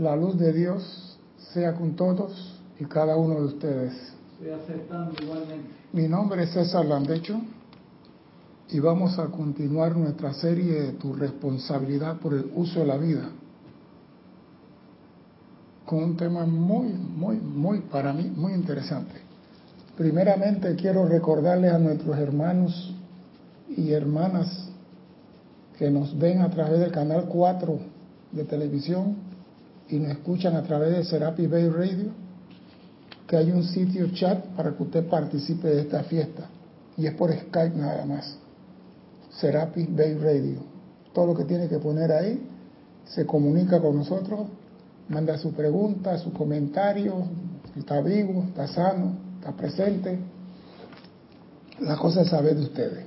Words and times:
La 0.00 0.16
luz 0.16 0.38
de 0.38 0.50
Dios 0.54 1.18
sea 1.52 1.74
con 1.74 1.94
todos 1.94 2.58
y 2.78 2.86
cada 2.86 3.18
uno 3.18 3.34
de 3.34 3.44
ustedes. 3.44 3.92
Estoy 4.32 4.50
aceptando 4.50 5.12
igualmente. 5.22 5.68
Mi 5.92 6.08
nombre 6.08 6.44
es 6.44 6.52
César 6.52 6.86
Landecho 6.86 7.38
y 8.70 8.80
vamos 8.80 9.18
a 9.18 9.26
continuar 9.26 9.94
nuestra 9.94 10.32
serie 10.32 10.80
de 10.80 10.92
Tu 10.92 11.12
responsabilidad 11.12 12.18
por 12.18 12.32
el 12.32 12.50
uso 12.54 12.80
de 12.80 12.86
la 12.86 12.96
vida 12.96 13.28
con 15.84 16.02
un 16.02 16.16
tema 16.16 16.46
muy, 16.46 16.94
muy, 16.94 17.36
muy, 17.36 17.80
para 17.80 18.14
mí, 18.14 18.32
muy 18.34 18.54
interesante. 18.54 19.16
Primeramente 19.98 20.76
quiero 20.76 21.06
recordarles 21.06 21.74
a 21.74 21.78
nuestros 21.78 22.16
hermanos 22.16 22.94
y 23.68 23.90
hermanas 23.92 24.70
que 25.76 25.90
nos 25.90 26.18
ven 26.18 26.40
a 26.40 26.48
través 26.48 26.80
del 26.80 26.90
canal 26.90 27.26
4 27.26 27.78
de 28.32 28.44
televisión 28.44 29.29
y 29.90 29.98
nos 29.98 30.12
escuchan 30.12 30.56
a 30.56 30.62
través 30.62 30.96
de 30.96 31.04
Serapi 31.04 31.46
Bay 31.46 31.68
Radio, 31.68 32.10
que 33.26 33.36
hay 33.36 33.50
un 33.50 33.64
sitio 33.64 34.08
chat 34.12 34.44
para 34.56 34.72
que 34.76 34.82
usted 34.82 35.08
participe 35.08 35.68
de 35.68 35.82
esta 35.82 36.04
fiesta. 36.04 36.48
Y 36.96 37.06
es 37.06 37.14
por 37.14 37.32
Skype 37.32 37.76
nada 37.76 38.04
más. 38.04 38.36
Serapi 39.30 39.86
Bay 39.86 40.14
Radio. 40.14 40.58
Todo 41.12 41.26
lo 41.26 41.34
que 41.34 41.44
tiene 41.44 41.68
que 41.68 41.78
poner 41.78 42.12
ahí 42.12 42.40
se 43.04 43.26
comunica 43.26 43.80
con 43.80 43.96
nosotros, 43.96 44.46
manda 45.08 45.36
su 45.38 45.52
pregunta, 45.52 46.16
su 46.18 46.32
comentario, 46.32 47.24
está 47.76 48.00
vivo, 48.00 48.44
está 48.48 48.68
sano, 48.68 49.16
está 49.38 49.52
presente. 49.52 50.18
La 51.80 51.96
cosa 51.96 52.22
es 52.22 52.28
saber 52.28 52.56
de 52.56 52.62
ustedes. 52.62 53.06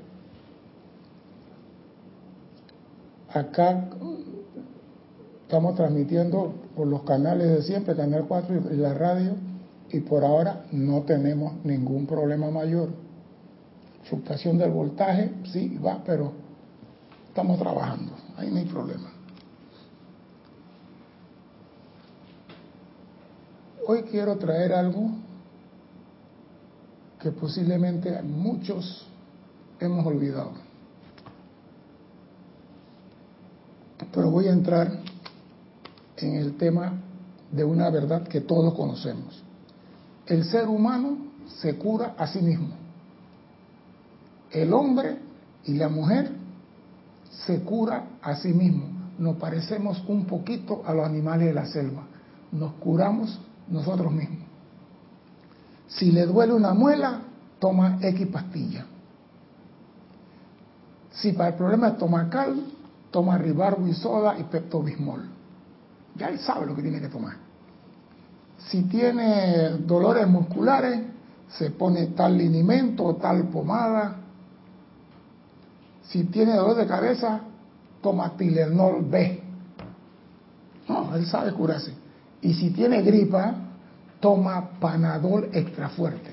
Acá 3.30 3.90
estamos 5.54 5.76
transmitiendo 5.76 6.52
por 6.76 6.88
los 6.88 7.04
canales 7.04 7.48
de 7.48 7.62
siempre, 7.62 7.96
Canal 7.96 8.26
4 8.28 8.72
y 8.72 8.76
la 8.76 8.96
radio, 8.96 9.36
y 9.92 10.00
por 10.00 10.26
ahora 10.26 10.66
no 10.72 11.04
tenemos 11.04 11.64
ningún 11.64 12.08
problema 12.08 12.50
mayor. 12.50 12.90
Fluctuación 14.06 14.58
del 14.58 14.72
voltaje, 14.72 15.32
sí, 15.52 15.78
va, 15.78 16.04
pero 16.04 16.32
estamos 17.28 17.60
trabajando, 17.60 18.14
ahí 18.36 18.50
no 18.50 18.58
hay 18.58 18.66
problema. 18.66 19.12
Hoy 23.88 24.02
quiero 24.10 24.36
traer 24.38 24.74
algo 24.74 25.12
que 27.22 27.30
posiblemente 27.30 28.24
muchos 28.24 29.08
hemos 29.80 30.04
olvidado. 30.04 30.54
Pero 34.12 34.32
voy 34.32 34.48
a 34.48 34.52
entrar 34.52 35.03
en 36.24 36.36
el 36.36 36.58
tema 36.58 36.94
de 37.52 37.64
una 37.64 37.90
verdad 37.90 38.28
que 38.28 38.42
todos 38.42 38.74
conocemos. 38.74 39.44
El 40.26 40.46
ser 40.46 40.68
humano 40.68 41.18
se 41.62 41.78
cura 41.78 42.16
a 42.18 42.28
sí 42.28 42.40
mismo. 42.40 42.70
El 44.52 44.74
hombre 44.74 45.18
y 45.66 45.74
la 45.74 45.90
mujer 45.90 46.32
se 47.46 47.62
cura 47.62 48.06
a 48.22 48.36
sí 48.36 48.50
mismo. 48.50 48.86
Nos 49.18 49.38
parecemos 49.38 50.04
un 50.08 50.26
poquito 50.26 50.84
a 50.86 50.94
los 50.94 51.06
animales 51.06 51.48
de 51.48 51.54
la 51.54 51.66
selva. 51.66 52.04
Nos 52.52 52.74
curamos 52.74 53.40
nosotros 53.68 54.12
mismos. 54.12 54.48
Si 55.88 56.12
le 56.12 56.26
duele 56.26 56.54
una 56.54 56.74
muela, 56.74 57.22
toma 57.60 58.00
X 58.02 58.28
pastilla. 58.28 58.86
Si 61.12 61.34
para 61.34 61.50
el 61.50 61.56
problema 61.56 61.90
estomacal, 61.90 62.64
toma 63.12 63.38
ribarbuisoda 63.38 64.40
y 64.40 64.44
peptobismol. 64.44 65.30
Ya 66.16 66.28
él 66.28 66.40
sabe 66.40 66.66
lo 66.66 66.76
que 66.76 66.82
tiene 66.82 67.00
que 67.00 67.10
tomar. 67.10 67.36
Si 68.70 68.84
tiene 68.84 69.70
dolores 69.80 70.28
musculares, 70.28 71.02
se 71.58 71.72
pone 71.72 72.08
tal 72.08 72.38
linimento 72.38 73.04
o 73.04 73.16
tal 73.16 73.48
pomada. 73.50 74.16
Si 76.04 76.26
tiene 76.26 76.56
dolor 76.56 76.78
de 76.78 76.88
cabeza, 76.88 77.42
toma 78.02 78.36
Tilenol 78.38 79.04
B. 79.06 79.42
No, 80.88 81.16
él 81.16 81.26
sabe 81.26 81.54
curarse. 81.54 81.94
Y 82.42 82.54
si 82.54 82.72
tiene 82.72 83.02
gripa, 83.02 83.56
toma 84.20 84.72
Panadol 84.80 85.50
extra 85.54 85.90
fuerte. 85.90 86.32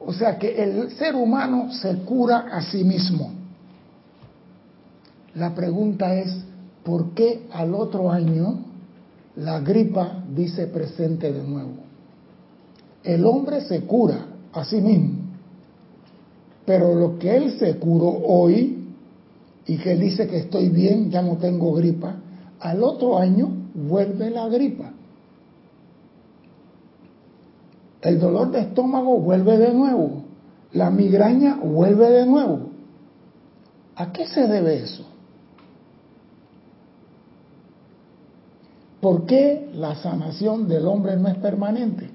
O 0.00 0.12
sea 0.12 0.38
que 0.38 0.62
el 0.62 0.90
ser 0.92 1.14
humano 1.14 1.72
se 1.72 1.98
cura 2.04 2.46
a 2.52 2.62
sí 2.62 2.84
mismo. 2.84 3.32
La 5.34 5.54
pregunta 5.54 6.14
es, 6.14 6.34
¿por 6.88 7.10
qué 7.10 7.42
al 7.52 7.74
otro 7.74 8.10
año 8.10 8.60
la 9.36 9.60
gripa 9.60 10.24
dice 10.34 10.66
presente 10.68 11.30
de 11.30 11.46
nuevo? 11.46 11.74
El 13.04 13.26
hombre 13.26 13.60
se 13.60 13.82
cura 13.82 14.24
a 14.54 14.64
sí 14.64 14.80
mismo, 14.80 15.18
pero 16.64 16.94
lo 16.94 17.18
que 17.18 17.36
él 17.36 17.58
se 17.58 17.76
curó 17.76 18.08
hoy 18.08 18.86
y 19.66 19.76
que 19.76 19.96
dice 19.96 20.26
que 20.28 20.38
estoy 20.38 20.70
bien, 20.70 21.10
ya 21.10 21.20
no 21.20 21.36
tengo 21.36 21.74
gripa, 21.74 22.16
al 22.58 22.82
otro 22.82 23.18
año 23.18 23.50
vuelve 23.74 24.30
la 24.30 24.48
gripa. 24.48 24.90
El 28.00 28.18
dolor 28.18 28.50
de 28.50 28.60
estómago 28.60 29.18
vuelve 29.18 29.58
de 29.58 29.74
nuevo. 29.74 30.22
La 30.72 30.88
migraña 30.88 31.56
vuelve 31.62 32.08
de 32.08 32.24
nuevo. 32.24 32.60
¿A 33.94 34.10
qué 34.10 34.26
se 34.26 34.46
debe 34.46 34.84
eso? 34.84 35.17
¿Por 39.00 39.26
qué 39.26 39.70
la 39.74 39.94
sanación 39.96 40.66
del 40.66 40.86
hombre 40.86 41.16
no 41.16 41.28
es 41.28 41.36
permanente? 41.36 42.10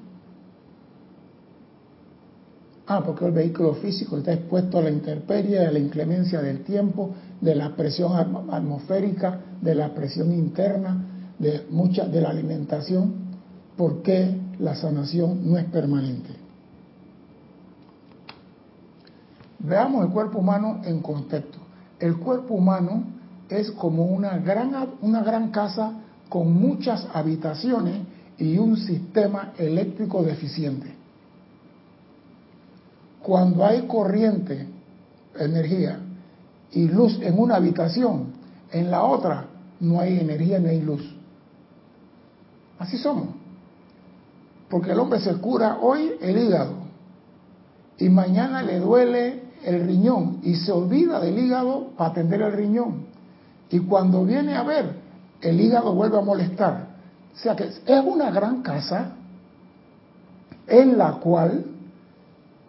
Ah, 2.86 3.02
porque 3.06 3.26
el 3.26 3.32
vehículo 3.32 3.76
físico 3.76 4.18
está 4.18 4.34
expuesto 4.34 4.78
a 4.78 4.82
la 4.82 4.90
intemperie, 4.90 5.66
a 5.66 5.72
la 5.72 5.80
inclemencia 5.80 6.42
del 6.42 6.64
tiempo, 6.64 7.12
de 7.40 7.56
la 7.56 7.76
presión 7.76 8.12
atmosférica, 8.52 9.40
de 9.62 9.76
la 9.76 9.94
presión 9.94 10.34
interna, 10.34 11.06
de 11.40 11.66
mucha 11.70 12.06
de 12.06 12.20
la 12.20 12.30
alimentación. 12.30 13.14
¿Por 13.78 14.02
qué 14.02 14.38
la 14.60 14.76
sanación 14.76 15.50
no 15.50 15.58
es 15.58 15.66
permanente? 15.66 16.32
Veamos 19.60 20.06
el 20.06 20.12
cuerpo 20.12 20.40
humano 20.40 20.82
en 20.84 21.02
contexto. 21.02 21.60
El 22.02 22.18
cuerpo 22.18 22.56
humano 22.56 23.06
es 23.48 23.72
como 23.72 24.04
una 24.04 24.38
gran, 24.40 24.90
una 25.02 25.24
gran 25.24 25.52
casa 25.52 26.03
con 26.34 26.52
muchas 26.52 27.08
habitaciones 27.14 27.94
y 28.40 28.58
un 28.58 28.76
sistema 28.76 29.54
eléctrico 29.56 30.24
deficiente. 30.24 30.92
Cuando 33.22 33.64
hay 33.64 33.86
corriente, 33.86 34.66
energía 35.38 36.00
y 36.72 36.88
luz 36.88 37.20
en 37.22 37.38
una 37.38 37.58
habitación, 37.58 38.34
en 38.72 38.90
la 38.90 39.04
otra 39.04 39.46
no 39.80 40.00
hay 40.00 40.18
energía 40.18 40.58
ni 40.58 40.70
hay 40.70 40.82
luz. 40.82 41.04
Así 42.80 42.98
somos. 42.98 43.28
Porque 44.72 44.92
el 44.92 44.98
hombre 44.98 45.20
se 45.20 45.36
cura 45.36 45.78
hoy 45.84 46.14
el 46.20 46.36
hígado 46.36 46.78
y 48.00 48.10
mañana 48.10 48.64
le 48.64 48.80
duele 48.80 49.44
el 49.64 49.86
riñón 49.86 50.40
y 50.42 50.56
se 50.56 50.72
olvida 50.72 51.20
del 51.20 51.38
hígado 51.38 51.90
para 51.96 52.10
atender 52.10 52.42
el 52.42 52.54
riñón. 52.54 53.06
Y 53.70 53.82
cuando 53.82 54.26
viene 54.26 54.56
a 54.56 54.64
ver, 54.64 55.03
el 55.44 55.60
hígado 55.60 55.94
vuelve 55.94 56.18
a 56.18 56.22
molestar. 56.22 56.88
O 57.34 57.38
sea 57.38 57.56
que 57.56 57.66
es 57.66 58.04
una 58.06 58.32
gran 58.32 58.62
casa 58.62 59.12
en 60.68 60.98
la 60.98 61.14
cual 61.14 61.66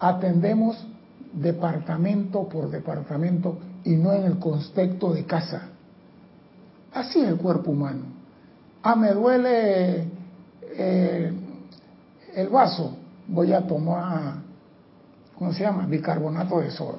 atendemos 0.00 0.84
departamento 1.32 2.48
por 2.48 2.70
departamento 2.70 3.58
y 3.84 3.90
no 3.96 4.12
en 4.12 4.24
el 4.24 4.38
contexto 4.38 5.12
de 5.12 5.24
casa. 5.24 5.68
Así 6.92 7.20
es 7.20 7.28
el 7.28 7.36
cuerpo 7.36 7.70
humano. 7.70 8.02
Ah, 8.82 8.96
me 8.96 9.12
duele 9.12 10.08
eh, 10.62 11.32
el 12.34 12.48
vaso, 12.48 12.96
voy 13.28 13.52
a 13.52 13.66
tomar, 13.66 14.36
¿cómo 15.38 15.52
se 15.52 15.62
llama? 15.62 15.86
Bicarbonato 15.86 16.60
de 16.60 16.70
soda. 16.70 16.98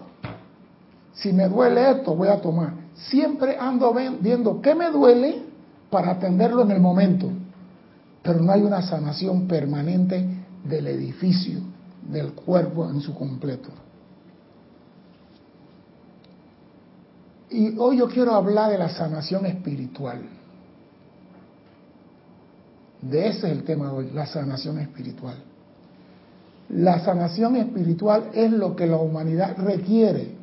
Si 1.13 1.31
me 1.31 1.47
duele 1.47 1.91
esto, 1.91 2.15
voy 2.15 2.27
a 2.27 2.41
tomar. 2.41 2.73
Siempre 2.95 3.57
ando 3.57 3.93
viendo 3.93 4.61
qué 4.61 4.75
me 4.75 4.89
duele 4.91 5.44
para 5.95 6.11
atenderlo 6.11 6.63
en 6.63 6.71
el 6.71 6.81
momento, 6.81 7.31
pero 8.21 8.41
no 8.41 8.51
hay 8.51 8.61
una 8.63 8.81
sanación 8.81 9.47
permanente 9.47 10.27
del 10.65 10.87
edificio, 10.87 11.61
del 12.11 12.33
cuerpo 12.33 12.89
en 12.89 12.99
su 12.99 13.15
completo. 13.15 13.69
Y 17.49 17.77
hoy 17.77 17.99
yo 17.99 18.09
quiero 18.09 18.33
hablar 18.33 18.71
de 18.71 18.77
la 18.77 18.89
sanación 18.89 19.45
espiritual. 19.45 20.19
De 23.01 23.29
ese 23.29 23.47
es 23.47 23.57
el 23.57 23.63
tema 23.63 23.85
de 23.85 23.91
hoy, 23.91 24.11
la 24.13 24.25
sanación 24.25 24.79
espiritual. 24.79 25.37
La 26.71 26.99
sanación 27.05 27.55
espiritual 27.55 28.31
es 28.33 28.51
lo 28.51 28.75
que 28.75 28.85
la 28.85 28.97
humanidad 28.97 29.55
requiere 29.59 30.35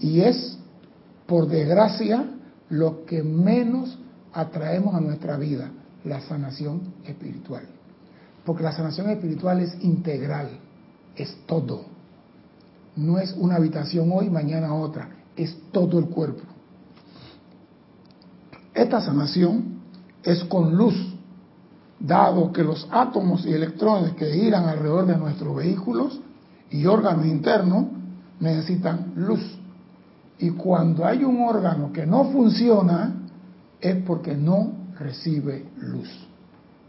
y 0.00 0.20
es, 0.20 0.56
por 1.26 1.46
desgracia, 1.46 2.37
lo 2.70 3.04
que 3.04 3.22
menos 3.22 3.98
atraemos 4.32 4.94
a 4.94 5.00
nuestra 5.00 5.36
vida 5.36 5.70
la 6.04 6.20
sanación 6.20 6.80
espiritual. 7.04 7.64
Porque 8.44 8.62
la 8.62 8.72
sanación 8.72 9.10
espiritual 9.10 9.60
es 9.60 9.76
integral, 9.82 10.48
es 11.16 11.36
todo. 11.46 11.82
No 12.96 13.18
es 13.18 13.32
una 13.32 13.56
habitación 13.56 14.10
hoy, 14.12 14.30
mañana 14.30 14.74
otra, 14.74 15.08
es 15.36 15.56
todo 15.72 15.98
el 15.98 16.06
cuerpo. 16.06 16.42
Esta 18.74 19.00
sanación 19.00 19.80
es 20.22 20.44
con 20.44 20.76
luz, 20.76 20.94
dado 21.98 22.52
que 22.52 22.62
los 22.62 22.88
átomos 22.90 23.44
y 23.44 23.52
electrones 23.52 24.12
que 24.12 24.32
giran 24.32 24.68
alrededor 24.68 25.06
de 25.06 25.16
nuestros 25.16 25.56
vehículos 25.56 26.20
y 26.70 26.86
órganos 26.86 27.26
internos 27.26 27.86
necesitan 28.40 29.12
luz. 29.16 29.57
Y 30.38 30.50
cuando 30.50 31.04
hay 31.04 31.24
un 31.24 31.40
órgano 31.42 31.92
que 31.92 32.06
no 32.06 32.24
funciona, 32.26 33.14
es 33.80 33.96
porque 34.04 34.34
no 34.34 34.72
recibe 34.98 35.64
luz. 35.78 36.08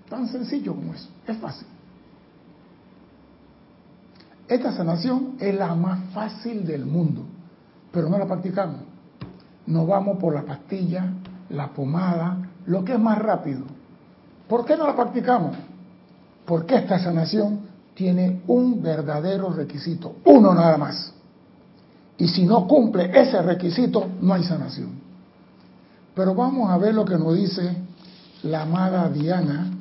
Tan 0.10 0.28
sencillo 0.28 0.75
como 0.75 0.94
eso, 0.94 1.10
es 1.28 1.38
fácil. 1.38 1.68
Esta 4.48 4.72
sanación 4.72 5.36
es 5.40 5.54
la 5.54 5.75
más 5.75 6.12
fácil 6.12 6.66
del 6.66 6.86
mundo, 6.86 7.24
pero 7.92 8.10
no 8.10 8.18
la 8.18 8.25
practicamos. 8.25 8.81
Nos 9.68 9.88
vamos 9.88 10.18
por 10.18 10.34
la 10.34 10.42
pastilla, 10.42 11.13
la 11.50 11.69
pomada, 11.69 12.50
lo 12.66 12.84
que 12.84 12.94
es 12.94 13.00
más 13.00 13.19
rápido. 13.19 13.62
¿Por 14.48 14.66
qué 14.66 14.75
no 14.75 14.88
la 14.88 14.95
practicamos? 14.95 15.56
Porque 16.45 16.75
esta 16.75 16.98
sanación 16.98 17.60
tiene 17.94 18.42
un 18.48 18.81
verdadero 18.81 19.52
requisito, 19.52 20.16
uno 20.25 20.56
nada 20.56 20.78
más. 20.78 21.13
Y 22.19 22.27
si 22.27 22.45
no 22.45 22.68
cumple 22.68 23.10
ese 23.18 23.42
requisito, 23.42 24.06
no 24.21 24.33
hay 24.33 24.44
sanación. 24.44 24.92
Pero 26.13 26.36
vamos 26.36 26.69
a 26.69 26.77
ver 26.77 26.94
lo 26.94 27.06
que 27.06 27.18
nos 27.18 27.36
dice 27.36 27.77
la 28.44 28.63
amada 28.63 29.10
Diana, 29.10 29.71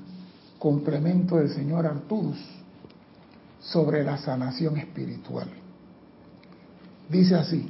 complemento 0.59 1.37
del 1.37 1.51
señor 1.51 1.85
Arturus, 1.85 2.39
sobre 3.61 4.05
la 4.05 4.19
sanación 4.19 4.77
espiritual. 4.77 5.49
Dice 7.09 7.35
así, 7.35 7.69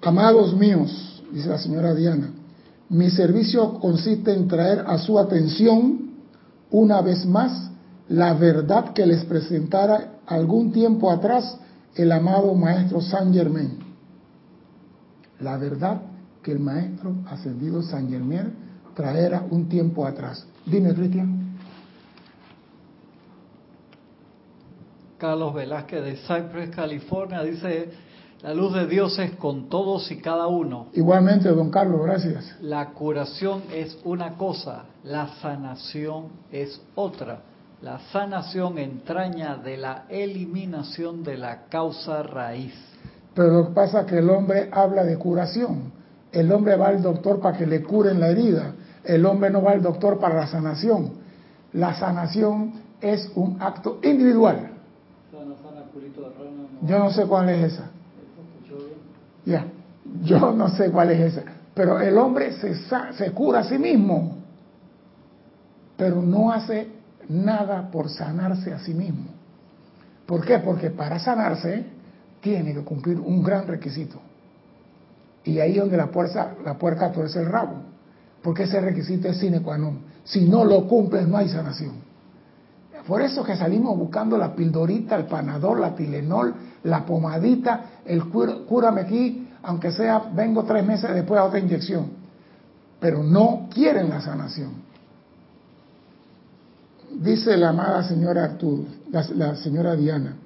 amados 0.00 0.56
míos, 0.56 1.22
dice 1.32 1.50
la 1.50 1.58
señora 1.58 1.94
Diana, 1.94 2.30
mi 2.88 3.10
servicio 3.10 3.74
consiste 3.78 4.32
en 4.32 4.48
traer 4.48 4.84
a 4.86 4.96
su 4.96 5.18
atención 5.18 6.12
una 6.70 7.02
vez 7.02 7.26
más 7.26 7.70
la 8.08 8.32
verdad 8.34 8.94
que 8.94 9.04
les 9.04 9.24
presentara 9.24 10.14
algún 10.26 10.72
tiempo 10.72 11.10
atrás 11.10 11.58
el 11.94 12.12
amado 12.12 12.54
maestro 12.54 13.00
Saint 13.00 13.34
Germain. 13.34 13.78
La 15.40 15.56
verdad 15.56 16.02
que 16.42 16.52
el 16.52 16.60
maestro 16.60 17.14
ascendido 17.26 17.82
San 17.82 18.08
Germain 18.08 18.52
traera 18.94 19.44
un 19.50 19.68
tiempo 19.68 20.06
atrás. 20.06 20.46
Dime, 20.66 20.94
Cristian. 20.94 21.56
Carlos 25.18 25.54
Velázquez 25.54 26.02
de 26.02 26.16
Cypress, 26.16 26.70
California, 26.74 27.42
dice, 27.42 27.90
la 28.42 28.54
luz 28.54 28.72
de 28.72 28.86
Dios 28.86 29.18
es 29.18 29.32
con 29.32 29.68
todos 29.68 30.10
y 30.10 30.16
cada 30.16 30.46
uno. 30.46 30.86
Igualmente, 30.94 31.50
don 31.50 31.70
Carlos, 31.70 32.00
gracias. 32.02 32.56
La 32.62 32.90
curación 32.90 33.62
es 33.70 33.98
una 34.04 34.38
cosa, 34.38 34.84
la 35.04 35.28
sanación 35.42 36.28
es 36.50 36.80
otra. 36.94 37.42
La 37.82 37.98
sanación 38.12 38.76
entraña 38.76 39.56
de 39.56 39.78
la 39.78 40.04
eliminación 40.10 41.22
de 41.22 41.38
la 41.38 41.64
causa 41.70 42.22
raíz. 42.22 42.74
Pero 43.34 43.48
lo 43.52 43.68
que 43.68 43.74
pasa 43.74 44.00
es 44.00 44.06
que 44.06 44.18
el 44.18 44.28
hombre 44.28 44.68
habla 44.70 45.02
de 45.02 45.16
curación. 45.16 45.90
El 46.30 46.52
hombre 46.52 46.76
va 46.76 46.88
al 46.88 47.00
doctor 47.00 47.40
para 47.40 47.56
que 47.56 47.66
le 47.66 47.82
curen 47.82 48.20
la 48.20 48.28
herida. 48.28 48.74
El 49.02 49.24
hombre 49.24 49.48
no 49.48 49.62
va 49.62 49.72
al 49.72 49.82
doctor 49.82 50.18
para 50.18 50.34
la 50.34 50.46
sanación. 50.46 51.12
La 51.72 51.94
sanación 51.94 52.74
es 53.00 53.32
un 53.34 53.56
acto 53.60 53.98
individual. 54.02 54.72
Yo 56.82 56.98
no 56.98 57.10
sé 57.10 57.24
cuál 57.24 57.48
es 57.48 57.72
esa. 57.72 57.90
Ya, 59.46 59.64
yo 60.22 60.52
no 60.52 60.68
sé 60.68 60.90
cuál 60.90 61.12
es 61.12 61.32
esa. 61.32 61.50
Pero 61.72 61.98
el 61.98 62.18
hombre 62.18 62.52
se, 62.52 62.74
se 62.74 63.32
cura 63.32 63.60
a 63.60 63.64
sí 63.64 63.78
mismo, 63.78 64.36
pero 65.96 66.20
no 66.20 66.52
hace 66.52 66.99
nada 67.30 67.90
por 67.90 68.10
sanarse 68.10 68.72
a 68.74 68.80
sí 68.80 68.92
mismo. 68.92 69.26
¿Por 70.26 70.44
qué? 70.44 70.58
Porque 70.58 70.90
para 70.90 71.18
sanarse 71.18 71.84
tiene 72.40 72.74
que 72.74 72.80
cumplir 72.80 73.18
un 73.18 73.42
gran 73.42 73.66
requisito. 73.66 74.20
Y 75.44 75.58
ahí 75.60 75.72
es 75.72 75.80
donde 75.80 75.96
la 75.96 76.10
puerta, 76.10 76.54
la 76.64 76.76
puerca 76.76 77.12
torce 77.12 77.38
el 77.40 77.46
rabo. 77.46 77.76
Porque 78.42 78.64
ese 78.64 78.80
requisito 78.80 79.28
es 79.28 79.38
sine 79.38 79.60
qua 79.62 79.78
non. 79.78 80.00
Si 80.24 80.48
no 80.48 80.64
lo 80.64 80.86
cumples, 80.86 81.26
no 81.26 81.36
hay 81.36 81.48
sanación. 81.48 81.94
Por 83.06 83.22
eso 83.22 83.42
que 83.42 83.56
salimos 83.56 83.96
buscando 83.96 84.36
la 84.36 84.54
pildorita, 84.54 85.16
el 85.16 85.24
panador, 85.24 85.80
la 85.80 85.94
tilenol, 85.94 86.54
la 86.84 87.04
pomadita, 87.06 87.84
el 88.04 88.24
cúrame 88.24 89.02
aquí, 89.02 89.48
aunque 89.62 89.92
sea, 89.92 90.30
vengo 90.34 90.64
tres 90.64 90.84
meses 90.84 91.12
después 91.14 91.40
a 91.40 91.44
otra 91.44 91.58
inyección. 91.58 92.10
Pero 92.98 93.22
no 93.22 93.68
quieren 93.72 94.10
la 94.10 94.20
sanación 94.20 94.89
dice 97.18 97.56
la 97.56 97.70
amada 97.70 98.02
señora 98.04 98.44
Arturo, 98.44 98.84
la, 99.10 99.56
señora 99.56 99.96
Diana, 99.96 100.36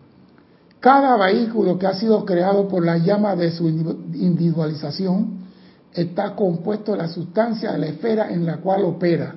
cada 0.80 1.16
vehículo 1.16 1.78
que 1.78 1.86
ha 1.86 1.94
sido 1.94 2.24
creado 2.24 2.68
por 2.68 2.84
la 2.84 2.98
llama 2.98 3.36
de 3.36 3.50
su 3.50 3.68
individualización 3.68 5.44
está 5.92 6.34
compuesto 6.34 6.92
de 6.92 6.98
la 6.98 7.08
sustancia 7.08 7.72
de 7.72 7.78
la 7.78 7.86
esfera 7.86 8.30
en 8.30 8.44
la 8.44 8.58
cual 8.58 8.84
opera. 8.84 9.34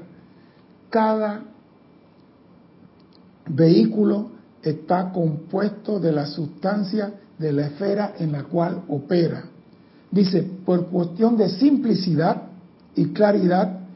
Cada 0.90 1.42
vehículo 3.48 4.32
está 4.62 5.12
compuesto 5.12 6.00
de 6.00 6.12
la 6.12 6.26
sustancia 6.26 7.14
de 7.38 7.54
la 7.54 7.68
esfera 7.68 8.14
en 8.20 8.32
la 8.32 8.44
cual 8.44 8.84
opera. 8.88 9.44
Dice, 10.12 10.44
por 10.66 10.88
cuestión 10.88 11.38
de 11.38 11.50
simplicidad 11.50 12.44
y 12.96 13.08
claridad, 13.14 13.87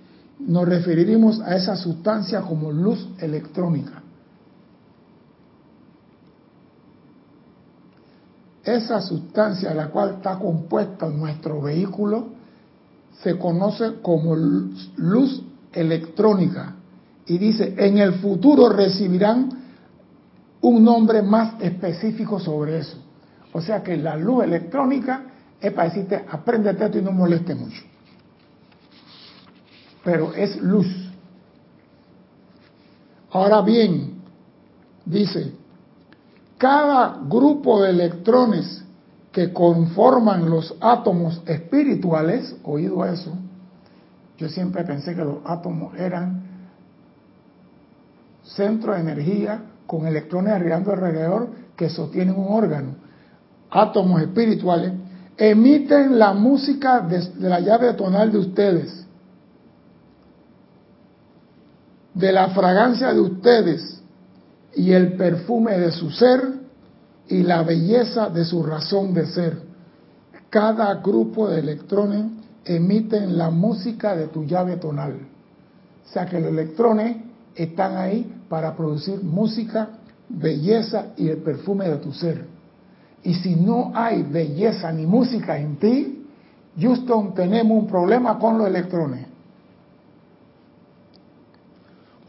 nos 0.47 0.67
referiremos 0.67 1.41
a 1.41 1.55
esa 1.55 1.75
sustancia 1.75 2.41
como 2.41 2.71
luz 2.71 3.07
electrónica. 3.19 4.01
Esa 8.63 9.01
sustancia 9.01 9.73
la 9.73 9.87
cual 9.89 10.15
está 10.15 10.37
compuesta 10.37 11.09
nuestro 11.09 11.61
vehículo 11.61 12.27
se 13.23 13.37
conoce 13.37 14.01
como 14.01 14.35
luz 14.35 15.43
electrónica 15.73 16.75
y 17.25 17.37
dice, 17.37 17.75
en 17.77 17.97
el 17.97 18.13
futuro 18.13 18.69
recibirán 18.69 19.49
un 20.61 20.83
nombre 20.83 21.21
más 21.21 21.55
específico 21.61 22.39
sobre 22.39 22.79
eso. 22.79 22.97
O 23.53 23.61
sea 23.61 23.81
que 23.83 23.97
la 23.97 24.15
luz 24.15 24.43
electrónica 24.43 25.23
es 25.59 25.71
para 25.73 25.89
decirte, 25.89 26.23
apréndete 26.29 26.85
esto 26.85 26.97
y 26.99 27.01
no 27.01 27.11
moleste 27.11 27.55
mucho 27.55 27.90
pero 30.03 30.33
es 30.33 30.57
luz. 30.61 30.87
Ahora 33.31 33.61
bien, 33.61 34.21
dice, 35.05 35.53
cada 36.57 37.19
grupo 37.27 37.81
de 37.81 37.91
electrones 37.91 38.83
que 39.31 39.53
conforman 39.53 40.49
los 40.49 40.75
átomos 40.81 41.41
espirituales, 41.45 42.55
oído 42.63 43.05
eso, 43.05 43.31
yo 44.37 44.49
siempre 44.49 44.83
pensé 44.83 45.15
que 45.15 45.23
los 45.23 45.37
átomos 45.45 45.95
eran 45.97 46.43
centro 48.43 48.93
de 48.93 49.01
energía 49.01 49.61
con 49.87 50.07
electrones 50.07 50.53
arriando 50.53 50.91
alrededor 50.91 51.49
que 51.75 51.89
sostienen 51.89 52.35
un 52.35 52.47
órgano. 52.49 52.95
Átomos 53.69 54.21
espirituales 54.21 54.93
emiten 55.37 56.19
la 56.19 56.33
música 56.33 56.99
de, 57.01 57.19
de 57.19 57.49
la 57.49 57.59
llave 57.61 57.93
tonal 57.93 58.31
de 58.31 58.39
ustedes 58.39 59.01
de 62.13 62.31
la 62.31 62.49
fragancia 62.49 63.13
de 63.13 63.21
ustedes 63.21 64.01
y 64.75 64.91
el 64.91 65.13
perfume 65.13 65.77
de 65.77 65.91
su 65.91 66.09
ser 66.09 66.41
y 67.27 67.43
la 67.43 67.63
belleza 67.63 68.29
de 68.29 68.43
su 68.45 68.63
razón 68.63 69.13
de 69.13 69.25
ser. 69.27 69.61
Cada 70.49 70.95
grupo 70.95 71.47
de 71.47 71.59
electrones 71.59 72.25
emiten 72.65 73.37
la 73.37 73.49
música 73.49 74.15
de 74.15 74.27
tu 74.27 74.45
llave 74.45 74.77
tonal. 74.77 75.13
O 76.05 76.13
sea 76.13 76.25
que 76.25 76.39
los 76.39 76.49
electrones 76.49 77.17
están 77.55 77.97
ahí 77.97 78.41
para 78.49 78.75
producir 78.75 79.23
música, 79.23 79.89
belleza 80.27 81.07
y 81.17 81.29
el 81.29 81.37
perfume 81.37 81.87
de 81.87 81.97
tu 81.97 82.11
ser. 82.11 82.45
Y 83.23 83.35
si 83.35 83.55
no 83.55 83.91
hay 83.93 84.23
belleza 84.23 84.91
ni 84.91 85.05
música 85.05 85.57
en 85.57 85.77
ti, 85.77 86.27
Houston, 86.79 87.33
tenemos 87.33 87.77
un 87.77 87.87
problema 87.87 88.39
con 88.39 88.57
los 88.57 88.67
electrones. 88.67 89.27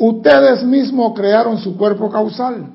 Ustedes 0.05 0.65
mismos 0.65 1.13
crearon 1.15 1.59
su 1.59 1.77
cuerpo 1.77 2.11
causal. 2.11 2.73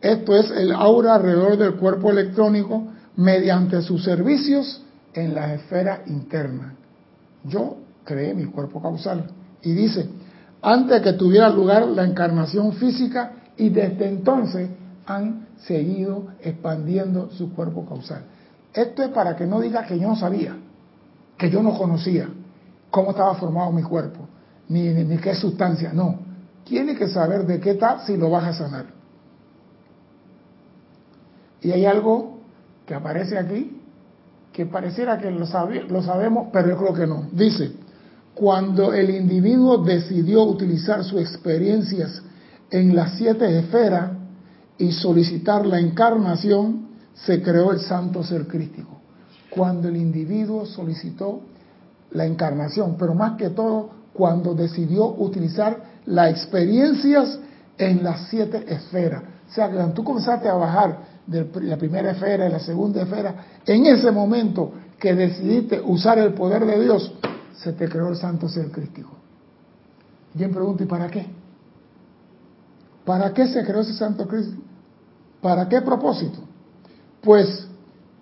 Esto 0.00 0.36
es 0.36 0.48
el 0.52 0.70
aura 0.70 1.16
alrededor 1.16 1.56
del 1.56 1.74
cuerpo 1.74 2.08
electrónico 2.08 2.84
mediante 3.16 3.82
sus 3.82 4.04
servicios 4.04 4.80
en 5.12 5.34
la 5.34 5.54
esfera 5.54 6.04
interna. 6.06 6.76
yo 7.42 7.78
creé 8.04 8.32
mi 8.32 8.44
cuerpo 8.44 8.80
causal. 8.80 9.24
Y 9.62 9.72
dice, 9.72 10.08
antes 10.62 11.02
que 11.02 11.14
tuviera 11.14 11.48
lugar 11.48 11.84
la 11.88 12.04
encarnación 12.04 12.74
física 12.74 13.32
y 13.56 13.68
desde 13.68 14.06
entonces 14.06 14.70
han 15.06 15.48
seguido 15.66 16.28
expandiendo 16.42 17.28
su 17.32 17.52
cuerpo 17.56 17.84
causal. 17.86 18.22
Esto 18.72 19.02
es 19.02 19.08
para 19.08 19.34
que 19.34 19.46
no 19.46 19.60
diga 19.60 19.84
que 19.84 19.98
yo 19.98 20.06
no 20.06 20.14
sabía, 20.14 20.54
que 21.36 21.50
yo 21.50 21.60
no 21.60 21.76
conocía 21.76 22.28
cómo 22.88 23.10
estaba 23.10 23.34
formado 23.34 23.72
mi 23.72 23.82
cuerpo, 23.82 24.21
ni, 24.72 25.04
ni, 25.04 25.18
qué 25.18 25.34
sustancia, 25.34 25.92
no. 25.92 26.18
Tiene 26.64 26.96
que 26.96 27.08
saber 27.08 27.44
de 27.46 27.60
qué 27.60 27.72
está 27.72 28.04
si 28.06 28.16
lo 28.16 28.30
vas 28.30 28.44
a 28.44 28.52
sanar. 28.54 28.86
Y 31.60 31.70
hay 31.70 31.84
algo 31.84 32.40
que 32.86 32.94
aparece 32.94 33.38
aquí 33.38 33.78
que 34.52 34.66
pareciera 34.66 35.18
que 35.18 35.30
lo, 35.30 35.46
lo 35.88 36.02
sabemos, 36.02 36.48
pero 36.52 36.68
yo 36.68 36.76
creo 36.78 36.94
que 36.94 37.06
no. 37.06 37.28
Dice, 37.32 37.72
cuando 38.34 38.92
el 38.92 39.10
individuo 39.10 39.78
decidió 39.78 40.42
utilizar 40.44 41.04
sus 41.04 41.20
experiencias 41.20 42.22
en 42.70 42.94
las 42.96 43.16
siete 43.16 43.58
esferas 43.58 44.12
y 44.78 44.92
solicitar 44.92 45.66
la 45.66 45.78
encarnación, 45.78 46.88
se 47.14 47.42
creó 47.42 47.72
el 47.72 47.80
santo 47.80 48.22
ser 48.22 48.46
crístico. 48.46 49.00
Cuando 49.50 49.88
el 49.88 49.96
individuo 49.96 50.64
solicitó 50.66 51.42
la 52.10 52.26
encarnación, 52.26 52.96
pero 52.98 53.14
más 53.14 53.36
que 53.36 53.50
todo 53.50 54.01
cuando 54.12 54.54
decidió 54.54 55.06
utilizar 55.06 55.92
las 56.06 56.30
experiencias 56.30 57.38
en 57.78 58.02
las 58.02 58.28
siete 58.28 58.64
esferas. 58.68 59.22
O 59.48 59.54
sea, 59.54 59.68
que 59.68 59.76
cuando 59.76 59.94
tú 59.94 60.04
comenzaste 60.04 60.48
a 60.48 60.54
bajar 60.54 60.98
de 61.26 61.48
la 61.62 61.76
primera 61.76 62.12
esfera 62.12 62.48
y 62.48 62.52
la 62.52 62.58
segunda 62.58 63.02
esfera, 63.02 63.34
en 63.66 63.86
ese 63.86 64.10
momento 64.10 64.72
que 64.98 65.14
decidiste 65.14 65.80
usar 65.80 66.18
el 66.18 66.32
poder 66.34 66.64
de 66.64 66.82
Dios, 66.82 67.12
se 67.54 67.72
te 67.72 67.88
creó 67.88 68.08
el 68.08 68.16
santo 68.16 68.48
ser 68.48 68.70
crístico. 68.70 69.10
Yo 70.34 70.48
me 70.48 70.54
pregunto, 70.54 70.82
¿y 70.82 70.86
para 70.86 71.08
qué? 71.08 71.26
¿Para 73.04 73.32
qué 73.32 73.46
se 73.46 73.64
creó 73.64 73.80
ese 73.80 73.94
santo 73.94 74.26
crístico? 74.26 74.62
¿Para 75.40 75.68
qué 75.68 75.80
propósito? 75.82 76.38
Pues 77.20 77.66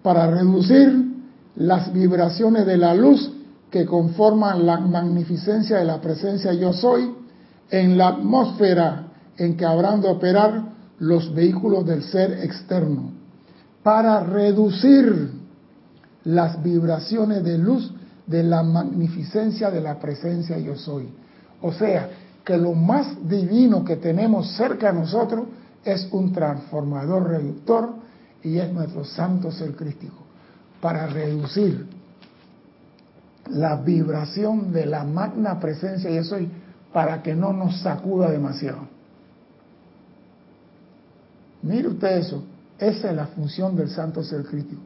para 0.02 0.30
reducir 0.30 1.10
las 1.56 1.92
vibraciones 1.92 2.66
de 2.66 2.76
la 2.76 2.94
luz 2.94 3.30
que 3.70 3.86
conforman 3.86 4.66
la 4.66 4.78
magnificencia 4.80 5.78
de 5.78 5.84
la 5.84 6.00
presencia 6.00 6.52
yo 6.52 6.72
soy 6.72 7.14
en 7.70 7.96
la 7.96 8.08
atmósfera 8.08 9.06
en 9.36 9.56
que 9.56 9.64
habrán 9.64 10.00
de 10.00 10.08
operar 10.08 10.70
los 10.98 11.32
vehículos 11.34 11.86
del 11.86 12.02
ser 12.02 12.44
externo, 12.44 13.12
para 13.82 14.20
reducir 14.20 15.30
las 16.24 16.62
vibraciones 16.62 17.42
de 17.42 17.56
luz 17.56 17.92
de 18.26 18.42
la 18.42 18.62
magnificencia 18.62 19.70
de 19.70 19.80
la 19.80 19.98
presencia 19.98 20.58
yo 20.58 20.76
soy. 20.76 21.08
O 21.62 21.72
sea, 21.72 22.10
que 22.44 22.56
lo 22.56 22.74
más 22.74 23.28
divino 23.28 23.84
que 23.84 23.96
tenemos 23.96 24.52
cerca 24.56 24.92
de 24.92 25.00
nosotros 25.00 25.46
es 25.84 26.08
un 26.12 26.32
transformador 26.32 27.28
reductor 27.28 27.94
y 28.42 28.58
es 28.58 28.70
nuestro 28.72 29.04
santo 29.04 29.50
ser 29.50 29.74
crístico, 29.74 30.16
para 30.80 31.06
reducir 31.06 31.86
la 33.50 33.76
vibración 33.76 34.72
de 34.72 34.86
la 34.86 35.04
magna 35.04 35.58
presencia 35.58 36.10
yo 36.10 36.24
soy, 36.24 36.48
para 36.92 37.22
que 37.22 37.34
no 37.34 37.52
nos 37.52 37.80
sacuda 37.80 38.30
demasiado. 38.30 38.88
Mire 41.62 41.88
usted 41.88 42.18
eso, 42.18 42.44
esa 42.78 43.10
es 43.10 43.16
la 43.16 43.26
función 43.26 43.76
del 43.76 43.90
santo 43.90 44.22
ser 44.22 44.44
crítico, 44.44 44.80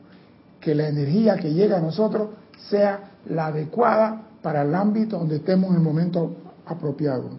que 0.61 0.75
la 0.75 0.88
energía 0.88 1.37
que 1.37 1.52
llega 1.52 1.78
a 1.78 1.80
nosotros 1.80 2.30
sea 2.68 3.12
la 3.26 3.47
adecuada 3.47 4.23
para 4.42 4.62
el 4.62 4.75
ámbito 4.75 5.18
donde 5.18 5.37
estemos 5.37 5.71
en 5.71 5.76
el 5.76 5.83
momento 5.83 6.37
apropiado. 6.66 7.30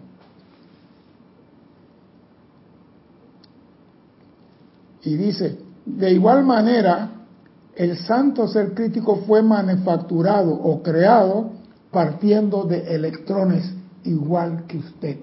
Y 5.02 5.14
dice, 5.16 5.58
de 5.84 6.10
igual 6.12 6.44
manera, 6.44 7.10
el 7.76 7.98
santo 7.98 8.48
ser 8.48 8.72
crítico 8.72 9.16
fue 9.26 9.42
manufacturado 9.42 10.50
o 10.50 10.82
creado 10.82 11.50
partiendo 11.90 12.64
de 12.64 12.94
electrones 12.94 13.70
igual 14.04 14.64
que 14.66 14.78
usted. 14.78 15.18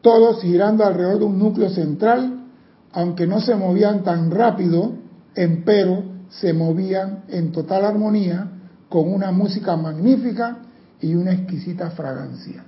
Todos 0.00 0.40
girando 0.40 0.84
alrededor 0.84 1.18
de 1.18 1.24
un 1.26 1.38
núcleo 1.38 1.68
central, 1.68 2.44
aunque 2.92 3.26
no 3.26 3.40
se 3.40 3.54
movían 3.54 4.02
tan 4.02 4.30
rápido, 4.30 4.92
empero 5.34 6.04
se 6.30 6.52
movían 6.52 7.24
en 7.28 7.52
total 7.52 7.84
armonía 7.84 8.48
con 8.88 9.12
una 9.12 9.30
música 9.30 9.76
magnífica 9.76 10.58
y 11.00 11.14
una 11.14 11.32
exquisita 11.32 11.90
fragancia. 11.90 12.64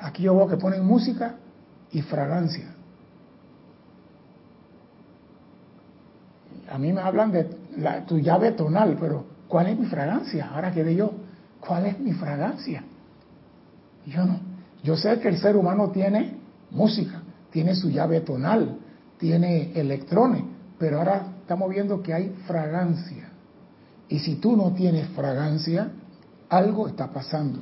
Aquí 0.00 0.22
yo 0.24 0.36
veo 0.36 0.48
que 0.48 0.56
ponen 0.56 0.84
música 0.84 1.36
y 1.90 2.02
fragancia. 2.02 2.71
A 6.70 6.78
mí 6.78 6.92
me 6.92 7.00
hablan 7.00 7.32
de 7.32 7.44
tu 8.06 8.18
llave 8.18 8.52
tonal, 8.52 8.96
pero 8.98 9.24
¿cuál 9.48 9.68
es 9.68 9.78
mi 9.78 9.86
fragancia? 9.86 10.50
Ahora 10.54 10.72
que 10.72 10.94
yo, 10.94 11.12
¿cuál 11.60 11.86
es 11.86 11.98
mi 11.98 12.12
fragancia? 12.12 12.84
Yo 14.06 14.24
no. 14.24 14.40
Yo 14.82 14.96
sé 14.96 15.18
que 15.20 15.28
el 15.28 15.38
ser 15.38 15.56
humano 15.56 15.90
tiene 15.90 16.36
música, 16.70 17.22
tiene 17.50 17.74
su 17.74 17.90
llave 17.90 18.20
tonal, 18.20 18.78
tiene 19.18 19.72
electrones, 19.74 20.42
pero 20.78 20.98
ahora 20.98 21.26
estamos 21.40 21.70
viendo 21.70 22.02
que 22.02 22.12
hay 22.12 22.34
fragancia. 22.46 23.28
Y 24.08 24.18
si 24.18 24.36
tú 24.36 24.56
no 24.56 24.72
tienes 24.72 25.08
fragancia, 25.08 25.90
algo 26.48 26.88
está 26.88 27.12
pasando. 27.12 27.60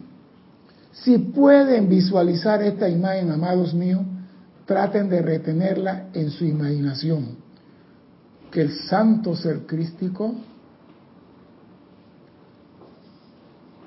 Si 0.93 1.19
pueden 1.19 1.89
visualizar 1.89 2.63
esta 2.63 2.89
imagen, 2.89 3.31
amados 3.31 3.75
míos, 3.75 4.03
traten 4.67 5.09
de 5.09 5.23
retenerla 5.23 6.07
en 6.13 6.31
su 6.31 6.45
imaginación. 6.45 7.37
Que 8.51 8.63
el 8.63 8.79
santo 8.81 9.37
ser 9.37 9.67
crístico 9.67 10.35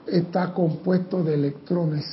está 0.08 0.54
compuesto 0.54 1.24
de 1.24 1.34
electrones. 1.34 2.06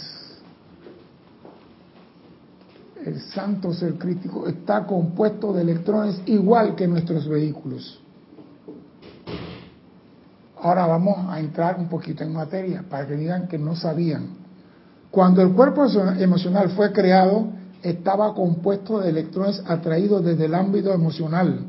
El 3.04 3.21
santo 3.21 3.73
ser 3.73 3.95
crítico 3.95 4.47
está 4.47 4.87
compuesto 4.87 5.52
de 5.52 5.62
electrones 5.62 6.21
igual 6.26 6.75
que 6.75 6.87
nuestros 6.87 7.28
vehículos. 7.28 8.00
Ahora 10.62 10.87
vamos 10.87 11.16
a 11.28 11.40
entrar 11.40 11.78
un 11.78 11.88
poquito 11.88 12.23
en 12.23 12.35
materia 12.35 12.85
para 12.88 13.07
que 13.07 13.16
digan 13.16 13.49
que 13.49 13.59
no 13.59 13.75
sabían. 13.75 14.40
Cuando 15.11 15.40
el 15.40 15.52
cuerpo 15.52 15.87
emocional 16.19 16.71
fue 16.71 16.92
creado, 16.92 17.49
estaba 17.83 18.35
compuesto 18.35 19.00
de 19.00 19.09
electrones 19.09 19.62
atraídos 19.66 20.25
desde 20.25 20.45
el 20.45 20.54
ámbito 20.54 20.92
emocional, 20.92 21.64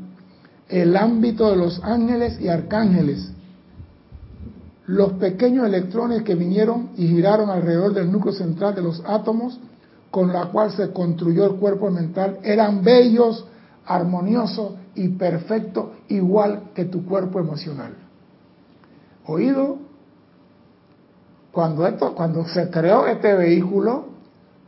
el 0.68 0.96
ámbito 0.96 1.50
de 1.50 1.56
los 1.56 1.82
ángeles 1.82 2.40
y 2.40 2.48
arcángeles. 2.48 3.30
Los 4.86 5.12
pequeños 5.14 5.66
electrones 5.66 6.22
que 6.22 6.34
vinieron 6.34 6.90
y 6.96 7.06
giraron 7.06 7.50
alrededor 7.50 7.94
del 7.94 8.10
núcleo 8.10 8.34
central 8.34 8.74
de 8.74 8.82
los 8.82 9.02
átomos, 9.06 9.60
con 10.10 10.32
la 10.32 10.46
cual 10.46 10.72
se 10.72 10.90
construyó 10.90 11.46
el 11.46 11.56
cuerpo 11.56 11.90
mental, 11.90 12.38
eran 12.42 12.82
bellos, 12.82 13.46
armoniosos 13.86 14.72
y 14.94 15.08
perfectos, 15.08 15.86
igual 16.08 16.70
que 16.74 16.84
tu 16.84 17.04
cuerpo 17.04 17.38
emocional 17.38 18.02
oído, 19.26 19.78
cuando, 21.50 21.86
esto, 21.86 22.14
cuando 22.14 22.46
se 22.46 22.70
creó 22.70 23.06
este 23.06 23.34
vehículo, 23.34 24.06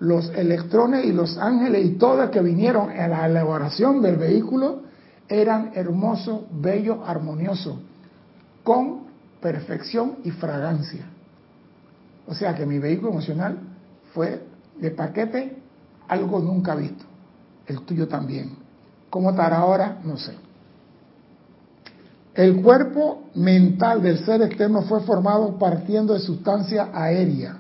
los 0.01 0.31
electrones 0.31 1.07
y 1.07 1.13
los 1.13 1.39
ángeles 1.39 1.85
y 1.85 1.91
todos 1.93 2.31
que 2.31 2.41
vinieron 2.41 2.91
en 2.91 3.11
la 3.11 3.27
elaboración 3.27 4.03
del 4.03 4.17
vehículo 4.17 4.83
eran 5.29 5.73
hermosos, 5.75 6.43
bellos, 6.51 6.99
armoniosos, 7.07 7.77
con 8.63 9.05
perfección 9.41 10.19
y 10.25 10.31
fragancia. 10.31 11.07
O 12.27 12.35
sea 12.35 12.55
que 12.55 12.67
mi 12.67 12.79
vehículo 12.79 13.11
emocional 13.11 13.59
fue 14.13 14.43
de 14.81 14.91
paquete 14.91 15.57
algo 16.09 16.41
nunca 16.41 16.75
visto. 16.75 17.05
El 17.67 17.83
tuyo 17.83 18.09
también. 18.09 18.57
¿Cómo 19.11 19.31
estará 19.31 19.59
ahora? 19.59 20.01
No 20.05 20.17
sé. 20.17 20.35
El 22.35 22.61
cuerpo 22.63 23.25
mental 23.35 24.03
del 24.03 24.25
ser 24.25 24.43
externo 24.43 24.83
fue 24.83 25.01
formado 25.03 25.57
partiendo 25.59 26.15
de 26.15 26.21
sustancia 26.21 26.91
aérea. 26.93 27.59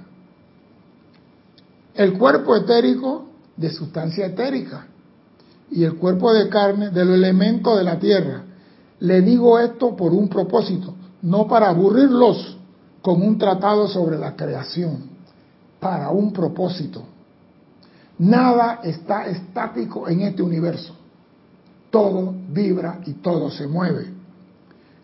El 1.94 2.18
cuerpo 2.18 2.56
etérico 2.56 3.26
de 3.56 3.70
sustancia 3.70 4.26
etérica. 4.26 4.88
Y 5.74 5.82
el 5.82 5.96
cuerpo 5.96 6.32
de 6.32 6.48
carne 6.48 6.90
de 6.90 7.04
los 7.04 7.16
elementos 7.16 7.76
de 7.76 7.82
la 7.82 7.98
tierra. 7.98 8.44
Le 9.00 9.22
digo 9.22 9.58
esto 9.58 9.96
por 9.96 10.12
un 10.12 10.28
propósito, 10.28 10.94
no 11.22 11.48
para 11.48 11.68
aburrirlos 11.68 12.56
con 13.02 13.20
un 13.20 13.36
tratado 13.36 13.88
sobre 13.88 14.16
la 14.16 14.36
creación, 14.36 15.02
para 15.80 16.10
un 16.10 16.32
propósito. 16.32 17.02
Nada 18.18 18.82
está 18.84 19.26
estático 19.26 20.08
en 20.08 20.20
este 20.20 20.44
universo. 20.44 20.94
Todo 21.90 22.32
vibra 22.50 23.00
y 23.04 23.14
todo 23.14 23.50
se 23.50 23.66
mueve. 23.66 24.12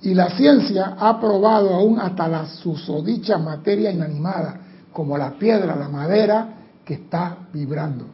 Y 0.02 0.14
la 0.14 0.30
ciencia 0.30 0.94
ha 1.00 1.18
probado 1.18 1.74
aún 1.74 1.98
hasta 1.98 2.28
la 2.28 2.46
susodicha 2.46 3.38
materia 3.38 3.90
inanimada, 3.90 4.60
como 4.92 5.18
la 5.18 5.32
piedra, 5.32 5.74
la 5.74 5.88
madera, 5.88 6.48
que 6.84 6.94
está 6.94 7.38
vibrando. 7.52 8.04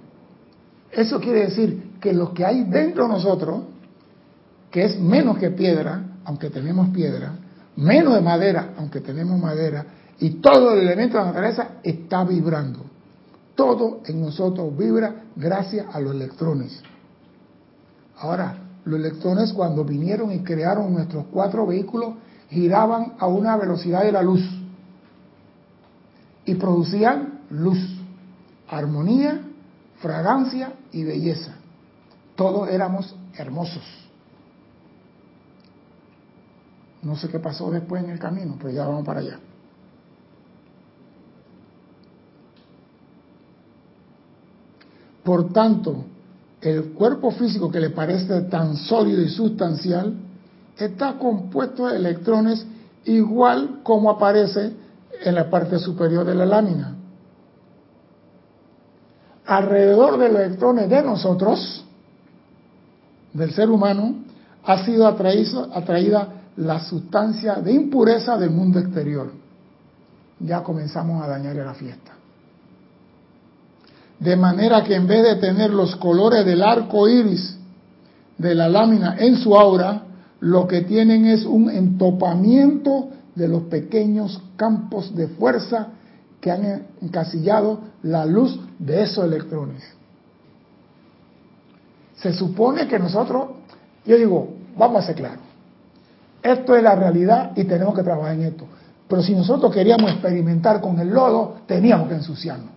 Eso 0.91 1.21
quiere 1.21 1.41
decir 1.41 1.86
que 2.07 2.13
lo 2.13 2.33
que 2.33 2.45
hay 2.45 2.63
dentro 2.63 3.03
de 3.03 3.15
nosotros, 3.15 3.63
que 4.71 4.85
es 4.85 5.01
menos 5.01 5.39
que 5.39 5.51
piedra, 5.51 6.05
aunque 6.25 6.51
tenemos 6.51 6.91
piedra, 6.91 7.33
menos 7.75 8.15
de 8.15 8.21
madera, 8.21 8.75
aunque 8.79 9.01
tenemos 9.01 9.41
madera, 9.41 9.85
y 10.21 10.35
todo 10.35 10.73
el 10.73 10.87
elemento 10.87 11.17
de 11.17 11.25
la 11.25 11.27
naturaleza 11.31 11.69
está 11.83 12.23
vibrando. 12.23 12.79
Todo 13.57 14.03
en 14.07 14.21
nosotros 14.21 14.79
vibra 14.79 15.25
gracias 15.35 15.87
a 15.93 15.99
los 15.99 16.15
electrones. 16.15 16.81
Ahora, 18.19 18.57
los 18.85 19.01
electrones 19.01 19.53
cuando 19.53 19.85
vinieron 19.85 20.31
y 20.31 20.45
crearon 20.45 20.93
nuestros 20.95 21.25
cuatro 21.33 21.67
vehículos 21.67 22.15
giraban 22.49 23.15
a 23.19 23.27
una 23.27 23.57
velocidad 23.57 24.05
de 24.05 24.13
la 24.13 24.23
luz 24.23 24.49
y 26.45 26.55
producían 26.55 27.41
luz, 27.51 27.81
armonía, 28.69 29.41
fragancia 29.99 30.73
y 30.93 31.03
belleza. 31.03 31.66
Todos 32.37 32.69
éramos 32.69 33.15
hermosos. 33.37 33.83
No 37.03 37.17
sé 37.17 37.29
qué 37.29 37.39
pasó 37.39 37.71
después 37.71 38.05
en 38.05 38.11
el 38.11 38.19
camino, 38.19 38.57
pero 38.59 38.71
ya 38.71 38.87
vamos 38.87 39.05
para 39.05 39.21
allá. 39.21 39.39
Por 45.25 45.53
tanto, 45.53 46.05
el 46.61 46.93
cuerpo 46.93 47.31
físico 47.33 47.71
que 47.71 47.81
le 47.81 47.91
parece 47.91 48.43
tan 48.43 48.77
sólido 48.77 49.23
y 49.23 49.29
sustancial 49.29 50.15
está 50.77 51.19
compuesto 51.19 51.89
de 51.89 51.97
electrones 51.97 52.67
igual 53.05 53.81
como 53.83 54.11
aparece 54.11 54.73
en 55.25 55.35
la 55.35 55.49
parte 55.51 55.79
superior 55.79 56.25
de 56.25 56.35
la 56.35 56.47
lámina. 56.47 56.97
Alrededor 59.47 60.19
de 60.19 60.29
los 60.29 60.41
electrones 60.41 60.89
de 60.89 61.03
nosotros, 61.03 61.85
del 63.37 63.53
ser 63.53 63.71
humano, 63.71 64.15
ha 64.65 64.85
sido 64.85 65.07
atraída 65.07 66.29
la 66.57 66.81
sustancia 66.81 67.57
de 67.57 67.73
impureza 67.73 68.37
del 68.39 68.51
mundo 68.51 68.79
exterior. 68.79 69.31
Ya 70.41 70.63
comenzamos 70.63 71.23
a 71.23 71.29
dañar 71.29 71.57
la 71.57 71.75
fiesta. 71.75 72.13
De 74.19 74.37
manera 74.37 74.83
que 74.83 74.95
en 74.95 75.07
vez 75.07 75.23
de 75.23 75.37
tener 75.37 75.71
los 75.71 75.97
colores 75.97 76.45
del 76.47 76.63
arco 76.63 77.09
iris 77.09 77.57
de 78.39 78.55
la 78.55 78.69
lámina 78.69 79.17
en 79.19 79.37
su 79.37 79.55
aura, 79.55 80.03
lo 80.41 80.67
que 80.67 80.83
tienen 80.83 81.27
es 81.27 81.45
un 81.45 81.71
entopamiento 81.71 83.11
de 83.35 83.49
los 83.49 83.65
pequeños 83.65 84.41
campos 84.57 85.15
de 85.15 85.29
fuerza 85.29 85.89
que 86.41 86.51
han 86.51 86.87
encasillado 87.03 87.81
la 88.03 88.25
luz 88.25 88.59
de 88.79 89.03
esos 89.03 89.25
electrones. 89.25 89.96
Se 92.17 92.33
supone 92.33 92.89
que 92.89 92.99
nosotros, 92.99 93.49
yo 94.05 94.17
digo, 94.17 94.49
vamos 94.77 95.03
a 95.03 95.07
ser 95.07 95.17
claros, 95.17 95.41
esto 96.43 96.77
es 96.77 96.83
la 96.83 96.95
realidad 96.95 97.53
y 97.57 97.65
tenemos 97.65 97.95
que 97.95 98.03
trabajar 98.03 98.35
en 98.35 98.43
esto. 98.43 98.65
Pero 99.09 99.23
si 99.23 99.35
nosotros 99.35 99.73
queríamos 99.73 100.11
experimentar 100.13 100.81
con 100.81 100.99
el 100.99 101.11
lodo, 101.11 101.57
teníamos 101.67 102.09
que 102.09 102.15
ensuciarnos. 102.15 102.71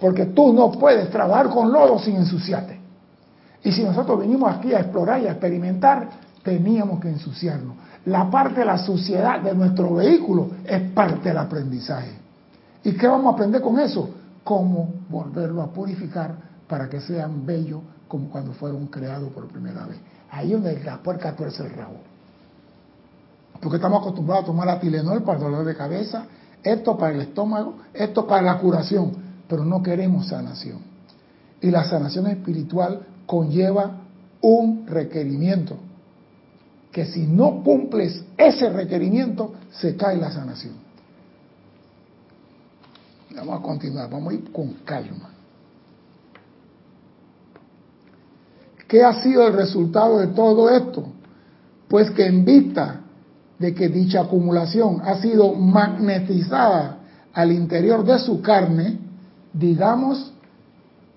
Porque 0.00 0.26
tú 0.26 0.52
no 0.52 0.70
puedes 0.72 1.10
trabajar 1.10 1.48
con 1.48 1.70
lodo 1.70 1.98
sin 1.98 2.16
ensuciarte. 2.16 2.78
Y 3.62 3.72
si 3.72 3.82
nosotros 3.82 4.20
vinimos 4.20 4.52
aquí 4.52 4.72
a 4.72 4.80
explorar 4.80 5.20
y 5.20 5.26
a 5.26 5.32
experimentar, 5.32 6.08
teníamos 6.42 7.00
que 7.00 7.08
ensuciarnos. 7.08 7.76
La 8.06 8.30
parte 8.30 8.60
de 8.60 8.66
la 8.66 8.78
suciedad 8.78 9.40
de 9.40 9.54
nuestro 9.54 9.94
vehículo 9.94 10.50
es 10.64 10.80
parte 10.92 11.28
del 11.28 11.38
aprendizaje. 11.38 12.12
¿Y 12.82 12.92
qué 12.92 13.06
vamos 13.06 13.26
a 13.26 13.34
aprender 13.34 13.60
con 13.60 13.78
eso? 13.78 14.08
Cómo 14.42 14.94
volverlo 15.08 15.60
a 15.60 15.66
purificar 15.66 16.49
para 16.70 16.88
que 16.88 17.00
sean 17.00 17.44
bellos 17.44 17.82
como 18.08 18.30
cuando 18.30 18.54
fueron 18.54 18.86
creados 18.86 19.30
por 19.32 19.46
primera 19.48 19.84
vez. 19.84 19.98
Ahí 20.30 20.52
donde 20.52 20.82
la 20.82 21.02
puerca 21.02 21.36
tuerce 21.36 21.64
el 21.64 21.72
rabo. 21.72 21.98
Porque 23.60 23.76
estamos 23.76 24.00
acostumbrados 24.00 24.44
a 24.44 24.46
tomar 24.46 24.66
la 24.66 24.80
Tilenol 24.80 25.22
para 25.22 25.38
el 25.38 25.44
dolor 25.44 25.66
de 25.66 25.76
cabeza, 25.76 26.24
esto 26.62 26.96
para 26.96 27.14
el 27.14 27.20
estómago, 27.20 27.74
esto 27.92 28.26
para 28.26 28.40
la 28.40 28.58
curación 28.58 29.28
pero 29.50 29.64
no 29.64 29.82
queremos 29.82 30.28
sanación. 30.28 30.78
Y 31.60 31.70
la 31.72 31.82
sanación 31.84 32.28
espiritual 32.28 33.04
conlleva 33.26 33.98
un 34.40 34.86
requerimiento, 34.86 35.76
que 36.92 37.04
si 37.04 37.26
no 37.26 37.62
cumples 37.64 38.24
ese 38.38 38.70
requerimiento, 38.70 39.52
se 39.72 39.96
cae 39.96 40.16
la 40.16 40.30
sanación. 40.30 40.74
Vamos 43.34 43.58
a 43.58 43.62
continuar, 43.62 44.08
vamos 44.08 44.32
a 44.32 44.36
ir 44.36 44.52
con 44.52 44.72
calma. 44.84 45.30
¿Qué 48.90 49.04
ha 49.04 49.22
sido 49.22 49.46
el 49.46 49.52
resultado 49.52 50.18
de 50.18 50.26
todo 50.26 50.68
esto? 50.68 51.04
Pues 51.86 52.10
que 52.10 52.26
en 52.26 52.44
vista 52.44 53.02
de 53.56 53.72
que 53.72 53.88
dicha 53.88 54.22
acumulación 54.22 55.00
ha 55.04 55.14
sido 55.20 55.54
magnetizada 55.54 56.98
al 57.32 57.52
interior 57.52 58.04
de 58.04 58.18
su 58.18 58.42
carne, 58.42 58.98
digamos, 59.52 60.32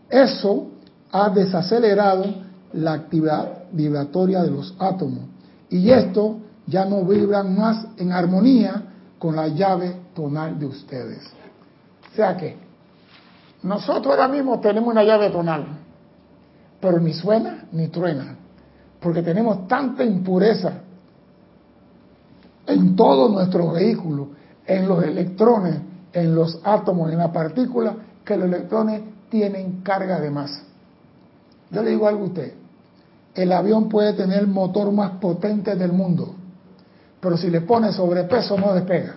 eso 0.07 0.67
ha 1.11 1.31
desacelerado 1.31 2.25
la 2.73 2.93
actividad 2.93 3.63
vibratoria 3.71 4.43
de 4.43 4.51
los 4.51 4.75
átomos 4.77 5.23
y 5.71 5.89
esto 5.89 6.37
ya 6.67 6.85
no 6.85 7.03
vibran 7.03 7.57
más 7.57 7.87
en 7.97 8.11
armonía 8.11 8.83
con 9.17 9.35
la 9.35 9.47
llave 9.47 9.95
tonal 10.13 10.59
de 10.59 10.67
ustedes. 10.67 11.23
O 12.11 12.15
sea 12.15 12.37
que 12.37 12.55
nosotros 13.63 14.13
ahora 14.13 14.27
mismo 14.27 14.59
tenemos 14.59 14.91
una 14.91 15.03
llave 15.03 15.31
tonal, 15.31 15.65
pero 16.83 16.99
ni 16.99 17.13
suena 17.13 17.63
ni 17.71 17.87
truena, 17.87 18.35
porque 18.99 19.23
tenemos 19.23 19.69
tanta 19.69 20.03
impureza 20.03 20.81
en 22.67 22.93
todo 22.97 23.29
nuestro 23.29 23.71
vehículo, 23.71 24.27
en 24.67 24.85
los 24.89 25.01
electrones, 25.01 25.75
en 26.11 26.35
los 26.35 26.59
átomos, 26.61 27.09
en 27.09 27.19
la 27.19 27.31
partícula, 27.31 27.95
que 28.25 28.35
los 28.35 28.47
electrones 28.47 29.01
tienen 29.29 29.81
carga 29.81 30.19
de 30.19 30.29
masa. 30.29 30.63
Yo 31.71 31.81
le 31.81 31.91
digo 31.91 32.05
algo 32.05 32.23
a 32.23 32.27
usted, 32.27 32.53
el 33.33 33.53
avión 33.53 33.87
puede 33.87 34.11
tener 34.11 34.39
el 34.39 34.47
motor 34.47 34.91
más 34.91 35.11
potente 35.21 35.77
del 35.77 35.93
mundo, 35.93 36.35
pero 37.21 37.37
si 37.37 37.49
le 37.49 37.61
pone 37.61 37.93
sobrepeso 37.93 38.57
no 38.57 38.73
despega. 38.73 39.15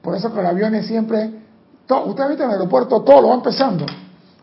Por 0.00 0.16
eso 0.16 0.32
que 0.32 0.40
los 0.40 0.46
aviones 0.46 0.86
siempre, 0.86 1.30
usted 2.06 2.22
ha 2.22 2.28
visto 2.28 2.42
en 2.42 2.48
el 2.48 2.56
aeropuerto, 2.56 3.02
todo 3.02 3.20
lo 3.20 3.28
van 3.28 3.42
pesando. 3.42 3.84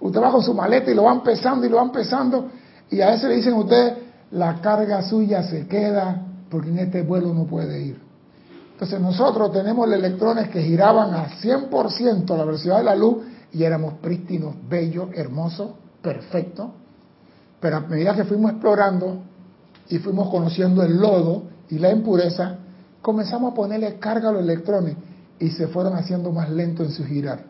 Usted 0.01 0.19
va 0.19 0.31
con 0.31 0.43
su 0.43 0.53
maleta 0.53 0.91
y 0.91 0.95
lo 0.95 1.03
van 1.03 1.23
pesando 1.23 1.65
y 1.65 1.69
lo 1.69 1.77
van 1.77 1.91
pesando 1.91 2.49
y 2.89 2.99
a 3.01 3.11
veces 3.11 3.29
le 3.29 3.35
dicen 3.37 3.53
a 3.53 3.57
usted, 3.57 3.97
la 4.31 4.59
carga 4.61 5.01
suya 5.03 5.43
se 5.43 5.67
queda 5.67 6.25
porque 6.49 6.69
en 6.69 6.79
este 6.79 7.03
vuelo 7.03 7.33
no 7.33 7.45
puede 7.45 7.81
ir. 7.81 8.01
Entonces 8.73 8.99
nosotros 8.99 9.51
tenemos 9.53 9.91
electrones 9.91 10.49
que 10.49 10.61
giraban 10.61 11.13
a 11.13 11.29
100% 11.39 12.33
a 12.33 12.37
la 12.37 12.43
velocidad 12.43 12.79
de 12.79 12.83
la 12.83 12.95
luz 12.95 13.17
y 13.53 13.63
éramos 13.63 13.95
prístinos, 13.95 14.55
bellos, 14.67 15.09
hermosos, 15.13 15.71
perfectos. 16.01 16.71
Pero 17.59 17.77
a 17.77 17.79
medida 17.81 18.15
que 18.15 18.25
fuimos 18.25 18.51
explorando 18.51 19.21
y 19.87 19.99
fuimos 19.99 20.29
conociendo 20.29 20.81
el 20.83 20.97
lodo 20.97 21.43
y 21.69 21.77
la 21.77 21.91
impureza, 21.91 22.57
comenzamos 23.01 23.51
a 23.51 23.55
ponerle 23.55 23.99
carga 23.99 24.29
a 24.29 24.31
los 24.31 24.41
electrones 24.41 24.95
y 25.39 25.49
se 25.51 25.67
fueron 25.67 25.93
haciendo 25.95 26.31
más 26.31 26.49
lentos 26.49 26.87
en 26.87 26.93
su 26.93 27.05
girar. 27.05 27.43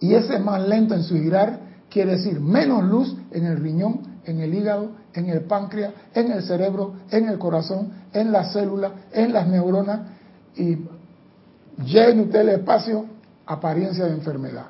Y 0.00 0.14
ese 0.14 0.38
más 0.38 0.66
lento 0.66 0.94
en 0.94 1.02
su 1.02 1.14
girar 1.14 1.60
quiere 1.90 2.12
decir 2.12 2.40
menos 2.40 2.84
luz 2.84 3.16
en 3.30 3.46
el 3.46 3.56
riñón, 3.56 4.00
en 4.24 4.40
el 4.40 4.54
hígado, 4.54 4.90
en 5.14 5.28
el 5.28 5.42
páncreas, 5.42 5.92
en 6.14 6.30
el 6.30 6.42
cerebro, 6.42 6.94
en 7.10 7.28
el 7.28 7.38
corazón, 7.38 7.90
en 8.12 8.32
las 8.32 8.52
células, 8.52 8.92
en 9.12 9.32
las 9.32 9.46
neuronas 9.46 10.00
y 10.56 10.78
llene 11.84 12.22
usted 12.22 12.40
el 12.40 12.48
espacio 12.50 13.06
apariencia 13.46 14.04
de 14.06 14.12
enfermedad. 14.12 14.66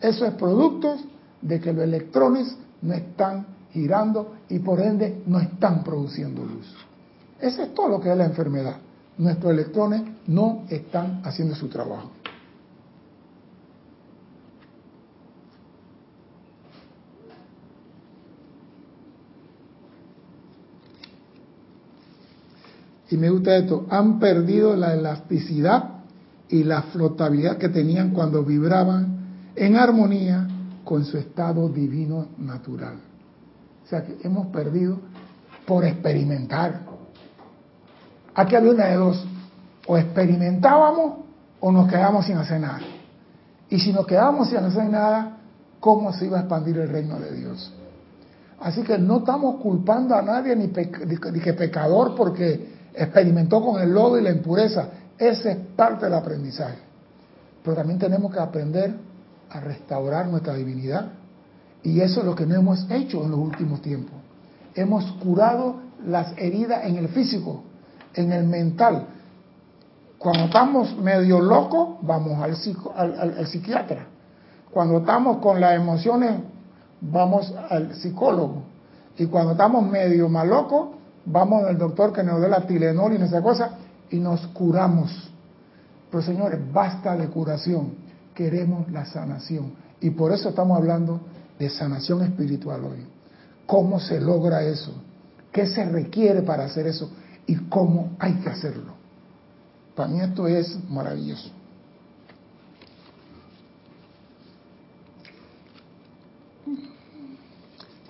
Eso 0.00 0.24
es 0.26 0.34
producto 0.34 0.96
de 1.40 1.60
que 1.60 1.72
los 1.72 1.84
electrones 1.84 2.56
no 2.82 2.94
están 2.94 3.46
girando 3.72 4.34
y 4.48 4.58
por 4.58 4.80
ende 4.80 5.22
no 5.26 5.40
están 5.40 5.82
produciendo 5.82 6.44
luz. 6.44 6.74
Eso 7.40 7.62
es 7.62 7.74
todo 7.74 7.88
lo 7.88 8.00
que 8.00 8.10
es 8.10 8.16
la 8.16 8.24
enfermedad. 8.24 8.76
Nuestros 9.18 9.52
electrones 9.52 10.02
no 10.26 10.64
están 10.68 11.20
haciendo 11.24 11.54
su 11.54 11.68
trabajo. 11.68 12.10
Y 23.12 23.18
me 23.18 23.28
gusta 23.28 23.54
esto, 23.56 23.84
han 23.90 24.18
perdido 24.18 24.74
la 24.74 24.94
elasticidad 24.94 26.00
y 26.48 26.64
la 26.64 26.80
flotabilidad 26.80 27.58
que 27.58 27.68
tenían 27.68 28.12
cuando 28.12 28.42
vibraban 28.42 29.52
en 29.54 29.76
armonía 29.76 30.48
con 30.82 31.04
su 31.04 31.18
estado 31.18 31.68
divino 31.68 32.28
natural. 32.38 32.94
O 33.84 33.86
sea 33.86 34.02
que 34.02 34.16
hemos 34.22 34.46
perdido 34.46 34.98
por 35.66 35.84
experimentar. 35.84 36.80
Aquí 38.34 38.56
había 38.56 38.72
una 38.72 38.86
de 38.86 38.96
dos. 38.96 39.26
O 39.86 39.98
experimentábamos 39.98 41.24
o 41.60 41.70
nos 41.70 41.90
quedábamos 41.90 42.24
sin 42.24 42.38
hacer 42.38 42.60
nada. 42.60 42.80
Y 43.68 43.78
si 43.78 43.92
nos 43.92 44.06
quedábamos 44.06 44.48
sin 44.48 44.56
hacer 44.56 44.88
nada, 44.88 45.36
¿cómo 45.80 46.14
se 46.14 46.24
iba 46.24 46.38
a 46.38 46.40
expandir 46.40 46.78
el 46.78 46.88
reino 46.88 47.20
de 47.20 47.30
Dios? 47.34 47.74
Así 48.58 48.82
que 48.82 48.96
no 48.96 49.18
estamos 49.18 49.60
culpando 49.60 50.14
a 50.14 50.22
nadie 50.22 50.56
ni, 50.56 50.68
que 50.68 51.52
pecador 51.52 52.14
porque 52.14 52.71
experimentó 52.94 53.64
con 53.64 53.80
el 53.80 53.92
lodo 53.92 54.18
y 54.18 54.22
la 54.22 54.30
impureza. 54.30 54.88
Ese 55.18 55.52
es 55.52 55.56
parte 55.76 56.06
del 56.06 56.14
aprendizaje. 56.14 56.78
Pero 57.62 57.76
también 57.76 57.98
tenemos 57.98 58.32
que 58.32 58.40
aprender 58.40 58.94
a 59.50 59.60
restaurar 59.60 60.26
nuestra 60.28 60.54
divinidad. 60.54 61.12
Y 61.82 62.00
eso 62.00 62.20
es 62.20 62.26
lo 62.26 62.34
que 62.34 62.46
no 62.46 62.54
hemos 62.54 62.90
hecho 62.90 63.22
en 63.24 63.30
los 63.30 63.40
últimos 63.40 63.82
tiempos. 63.82 64.14
Hemos 64.74 65.04
curado 65.22 65.76
las 66.06 66.36
heridas 66.38 66.84
en 66.84 66.96
el 66.96 67.08
físico, 67.08 67.62
en 68.14 68.32
el 68.32 68.44
mental. 68.44 69.06
Cuando 70.18 70.44
estamos 70.44 70.96
medio 70.98 71.40
locos, 71.40 71.98
vamos 72.02 72.42
al, 72.96 73.36
al 73.38 73.46
psiquiatra. 73.46 74.06
Cuando 74.70 74.98
estamos 74.98 75.38
con 75.38 75.60
las 75.60 75.74
emociones 75.74 76.40
vamos 77.02 77.52
al 77.68 77.94
psicólogo. 77.94 78.62
Y 79.18 79.26
cuando 79.26 79.52
estamos 79.52 79.86
medio 79.86 80.28
malocos, 80.28 80.90
vamos 81.24 81.64
al 81.64 81.78
doctor 81.78 82.12
que 82.12 82.22
nos 82.22 82.40
dé 82.40 82.48
la 82.48 82.66
Tilenol 82.66 83.14
y 83.14 83.22
esa 83.22 83.42
cosa 83.42 83.78
y 84.10 84.18
nos 84.18 84.46
curamos. 84.48 85.30
Pero 86.10 86.22
señores, 86.22 86.60
basta 86.72 87.16
de 87.16 87.28
curación. 87.28 87.94
Queremos 88.34 88.90
la 88.90 89.04
sanación. 89.04 89.72
Y 90.00 90.10
por 90.10 90.32
eso 90.32 90.50
estamos 90.50 90.76
hablando 90.76 91.20
de 91.58 91.70
sanación 91.70 92.22
espiritual 92.22 92.84
hoy. 92.84 93.06
¿Cómo 93.66 94.00
se 94.00 94.20
logra 94.20 94.62
eso? 94.62 94.92
¿Qué 95.52 95.66
se 95.66 95.84
requiere 95.84 96.42
para 96.42 96.64
hacer 96.64 96.86
eso? 96.86 97.10
¿Y 97.46 97.56
cómo 97.68 98.10
hay 98.18 98.34
que 98.34 98.50
hacerlo? 98.50 98.92
Para 99.94 100.08
mí 100.08 100.20
esto 100.20 100.48
es 100.48 100.78
maravilloso. 100.88 101.50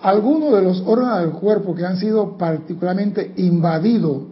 Algunos 0.03 0.51
de 0.51 0.61
los 0.61 0.83
órganos 0.85 1.21
del 1.21 1.31
cuerpo 1.31 1.73
que 1.73 1.85
han 1.85 1.95
sido 1.95 2.37
particularmente 2.37 3.35
invadidos 3.37 4.23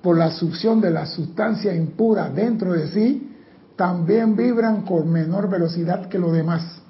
por 0.00 0.16
la 0.16 0.30
succión 0.30 0.80
de 0.80 0.90
la 0.90 1.04
sustancia 1.04 1.74
impura 1.74 2.30
dentro 2.30 2.72
de 2.72 2.88
sí, 2.88 3.36
también 3.76 4.36
vibran 4.36 4.86
con 4.86 5.12
menor 5.12 5.50
velocidad 5.50 6.08
que 6.08 6.18
los 6.18 6.32
demás. 6.32 6.80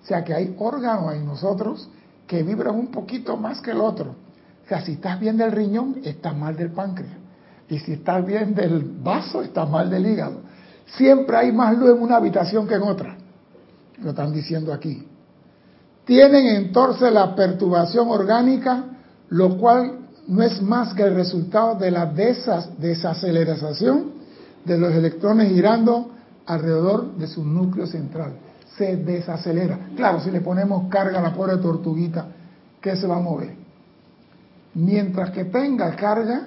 O 0.00 0.06
sea 0.06 0.22
que 0.22 0.32
hay 0.32 0.54
órganos 0.60 1.12
en 1.14 1.26
nosotros 1.26 1.88
que 2.28 2.44
vibran 2.44 2.76
un 2.76 2.92
poquito 2.92 3.36
más 3.36 3.60
que 3.60 3.72
el 3.72 3.80
otro. 3.80 4.14
O 4.64 4.68
sea, 4.68 4.82
si 4.82 4.92
estás 4.92 5.18
bien 5.18 5.36
del 5.36 5.50
riñón, 5.50 5.96
estás 6.04 6.36
mal 6.36 6.54
del 6.54 6.70
páncreas. 6.70 7.16
Y 7.68 7.80
si 7.80 7.94
estás 7.94 8.24
bien 8.24 8.54
del 8.54 8.84
vaso, 9.02 9.42
estás 9.42 9.68
mal 9.68 9.90
del 9.90 10.06
hígado. 10.06 10.38
Siempre 10.96 11.36
hay 11.36 11.50
más 11.50 11.76
luz 11.76 11.96
en 11.96 12.00
una 12.00 12.18
habitación 12.18 12.68
que 12.68 12.74
en 12.74 12.82
otra. 12.82 13.16
Lo 14.00 14.10
están 14.10 14.32
diciendo 14.32 14.72
aquí 14.72 15.04
tienen 16.06 16.46
entonces 16.46 17.12
la 17.12 17.34
perturbación 17.34 18.08
orgánica, 18.08 18.84
lo 19.28 19.58
cual 19.58 19.98
no 20.28 20.42
es 20.42 20.62
más 20.62 20.94
que 20.94 21.02
el 21.02 21.14
resultado 21.14 21.74
de 21.74 21.90
la 21.90 22.06
desaceleración 22.06 24.12
de 24.64 24.78
los 24.78 24.94
electrones 24.94 25.52
girando 25.52 26.12
alrededor 26.46 27.16
de 27.16 27.26
su 27.26 27.44
núcleo 27.44 27.86
central. 27.86 28.32
Se 28.78 28.96
desacelera. 28.96 29.78
Claro, 29.96 30.20
si 30.20 30.30
le 30.30 30.40
ponemos 30.40 30.88
carga 30.88 31.18
a 31.18 31.22
la 31.22 31.34
pobre 31.34 31.56
tortuguita, 31.56 32.26
¿qué 32.80 32.94
se 32.94 33.06
va 33.06 33.16
a 33.16 33.20
mover? 33.20 33.54
Mientras 34.74 35.30
que 35.30 35.46
tenga 35.46 35.96
carga 35.96 36.46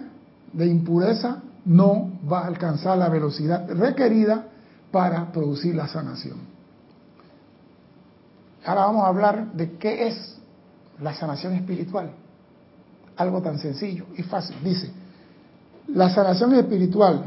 de 0.54 0.68
impureza, 0.68 1.42
no 1.66 2.12
va 2.32 2.42
a 2.42 2.48
alcanzar 2.48 2.98
la 2.98 3.10
velocidad 3.10 3.68
requerida 3.70 4.46
para 4.92 5.32
producir 5.34 5.76
la 5.76 5.88
sanación. 5.88 6.59
Ahora 8.66 8.86
vamos 8.86 9.04
a 9.04 9.08
hablar 9.08 9.54
de 9.54 9.78
qué 9.78 10.08
es 10.08 10.38
la 11.02 11.14
sanación 11.14 11.54
espiritual. 11.54 12.12
Algo 13.16 13.42
tan 13.42 13.60
sencillo 13.60 14.06
y 14.18 14.24
fácil. 14.24 14.56
Dice, 14.64 14.92
la 15.88 16.10
sanación 16.10 16.54
espiritual 16.56 17.26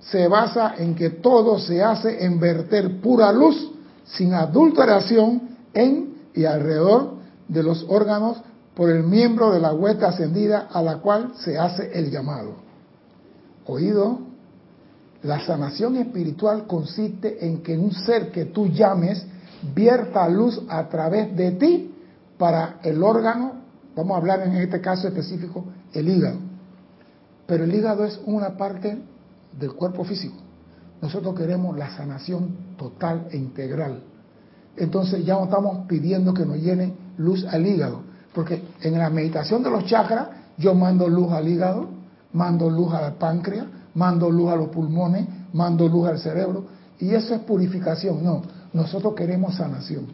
se 0.00 0.28
basa 0.28 0.74
en 0.76 0.94
que 0.94 1.10
todo 1.10 1.58
se 1.58 1.82
hace 1.82 2.24
en 2.24 2.38
verter 2.38 3.00
pura 3.00 3.32
luz 3.32 3.70
sin 4.04 4.34
adulteración 4.34 5.56
en 5.72 6.14
y 6.34 6.44
alrededor 6.44 7.14
de 7.48 7.62
los 7.62 7.86
órganos 7.88 8.38
por 8.74 8.90
el 8.90 9.04
miembro 9.04 9.52
de 9.52 9.60
la 9.60 9.72
hueta 9.72 10.08
ascendida 10.08 10.68
a 10.70 10.82
la 10.82 10.98
cual 10.98 11.32
se 11.36 11.58
hace 11.58 11.90
el 11.98 12.10
llamado. 12.10 12.56
Oído, 13.66 14.18
la 15.22 15.40
sanación 15.46 15.96
espiritual 15.96 16.66
consiste 16.66 17.46
en 17.46 17.62
que 17.62 17.78
un 17.78 17.92
ser 17.92 18.30
que 18.30 18.46
tú 18.46 18.66
llames 18.66 19.24
vierta 19.74 20.28
luz 20.28 20.62
a 20.68 20.88
través 20.88 21.34
de 21.36 21.52
ti 21.52 21.94
para 22.38 22.80
el 22.82 23.02
órgano, 23.02 23.52
vamos 23.96 24.14
a 24.14 24.18
hablar 24.18 24.42
en 24.42 24.56
este 24.56 24.80
caso 24.80 25.08
específico, 25.08 25.64
el 25.92 26.08
hígado. 26.08 26.38
Pero 27.46 27.64
el 27.64 27.74
hígado 27.74 28.04
es 28.04 28.20
una 28.26 28.56
parte 28.56 28.98
del 29.58 29.72
cuerpo 29.74 30.04
físico. 30.04 30.36
Nosotros 31.00 31.34
queremos 31.34 31.76
la 31.76 31.94
sanación 31.96 32.56
total 32.76 33.28
e 33.30 33.36
integral. 33.36 34.02
Entonces 34.76 35.24
ya 35.24 35.34
no 35.34 35.44
estamos 35.44 35.86
pidiendo 35.86 36.34
que 36.34 36.44
nos 36.44 36.56
llene 36.56 36.94
luz 37.18 37.44
al 37.44 37.66
hígado, 37.66 38.00
porque 38.34 38.62
en 38.80 38.98
la 38.98 39.10
meditación 39.10 39.62
de 39.62 39.70
los 39.70 39.84
chakras 39.84 40.28
yo 40.56 40.74
mando 40.74 41.08
luz 41.08 41.32
al 41.32 41.46
hígado, 41.48 41.88
mando 42.32 42.68
luz 42.70 42.92
al 42.92 43.14
páncreas, 43.14 43.66
mando 43.94 44.30
luz 44.30 44.50
a 44.50 44.56
los 44.56 44.68
pulmones, 44.68 45.26
mando 45.52 45.88
luz 45.88 46.08
al 46.08 46.18
cerebro, 46.18 46.64
y 46.98 47.14
eso 47.14 47.34
es 47.34 47.40
purificación. 47.42 48.24
No, 48.24 48.42
nosotros 48.74 49.14
queremos 49.14 49.54
sanación. 49.54 50.08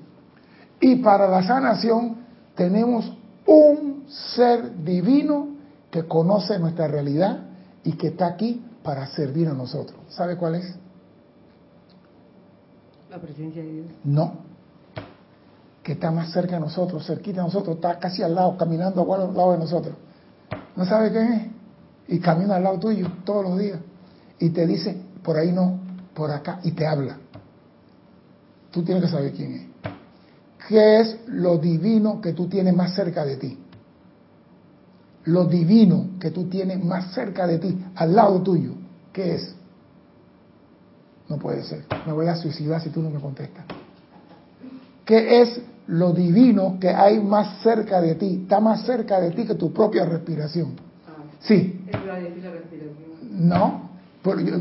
Y 0.81 0.97
para 0.97 1.27
la 1.27 1.43
sanación 1.43 2.19
tenemos 2.55 3.11
un 3.47 4.05
ser 4.07 4.85
divino 4.85 5.49
que 5.91 6.07
conoce 6.07 6.59
nuestra 6.59 6.87
realidad 6.87 7.41
y 7.83 7.93
que 7.93 8.09
está 8.09 8.27
aquí 8.27 8.63
para 8.83 9.07
servir 9.07 9.49
a 9.49 9.55
nosotros. 9.55 9.99
¿Sabe 10.11 10.37
cuál 10.37 10.57
es? 10.57 10.77
La 13.11 13.19
presencia 13.19 13.63
de 13.63 13.73
Dios. 13.73 13.87
No. 14.05 14.35
Que 15.83 15.93
está 15.93 16.11
más 16.11 16.31
cerca 16.31 16.57
de 16.57 16.61
nosotros, 16.61 17.05
cerquita 17.07 17.41
de 17.41 17.47
nosotros, 17.47 17.77
está 17.77 17.99
casi 17.99 18.23
al 18.23 18.35
lado, 18.35 18.57
caminando 18.59 19.03
al 19.13 19.35
lado 19.35 19.53
de 19.53 19.59
nosotros. 19.59 19.95
¿No 20.77 20.85
sabe 20.85 21.11
quién 21.11 21.33
es? 21.33 21.47
Y 22.09 22.21
camina 22.21 22.57
al 22.57 22.63
lado 22.63 22.79
tuyo 22.79 23.11
todos 23.25 23.43
los 23.43 23.59
días. 23.59 23.81
Y 24.39 24.51
te 24.51 24.67
dice, 24.67 25.01
por 25.23 25.39
ahí 25.39 25.51
no, 25.51 25.81
por 26.15 26.31
acá, 26.31 26.61
y 26.63 26.73
te 26.73 26.87
habla 26.87 27.17
tú 28.71 28.83
tienes 28.83 29.05
que 29.05 29.11
saber 29.11 29.33
quién 29.33 29.55
es. 29.55 29.63
¿Qué 30.69 31.01
es 31.01 31.17
lo 31.27 31.59
divino 31.59 32.21
que 32.21 32.33
tú 32.33 32.49
tienes 32.49 32.75
más 32.75 32.95
cerca 32.95 33.25
de 33.25 33.37
ti? 33.37 33.59
Lo 35.25 35.47
divino 35.47 36.11
que 36.21 36.31
tú 36.31 36.49
tienes 36.49 36.83
más 36.83 37.13
cerca 37.13 37.47
de 37.47 37.59
ti, 37.59 37.79
al 37.95 38.15
lado 38.15 38.41
tuyo, 38.43 38.75
¿qué 39.13 39.35
es? 39.35 39.55
No 41.29 41.39
puede 41.39 41.63
ser. 41.65 41.85
Me 42.07 42.13
voy 42.13 42.27
a 42.27 42.37
suicidar 42.37 42.81
si 42.81 42.91
tú 42.91 43.03
no 43.03 43.11
me 43.11 43.21
contestas. 43.21 43.65
¿Qué 45.05 45.43
es 45.43 45.61
lo 45.89 46.13
divino 46.13 46.79
que 46.81 46.89
hay 46.89 47.21
más 47.21 47.63
cerca 47.63 48.01
de 48.01 48.15
ti? 48.15 48.41
Está 48.43 48.61
más 48.61 48.85
cerca 48.85 49.21
de 49.21 49.33
ti 49.33 49.45
que 49.45 49.55
tu 49.55 49.73
propia 49.73 50.05
respiración. 50.05 50.75
Ah. 51.07 51.23
sí. 51.41 51.85
No. 53.31 53.91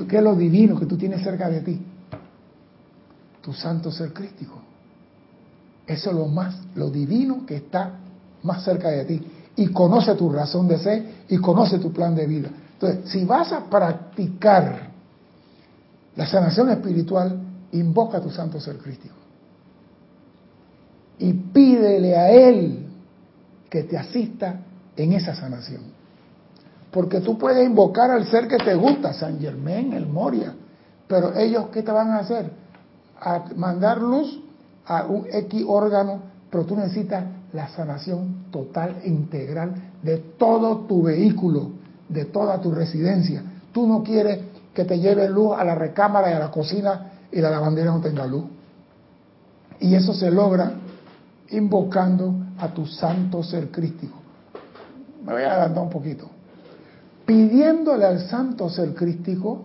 ¿Qué 0.08 0.18
es 0.18 0.24
lo 0.24 0.36
divino 0.36 0.80
que 0.80 0.86
tú 0.86 0.98
tienes 0.98 1.22
cerca 1.22 1.50
de 1.50 1.62
ti? 1.62 1.82
Tu 3.42 3.54
santo 3.54 3.92
ser 3.92 4.14
crístico. 4.14 4.60
Eso 5.86 6.10
es 6.12 6.16
lo 6.16 6.28
más, 6.28 6.56
lo 6.76 6.90
divino 6.90 7.46
que 7.46 7.58
está 7.58 7.94
más 8.44 8.64
cerca 8.64 8.90
de 8.90 9.06
ti. 9.06 9.22
Y 9.56 9.68
conoce 9.68 10.14
tu 10.16 10.32
razón 10.32 10.68
de 10.68 10.78
ser 10.78 11.26
y 11.28 11.38
conoce 11.38 11.80
tu 11.80 11.92
plan 11.92 12.16
de 12.16 12.28
vida. 12.28 12.50
Entonces, 12.74 13.10
si 13.12 13.26
vas 13.26 13.52
a 13.52 13.66
practicar 13.66 14.90
la 16.16 16.26
sanación 16.26 16.70
espiritual, 16.70 17.40
invoca 17.72 18.18
a 18.18 18.22
tu 18.22 18.30
santo 18.30 18.60
ser 18.60 18.78
crístico. 18.78 19.16
Y 21.18 21.34
pídele 21.34 22.16
a 22.16 22.32
Él 22.32 22.88
que 23.70 23.84
te 23.84 23.98
asista 23.98 24.62
en 24.96 25.14
esa 25.14 25.36
sanación. 25.36 25.82
Porque 26.92 27.20
tú 27.20 27.38
puedes 27.38 27.66
invocar 27.66 28.12
al 28.12 28.26
ser 28.26 28.48
que 28.48 28.58
te 28.58 28.74
gusta, 28.76 29.14
San 29.14 29.40
Germán, 29.40 29.94
el 29.94 30.08
Moria, 30.08 30.56
pero 31.08 31.36
ellos, 31.36 31.68
¿qué 31.72 31.84
te 31.84 31.92
van 31.92 32.12
a 32.12 32.20
hacer? 32.20 32.52
A 33.22 33.46
mandar 33.56 34.00
luz 34.00 34.40
a 34.86 35.04
un 35.04 35.26
X 35.32 35.64
órgano, 35.68 36.22
pero 36.50 36.66
tú 36.66 36.76
necesitas 36.76 37.26
la 37.54 37.68
sanación 37.70 38.46
total 38.52 38.98
e 39.04 39.10
integral 39.10 39.74
de 40.02 40.18
todo 40.18 40.86
tu 40.88 41.04
vehículo, 41.04 41.72
de 42.08 42.26
toda 42.26 42.60
tu 42.60 42.72
residencia. 42.72 43.44
Tú 43.72 43.88
no 43.88 44.04
quieres 44.04 44.40
que 44.74 44.86
te 44.86 45.00
lleve 45.00 45.30
luz 45.30 45.58
a 45.58 45.64
la 45.64 45.76
recámara 45.76 46.32
y 46.32 46.34
a 46.34 46.40
la 46.40 46.52
cocina 46.52 47.12
y 47.32 47.40
la 47.42 47.52
lavandera 47.52 47.92
no 47.92 48.02
tenga 48.02 48.26
luz. 48.26 48.46
Y 49.80 49.96
eso 49.96 50.14
se 50.14 50.32
logra 50.32 50.74
invocando 51.50 52.34
a 52.58 52.68
tu 52.70 52.86
santo 52.86 53.44
ser 53.44 53.70
crístico. 53.72 54.18
Me 55.26 55.34
voy 55.34 55.44
a 55.44 55.54
adelantar 55.54 55.84
un 55.84 55.90
poquito. 55.90 56.30
pidiéndole 57.30 58.06
al 58.06 58.28
santo 58.28 58.72
ser 58.72 58.96
crístico 58.96 59.62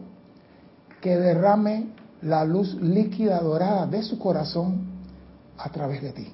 que 1.01 1.17
derrame 1.17 1.94
la 2.25 2.45
luz 2.45 2.75
líquida 2.81 3.41
dorada 3.41 3.87
de 3.87 4.03
su 4.03 4.19
corazón 4.19 4.81
a 5.59 5.71
través 5.71 6.03
de 6.03 6.13
ti. 6.13 6.33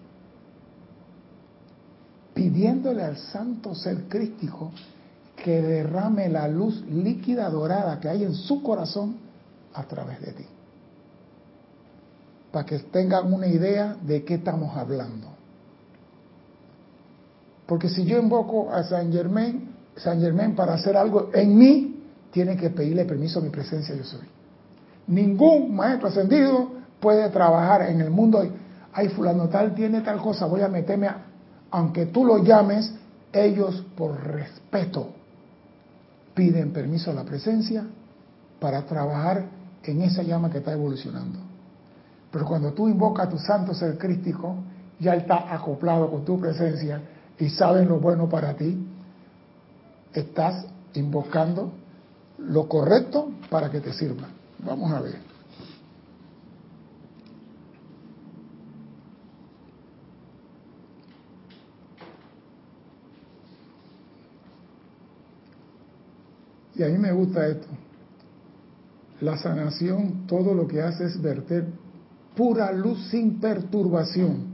Pidiéndole 2.32 3.02
al 3.02 3.16
santo 3.16 3.74
ser 3.74 4.04
crístico 4.08 4.70
que 5.36 5.60
derrame 5.60 6.28
la 6.28 6.48
luz 6.48 6.82
líquida 6.86 7.48
dorada 7.50 7.98
que 7.98 8.08
hay 8.08 8.24
en 8.24 8.34
su 8.34 8.62
corazón 8.62 9.16
a 9.74 9.84
través 9.84 10.20
de 10.20 10.32
ti. 10.32 10.46
Para 12.52 12.66
que 12.66 12.78
tengan 12.78 13.32
una 13.32 13.46
idea 13.46 13.96
de 14.02 14.24
qué 14.24 14.34
estamos 14.34 14.76
hablando. 14.76 15.28
Porque 17.66 17.88
si 17.88 18.04
yo 18.04 18.18
invoco 18.18 18.72
a 18.72 18.82
San 18.84 19.12
Germain, 19.12 19.74
San 19.96 20.20
Germain 20.20 20.54
para 20.54 20.74
hacer 20.74 20.96
algo 20.96 21.30
en 21.32 21.56
mí, 21.56 22.04
tiene 22.32 22.56
que 22.56 22.70
pedirle 22.70 23.04
permiso 23.04 23.40
a 23.40 23.42
mi 23.42 23.50
presencia 23.50 23.94
yo 23.94 24.04
soy. 24.04 24.39
Ningún 25.10 25.74
maestro 25.74 26.08
ascendido 26.08 26.70
puede 27.00 27.28
trabajar 27.30 27.82
en 27.90 28.00
el 28.00 28.10
mundo. 28.10 28.42
Ay, 28.92 29.08
fulano 29.08 29.48
tal 29.48 29.74
tiene 29.74 30.02
tal 30.02 30.20
cosa, 30.20 30.46
voy 30.46 30.62
a 30.62 30.68
meterme 30.68 31.08
a... 31.08 31.26
Aunque 31.72 32.06
tú 32.06 32.24
lo 32.24 32.38
llames, 32.38 32.94
ellos 33.32 33.84
por 33.96 34.24
respeto 34.24 35.08
piden 36.32 36.72
permiso 36.72 37.10
a 37.10 37.14
la 37.14 37.24
presencia 37.24 37.84
para 38.60 38.82
trabajar 38.86 39.46
en 39.82 40.02
esa 40.02 40.22
llama 40.22 40.48
que 40.48 40.58
está 40.58 40.72
evolucionando. 40.72 41.40
Pero 42.30 42.44
cuando 42.46 42.72
tú 42.72 42.88
invocas 42.88 43.26
a 43.26 43.30
tu 43.30 43.38
santo 43.38 43.74
ser 43.74 43.98
crístico, 43.98 44.54
ya 45.00 45.14
está 45.14 45.52
acoplado 45.52 46.08
con 46.08 46.24
tu 46.24 46.38
presencia 46.38 47.00
y 47.36 47.48
saben 47.48 47.88
lo 47.88 47.98
bueno 47.98 48.28
para 48.28 48.54
ti, 48.54 48.78
estás 50.12 50.66
invocando 50.94 51.72
lo 52.38 52.68
correcto 52.68 53.32
para 53.48 53.70
que 53.70 53.80
te 53.80 53.92
sirva. 53.92 54.28
Vamos 54.64 54.92
a 54.92 55.00
ver. 55.00 55.30
Y 66.74 66.82
a 66.82 66.88
mí 66.88 66.96
me 66.96 67.12
gusta 67.12 67.46
esto. 67.46 67.66
La 69.20 69.36
sanación 69.36 70.26
todo 70.26 70.54
lo 70.54 70.66
que 70.66 70.80
hace 70.80 71.04
es 71.04 71.20
verter 71.20 71.66
pura 72.34 72.72
luz 72.72 73.08
sin 73.10 73.38
perturbación 73.38 74.50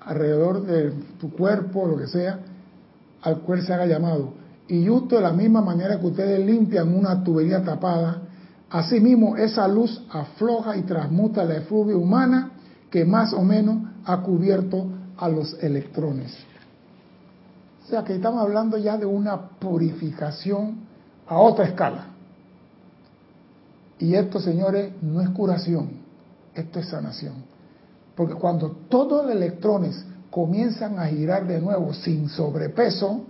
alrededor 0.00 0.66
de 0.66 0.92
tu 1.18 1.30
cuerpo, 1.30 1.86
lo 1.86 1.96
que 1.96 2.08
sea, 2.08 2.40
al 3.22 3.40
cual 3.40 3.62
se 3.62 3.72
haga 3.72 3.86
llamado. 3.86 4.34
Y 4.68 4.86
justo 4.86 5.16
de 5.16 5.22
la 5.22 5.32
misma 5.32 5.62
manera 5.62 5.98
que 5.98 6.06
ustedes 6.06 6.44
limpian 6.44 6.94
una 6.94 7.22
tubería 7.22 7.62
tapada, 7.62 8.22
asimismo 8.72 9.36
esa 9.36 9.68
luz 9.68 10.02
afloja 10.10 10.76
y 10.78 10.82
transmuta 10.82 11.44
la 11.44 11.56
efluvia 11.56 11.94
humana 11.94 12.52
que 12.90 13.04
más 13.04 13.34
o 13.34 13.42
menos 13.42 13.82
ha 14.06 14.22
cubierto 14.22 14.86
a 15.18 15.28
los 15.28 15.62
electrones. 15.62 16.34
O 17.84 17.88
sea 17.88 18.02
que 18.02 18.14
estamos 18.14 18.40
hablando 18.40 18.78
ya 18.78 18.96
de 18.96 19.04
una 19.04 19.38
purificación 19.58 20.76
a 21.26 21.36
otra 21.36 21.66
escala. 21.66 22.06
Y 23.98 24.14
esto, 24.14 24.40
señores, 24.40 24.94
no 25.02 25.20
es 25.20 25.28
curación, 25.30 25.90
esto 26.54 26.80
es 26.80 26.88
sanación. 26.88 27.34
Porque 28.16 28.34
cuando 28.34 28.70
todos 28.88 29.26
los 29.26 29.34
electrones 29.34 30.02
comienzan 30.30 30.98
a 30.98 31.06
girar 31.08 31.46
de 31.46 31.60
nuevo 31.60 31.92
sin 31.92 32.30
sobrepeso, 32.30 33.20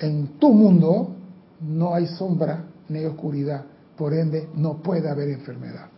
en 0.00 0.38
tu 0.38 0.52
mundo 0.52 1.14
no 1.60 1.94
hay 1.94 2.08
sombra 2.08 2.64
ni 2.88 3.04
oscuridad. 3.04 3.64
Por 3.96 4.14
ende, 4.14 4.48
no 4.54 4.82
puede 4.82 5.08
haber 5.08 5.30
enfermedad. 5.30 5.88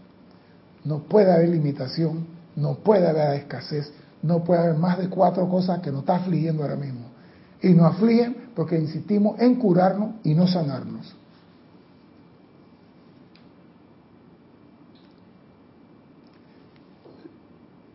No 0.85 1.01
puede 1.01 1.33
haber 1.33 1.49
limitación, 1.49 2.27
no 2.57 2.77
puede 2.77 3.09
haber 3.09 3.41
escasez, 3.41 3.93
no 4.23 4.45
puede 4.45 4.61
haber 4.61 4.77
más 4.77 4.99
de 4.99 5.09
cuatro 5.09 5.49
cosas 5.49 5.81
que 5.81 5.91
nos 5.91 6.01
está 6.01 6.17
afligiendo 6.17 6.63
ahora 6.63 6.77
mismo 6.77 7.09
y 7.63 7.71
nos 7.71 7.95
afligen 7.95 8.51
porque 8.55 8.79
insistimos 8.79 9.39
en 9.41 9.57
curarnos 9.57 10.15
y 10.25 10.35
no 10.35 10.47
sanarnos. 10.47 11.15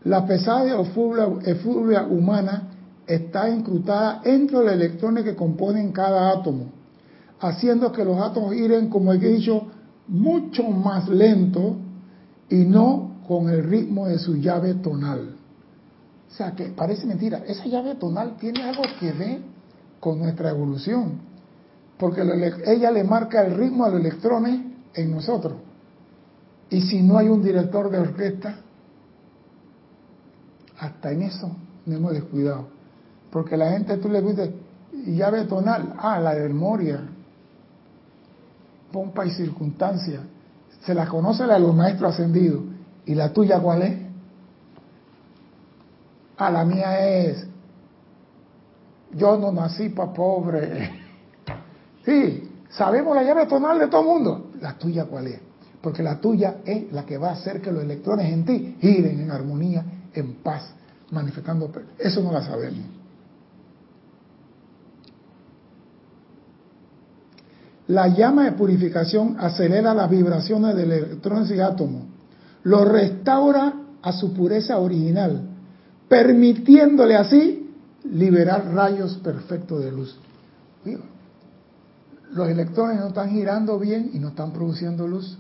La 0.04 0.26
pesada 0.26 0.66
efluvia 1.46 2.04
humana 2.04 2.70
está 3.08 3.50
incrustada 3.50 4.22
entre 4.26 4.58
los 4.58 4.74
electrones 4.74 5.24
que 5.24 5.36
componen 5.36 5.94
cada 5.94 6.32
átomo, 6.32 6.66
haciendo 7.40 7.92
que 7.94 8.04
los 8.04 8.20
átomos 8.20 8.54
giren, 8.54 8.90
como 8.90 9.14
he 9.14 9.18
dicho, 9.18 9.68
mucho 10.08 10.64
más 10.64 11.08
lento 11.08 11.78
y 12.50 12.66
no 12.66 13.14
con 13.28 13.50
el 13.50 13.64
ritmo 13.64 14.08
de 14.08 14.20
su 14.20 14.36
llave 14.36 14.76
tonal. 14.76 15.36
O 16.30 16.36
sea, 16.36 16.52
que 16.52 16.66
parece 16.66 17.06
mentira. 17.06 17.44
Esa 17.48 17.66
llave 17.66 17.96
tonal 17.96 18.38
tiene 18.38 18.64
algo 18.64 18.84
que 19.00 19.12
ver 19.12 19.40
con 20.00 20.20
nuestra 20.20 20.50
evolución. 20.50 21.22
Porque 21.98 22.22
ella 22.66 22.92
le 22.92 23.04
marca 23.04 23.46
el 23.46 23.56
ritmo 23.56 23.86
a 23.86 23.90
los 23.90 24.00
electrones 24.00 24.62
en 24.94 25.12
nosotros. 25.12 25.54
Y 26.70 26.82
si 26.82 27.02
no 27.02 27.18
hay 27.18 27.30
un 27.30 27.44
director 27.44 27.90
de 27.90 28.00
orquesta, 28.00 28.58
hasta 30.80 31.12
en 31.12 31.22
eso 31.22 31.56
no 31.86 31.96
hemos 31.96 32.14
descuidado. 32.14 32.68
Porque 33.32 33.56
la 33.56 33.72
gente 33.72 33.98
tú 33.98 34.10
le 34.10 34.22
dices, 34.22 34.50
llave 35.06 35.46
tonal, 35.46 35.94
ah, 35.98 36.20
la 36.20 36.34
de 36.34 36.50
memoria, 36.50 37.02
pompa 38.94 39.26
y 39.26 39.32
circunstancia. 39.32 40.22
Se 40.86 40.94
la 40.94 41.08
conoce 41.08 41.46
la 41.46 41.56
de 41.56 41.62
los 41.62 41.76
maestros 41.76 42.14
ascendidos. 42.14 42.62
¿Y 43.06 43.16
la 43.16 43.34
tuya 43.34 43.60
cuál 43.60 43.82
es? 43.82 43.98
Ah, 46.38 46.50
la 46.50 46.64
mía 46.64 47.06
es, 47.06 47.46
yo 49.14 49.38
no 49.38 49.52
nací 49.52 49.90
para 49.90 50.14
pobre. 50.14 50.92
Sí, 52.06 52.52
sabemos 52.70 53.16
la 53.16 53.24
llave 53.24 53.46
tonal 53.46 53.80
de 53.80 53.88
todo 53.88 54.02
el 54.02 54.08
mundo. 54.08 54.52
¿La 54.60 54.74
tuya 54.74 55.06
cuál 55.06 55.28
es? 55.28 55.40
Porque 55.82 56.04
la 56.04 56.20
tuya 56.20 56.58
es 56.66 56.92
la 56.92 57.06
que 57.06 57.18
va 57.18 57.30
a 57.30 57.32
hacer 57.32 57.62
que 57.62 57.72
los 57.72 57.82
electrones 57.82 58.30
en 58.30 58.44
ti 58.44 58.76
giren 58.82 59.22
en 59.22 59.32
armonía, 59.32 59.86
en 60.14 60.34
paz, 60.44 60.74
manifestando. 61.12 61.72
Eso 61.98 62.22
no 62.22 62.34
la 62.34 62.42
sabemos. 62.42 63.03
La 67.88 68.08
llama 68.08 68.46
de 68.46 68.54
purificación 68.54 69.36
acelera 69.40 69.94
las 69.94 70.10
vibraciones 70.10 70.76
de 70.76 70.84
electrones 70.84 71.52
y 71.52 71.60
átomos, 71.60 72.04
lo 72.64 72.86
restaura 72.86 73.74
a 74.02 74.12
su 74.14 74.34
pureza 74.34 74.78
original 74.80 75.50
permitiéndole 76.14 77.16
así 77.16 77.72
liberar 78.04 78.72
rayos 78.72 79.16
perfectos 79.24 79.84
de 79.84 79.92
luz. 79.92 80.16
Los 82.34 82.50
electrones 82.50 83.00
no 83.00 83.08
están 83.08 83.32
girando 83.32 83.80
bien 83.80 84.12
y 84.14 84.20
no 84.20 84.28
están 84.28 84.52
produciendo 84.52 85.08
luz. 85.08 85.40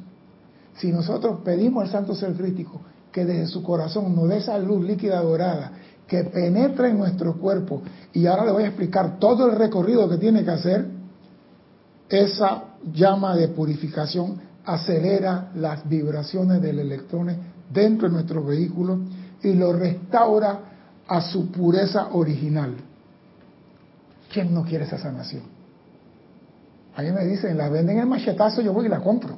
Si 0.77 0.91
nosotros 0.91 1.41
pedimos 1.45 1.83
al 1.83 1.91
Santo 1.91 2.15
Ser 2.15 2.33
Crítico 2.33 2.81
que 3.11 3.23
desde 3.23 3.45
su 3.45 3.61
corazón 3.61 4.15
nos 4.15 4.29
dé 4.29 4.37
esa 4.37 4.57
luz 4.57 4.83
líquida 4.83 5.21
dorada 5.21 5.73
que 6.07 6.23
penetre 6.23 6.89
en 6.89 6.97
nuestro 6.97 7.35
cuerpo, 7.35 7.83
y 8.11 8.25
ahora 8.25 8.45
le 8.45 8.51
voy 8.51 8.63
a 8.63 8.67
explicar 8.67 9.19
todo 9.19 9.51
el 9.51 9.55
recorrido 9.55 10.09
que 10.09 10.17
tiene 10.17 10.43
que 10.43 10.49
hacer, 10.49 10.87
esa 12.13 12.63
llama 12.93 13.35
de 13.35 13.47
purificación 13.47 14.39
acelera 14.65 15.51
las 15.55 15.87
vibraciones 15.89 16.61
del 16.61 16.79
electrón 16.79 17.35
dentro 17.71 18.07
de 18.07 18.13
nuestro 18.13 18.43
vehículo 18.45 18.99
y 19.41 19.53
lo 19.53 19.73
restaura 19.73 20.59
a 21.07 21.21
su 21.21 21.51
pureza 21.51 22.09
original. 22.13 22.75
¿Quién 24.31 24.53
no 24.53 24.63
quiere 24.63 24.85
esa 24.85 24.97
sanación? 24.97 25.43
A 26.95 27.01
mí 27.01 27.11
me 27.11 27.25
dicen, 27.25 27.57
la 27.57 27.69
venden 27.69 27.97
el 27.97 28.05
machetazo, 28.05 28.61
yo 28.61 28.73
voy 28.73 28.85
y 28.85 28.89
la 28.89 28.99
compro. 28.99 29.35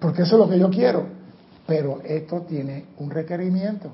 Porque 0.00 0.22
eso 0.22 0.34
es 0.34 0.40
lo 0.40 0.48
que 0.48 0.58
yo 0.58 0.68
quiero. 0.68 1.06
Pero 1.66 2.00
esto 2.04 2.42
tiene 2.42 2.86
un 2.98 3.10
requerimiento. 3.10 3.90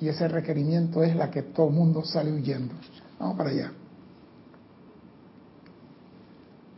Y 0.00 0.08
ese 0.08 0.26
requerimiento 0.28 1.02
es 1.02 1.14
la 1.14 1.30
que 1.30 1.42
todo 1.42 1.68
el 1.68 1.74
mundo 1.74 2.04
sale 2.04 2.32
huyendo. 2.32 2.74
Vamos 3.18 3.36
para 3.36 3.50
allá. 3.50 3.72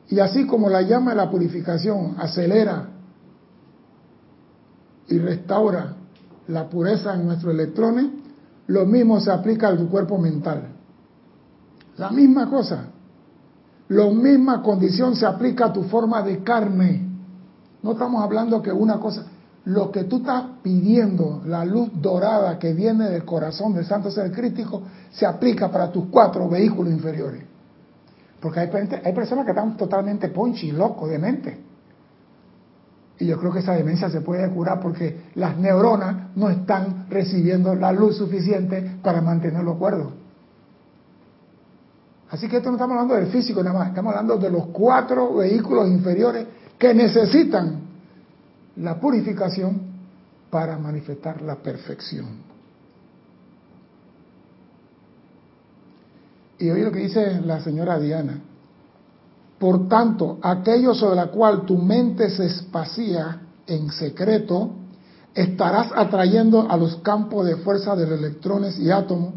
Y 0.09 0.21
así 0.21 0.47
como 0.47 0.69
la 0.69 0.83
llama 0.83 1.11
de 1.11 1.16
la 1.16 1.31
purificación 1.31 2.14
acelera 2.19 2.88
y 5.09 5.19
restaura 5.19 5.95
la 6.49 6.69
pureza 6.69 7.14
en 7.14 7.27
nuestros 7.27 7.55
electrones, 7.55 8.07
lo 8.69 8.87
mismo 8.87 9.21
se 9.21 9.31
aplica 9.31 9.69
al 9.69 9.88
cuerpo 9.88 10.19
mental. 10.19 10.69
La 11.97 12.11
misma 12.11 12.49
cosa. 12.49 12.87
La 13.88 14.11
misma 14.11 14.62
condición 14.62 15.14
se 15.14 15.27
aplica 15.27 15.66
a 15.66 15.73
tu 15.73 15.85
forma 15.85 16.23
de 16.23 16.42
carne. 16.42 17.09
No 17.83 17.92
estamos 17.92 18.23
hablando 18.23 18.61
que 18.61 18.73
una 18.73 18.99
cosa, 18.99 19.27
lo 19.64 19.90
que 19.92 20.05
tú 20.05 20.19
estás 20.19 20.45
pidiendo, 20.62 21.42
la 21.47 21.64
luz 21.64 21.90
dorada 21.95 22.59
que 22.59 22.73
viene 22.73 23.09
del 23.11 23.25
corazón 23.25 23.75
del 23.75 23.85
Santo 23.87 24.11
Ser 24.11 24.33
Crítico, 24.33 24.83
se 25.11 25.25
aplica 25.25 25.71
para 25.71 25.90
tus 25.90 26.07
cuatro 26.07 26.49
vehículos 26.49 26.92
inferiores. 26.92 27.45
Porque 28.40 28.61
hay, 28.61 28.70
hay 29.05 29.12
personas 29.12 29.44
que 29.44 29.53
están 29.53 29.77
totalmente 29.77 30.29
ponchi, 30.29 30.72
locos, 30.72 31.09
de 31.11 31.18
mente. 31.18 31.59
Y 33.18 33.27
yo 33.27 33.38
creo 33.38 33.53
que 33.53 33.61
esa 33.61 33.72
demencia 33.72 34.11
se 34.11 34.20
puede 34.20 34.49
curar 34.51 34.79
porque 34.81 35.22
las 35.35 35.57
neuronas 35.57 36.37
no 36.37 36.51
están 36.51 37.07
recibiendo 37.09 37.75
la 37.75 37.90
luz 37.92 38.16
suficiente 38.16 38.99
para 39.03 39.22
mantenerlo 39.22 39.79
cuerdo. 39.79 40.12
Así 42.31 42.49
que 42.49 42.59
esto 42.59 42.70
no 42.70 42.77
estamos 42.77 42.94
hablando 42.94 43.14
del 43.14 43.29
físico 43.29 43.62
nada 43.62 43.79
más, 43.79 43.88
estamos 43.88 44.12
hablando 44.12 44.37
de 44.37 44.51
los 44.51 44.66
cuatro 44.66 45.37
vehículos 45.37 45.88
inferiores 45.88 46.46
que 46.79 46.92
necesitan 46.92 47.81
la 48.77 49.01
purificación 49.01 49.81
para 50.51 50.77
manifestar 50.77 51.40
la 51.40 51.57
perfección. 51.57 52.45
Y 56.59 56.71
oye 56.71 56.85
lo 56.85 56.92
que 56.92 57.01
dice 57.01 57.40
la 57.42 57.61
señora 57.61 57.99
Diana. 57.99 58.40
Por 59.59 59.88
tanto, 59.88 60.38
aquello 60.42 60.95
sobre 60.95 61.16
la 61.16 61.29
cual 61.29 61.64
tu 61.64 61.79
mente 61.79 62.31
se 62.31 62.47
espacía 62.47 63.40
en 63.66 63.90
secreto, 63.90 64.71
estarás 65.35 65.90
atrayendo 65.95 66.71
a 66.71 66.77
los 66.77 66.97
campos 66.97 67.47
de 67.47 67.57
fuerza 67.57 67.97
de 67.97 68.07
los 68.07 68.19
electrones 68.19 68.79
y 68.79 68.90
átomos, 68.90 69.35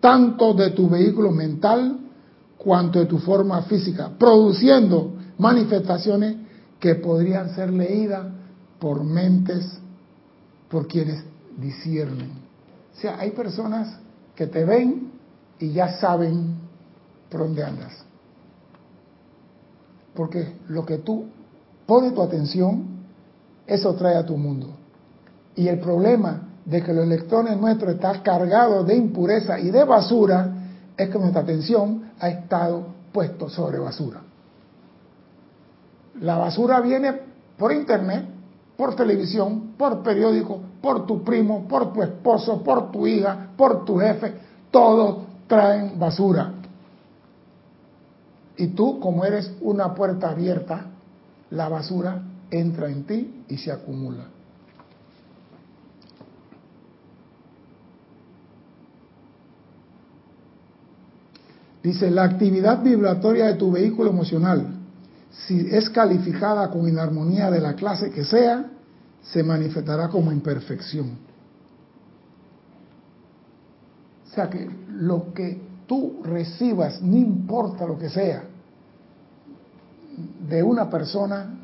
tanto 0.00 0.54
de 0.54 0.70
tu 0.70 0.88
vehículo 0.88 1.30
mental 1.30 1.98
cuanto 2.58 2.98
de 2.98 3.06
tu 3.06 3.18
forma 3.18 3.62
física, 3.62 4.10
produciendo 4.18 5.14
manifestaciones 5.38 6.36
que 6.80 6.96
podrían 6.96 7.54
ser 7.54 7.72
leídas 7.72 8.26
por 8.78 9.04
mentes, 9.04 9.78
por 10.68 10.86
quienes 10.86 11.24
disciernen. 11.56 12.30
O 12.96 13.00
sea, 13.00 13.18
hay 13.18 13.30
personas 13.30 13.98
que 14.34 14.46
te 14.46 14.64
ven 14.64 15.05
y 15.58 15.72
ya 15.72 15.98
saben 15.98 16.56
por 17.30 17.40
dónde 17.40 17.64
andas. 17.64 17.92
Porque 20.14 20.56
lo 20.68 20.84
que 20.84 20.98
tú 20.98 21.26
pones 21.86 22.14
tu 22.14 22.22
atención, 22.22 22.86
eso 23.66 23.94
trae 23.94 24.16
a 24.16 24.24
tu 24.24 24.36
mundo. 24.36 24.68
Y 25.54 25.68
el 25.68 25.78
problema 25.78 26.42
de 26.64 26.82
que 26.82 26.92
los 26.92 27.04
electrones 27.04 27.58
nuestros 27.58 27.94
están 27.94 28.22
cargados 28.22 28.86
de 28.86 28.96
impureza 28.96 29.58
y 29.58 29.70
de 29.70 29.84
basura 29.84 30.52
es 30.96 31.08
que 31.08 31.18
nuestra 31.18 31.42
atención 31.42 32.10
ha 32.18 32.28
estado 32.28 32.86
puesto 33.12 33.48
sobre 33.48 33.78
basura. 33.78 34.22
La 36.20 36.38
basura 36.38 36.80
viene 36.80 37.12
por 37.58 37.72
internet, 37.72 38.26
por 38.76 38.96
televisión, 38.96 39.74
por 39.76 40.02
periódico, 40.02 40.60
por 40.80 41.06
tu 41.06 41.22
primo, 41.22 41.66
por 41.68 41.92
tu 41.92 42.02
esposo, 42.02 42.62
por 42.62 42.90
tu 42.90 43.06
hija, 43.06 43.50
por 43.56 43.84
tu 43.84 43.98
jefe. 43.98 44.34
Todos 44.70 45.18
traen 45.46 45.98
basura. 45.98 46.52
Y 48.56 48.68
tú, 48.68 49.00
como 49.00 49.24
eres 49.24 49.52
una 49.60 49.94
puerta 49.94 50.30
abierta, 50.30 50.86
la 51.50 51.68
basura 51.68 52.22
entra 52.50 52.88
en 52.88 53.04
ti 53.04 53.44
y 53.48 53.58
se 53.58 53.70
acumula. 53.70 54.24
Dice, 61.82 62.10
la 62.10 62.24
actividad 62.24 62.82
vibratoria 62.82 63.46
de 63.46 63.54
tu 63.54 63.70
vehículo 63.70 64.10
emocional, 64.10 64.74
si 65.46 65.68
es 65.70 65.88
calificada 65.90 66.68
con 66.68 66.88
inarmonía 66.88 67.48
de 67.48 67.60
la 67.60 67.74
clase 67.74 68.10
que 68.10 68.24
sea, 68.24 68.64
se 69.22 69.42
manifestará 69.44 70.08
como 70.08 70.32
imperfección. 70.32 71.16
O 74.25 74.25
sea 74.36 74.50
que 74.50 74.68
lo 74.90 75.32
que 75.32 75.60
tú 75.86 76.20
recibas, 76.22 77.02
no 77.02 77.16
importa 77.16 77.86
lo 77.86 77.98
que 77.98 78.08
sea, 78.08 78.44
de 80.48 80.62
una 80.62 80.88
persona, 80.88 81.58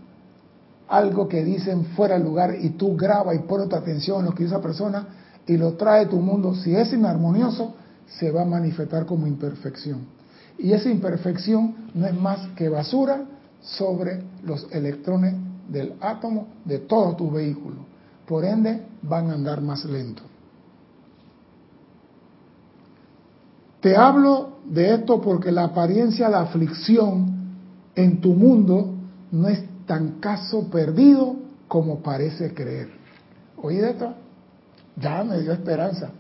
algo 0.89 1.29
que 1.29 1.45
dicen 1.45 1.87
fuera 1.97 2.19
de 2.19 2.25
lugar 2.25 2.55
y 2.61 2.71
tú 2.71 2.97
grabas 2.97 3.37
y 3.37 3.41
pones 3.41 3.69
tu 3.69 3.77
atención 3.77 4.21
en 4.21 4.27
lo 4.27 4.35
que 4.35 4.45
esa 4.45 4.61
persona 4.61 5.07
y 5.47 5.57
lo 5.57 5.75
trae 5.75 6.05
a 6.05 6.09
tu 6.09 6.21
mundo, 6.21 6.55
si 6.55 6.75
es 6.75 6.93
inarmonioso, 6.93 7.75
se 8.07 8.31
va 8.31 8.43
a 8.43 8.45
manifestar 8.45 9.07
como 9.07 9.27
imperfección. 9.27 10.01
Y 10.59 10.73
esa 10.73 10.91
imperfección 10.91 11.75
no 11.95 12.07
es 12.07 12.15
más 12.15 12.47
que 12.57 12.69
basura 12.69 13.25
sobre 13.61 14.23
los 14.45 14.67
electrones 14.71 15.35
del 15.69 15.95
átomo 16.01 16.49
de 16.65 16.79
todo 16.79 17.17
tu 17.17 17.31
vehículo. 17.31 17.87
Por 18.27 18.45
ende, 18.45 18.83
van 19.03 19.31
a 19.31 19.35
andar 19.35 19.63
más 19.63 19.85
lento. 19.85 20.23
Te 23.83 23.97
hablo 23.97 24.59
de 24.65 24.95
esto 24.95 25.21
porque 25.21 25.51
la 25.51 25.65
apariencia 25.65 26.29
de 26.29 26.37
aflicción 26.37 27.35
en 27.97 28.21
tu 28.21 28.33
mundo 28.33 28.95
no 29.33 29.49
es 29.49 29.61
tan 29.87 30.21
caso 30.21 30.71
perdido 30.71 31.35
como 31.67 31.99
parece 31.99 32.55
creer. 32.55 32.91
¿Oí 33.61 33.79
esto? 33.79 34.15
Ya 34.97 35.25
me 35.25 35.41
dio 35.41 35.53
esperanza. 35.53 36.11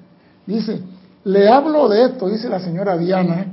Dice, 0.44 0.82
le 1.22 1.48
hablo 1.48 1.88
de 1.88 2.06
esto, 2.06 2.28
dice 2.28 2.48
la 2.48 2.58
señora 2.58 2.98
Diana, 2.98 3.46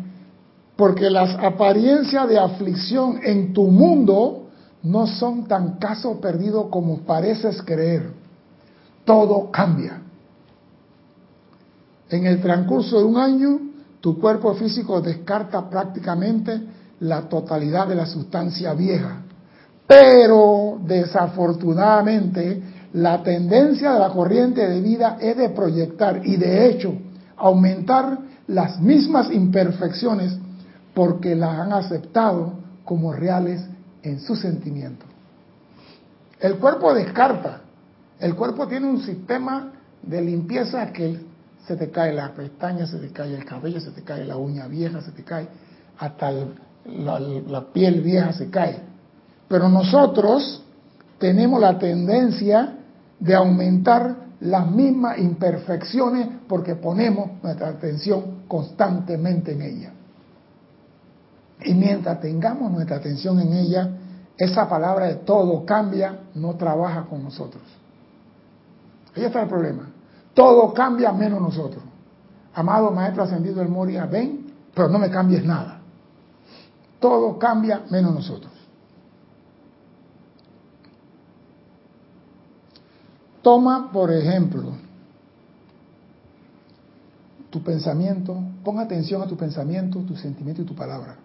porque 0.75 1.11
las 1.11 1.35
apariencias 1.35 2.27
de 2.27 2.39
aflicción 2.39 3.19
en 3.23 3.53
tu 3.53 3.67
mundo 3.67 4.47
no 4.81 5.05
son 5.05 5.47
tan 5.47 5.77
caso 5.77 6.19
perdido 6.19 6.71
como 6.71 7.01
pareces 7.01 7.61
creer. 7.61 8.09
Todo 9.05 9.51
cambia. 9.51 10.01
En 12.09 12.25
el 12.25 12.41
transcurso 12.41 12.97
de 12.97 13.03
un 13.03 13.17
año, 13.17 13.68
tu 14.01 14.19
cuerpo 14.19 14.53
físico 14.55 15.01
descarta 15.01 15.69
prácticamente 15.69 16.61
la 17.01 17.21
totalidad 17.23 17.87
de 17.87 17.95
la 17.95 18.05
sustancia 18.05 18.73
vieja. 18.73 19.21
Pero 19.87 20.79
desafortunadamente 20.85 22.61
la 22.93 23.21
tendencia 23.21 23.93
de 23.93 23.99
la 23.99 24.09
corriente 24.09 24.67
de 24.67 24.81
vida 24.81 25.17
es 25.19 25.37
de 25.37 25.49
proyectar 25.49 26.25
y 26.25 26.37
de 26.37 26.69
hecho 26.69 26.93
aumentar 27.37 28.17
las 28.47 28.79
mismas 28.79 29.31
imperfecciones 29.31 30.37
porque 30.93 31.35
las 31.35 31.59
han 31.59 31.73
aceptado 31.73 32.53
como 32.83 33.13
reales 33.13 33.61
en 34.01 34.19
su 34.19 34.35
sentimiento. 34.35 35.05
El 36.39 36.55
cuerpo 36.55 36.93
descarta, 36.93 37.61
el 38.19 38.35
cuerpo 38.35 38.67
tiene 38.67 38.87
un 38.87 39.01
sistema 39.01 39.71
de 40.01 40.21
limpieza 40.21 40.91
que 40.91 41.19
se 41.69 41.75
te 41.75 41.91
cae 41.91 42.11
la 42.11 42.33
pestaña, 42.33 42.87
se 42.87 42.97
te 42.97 43.11
cae 43.11 43.35
el 43.35 43.45
cabello, 43.45 43.79
se 43.79 43.91
te 43.91 44.01
cae 44.01 44.25
la 44.25 44.37
uña 44.37 44.65
vieja, 44.65 45.01
se 45.01 45.11
te 45.11 45.23
cae, 45.23 45.47
hasta 45.99 46.31
la, 46.31 47.19
la 47.19 47.71
piel 47.71 48.01
vieja 48.01 48.33
se 48.33 48.49
cae. 48.49 48.81
Pero 49.47 49.69
nosotros 49.69 50.63
tenemos 51.19 51.61
la 51.61 51.77
tendencia 51.77 52.75
de 53.19 53.35
aumentar 53.35 54.15
las 54.39 54.71
mismas 54.71 55.19
imperfecciones 55.19 56.27
porque 56.47 56.73
ponemos 56.73 57.43
nuestra 57.43 57.67
atención 57.67 58.45
constantemente 58.47 59.51
en 59.51 59.61
ella. 59.61 59.93
Y 61.65 61.75
mientras 61.75 62.19
tengamos 62.19 62.71
nuestra 62.71 62.95
atención 62.95 63.39
en 63.41 63.53
ella, 63.53 63.91
esa 64.39 64.67
palabra 64.67 65.05
de 65.05 65.15
todo 65.17 65.63
cambia 65.67 66.21
no 66.33 66.55
trabaja 66.55 67.03
con 67.03 67.23
nosotros. 67.23 67.61
Ahí 69.15 69.23
está 69.23 69.43
el 69.43 69.49
problema. 69.49 69.88
Todo 70.39 70.73
cambia 70.73 71.11
menos 71.11 71.41
nosotros. 71.41 71.83
Amado 72.53 72.91
Maestro 72.91 73.23
Ascendido 73.23 73.57
del 73.57 73.67
Moria, 73.67 74.05
ven, 74.05 74.53
pero 74.73 74.87
no 74.87 74.97
me 74.97 75.09
cambies 75.09 75.43
nada. 75.43 75.81
Todo 76.97 77.37
cambia 77.37 77.83
menos 77.89 78.13
nosotros. 78.13 78.53
Toma, 83.41 83.91
por 83.91 84.13
ejemplo, 84.13 84.71
tu 87.49 87.61
pensamiento, 87.61 88.41
pon 88.63 88.79
atención 88.79 89.21
a 89.21 89.27
tu 89.27 89.35
pensamiento, 89.35 89.99
tu 90.03 90.15
sentimiento 90.15 90.61
y 90.61 90.65
tu 90.65 90.73
palabra. 90.73 91.17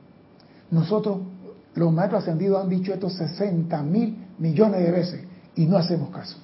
Nosotros, 0.73 1.19
los 1.77 1.93
maestros 1.93 2.25
ascendidos, 2.25 2.61
han 2.61 2.69
dicho 2.69 2.93
esto 2.93 3.09
60 3.09 3.81
mil 3.85 4.27
millones 4.39 4.81
de 4.81 4.91
veces 4.91 5.25
y 5.55 5.67
no 5.67 5.77
hacemos 5.77 6.11
caso. 6.11 6.44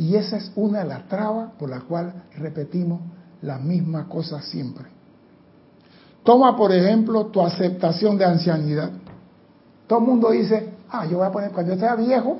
Y 0.00 0.16
esa 0.16 0.38
es 0.38 0.50
una 0.56 0.78
de 0.78 0.86
las 0.86 1.08
trabas 1.08 1.50
por 1.58 1.68
la 1.68 1.80
cual 1.80 2.22
repetimos 2.38 3.02
la 3.42 3.58
misma 3.58 4.08
cosa 4.08 4.40
siempre. 4.40 4.86
Toma, 6.24 6.56
por 6.56 6.72
ejemplo, 6.72 7.26
tu 7.26 7.42
aceptación 7.42 8.16
de 8.16 8.24
ancianidad. 8.24 8.92
Todo 9.86 9.98
el 9.98 10.06
mundo 10.06 10.30
dice, 10.30 10.72
ah, 10.88 11.04
yo 11.04 11.18
voy 11.18 11.26
a 11.26 11.30
poner 11.30 11.50
cuando 11.50 11.74
yo 11.74 11.80
sea 11.80 11.96
viejo. 11.96 12.38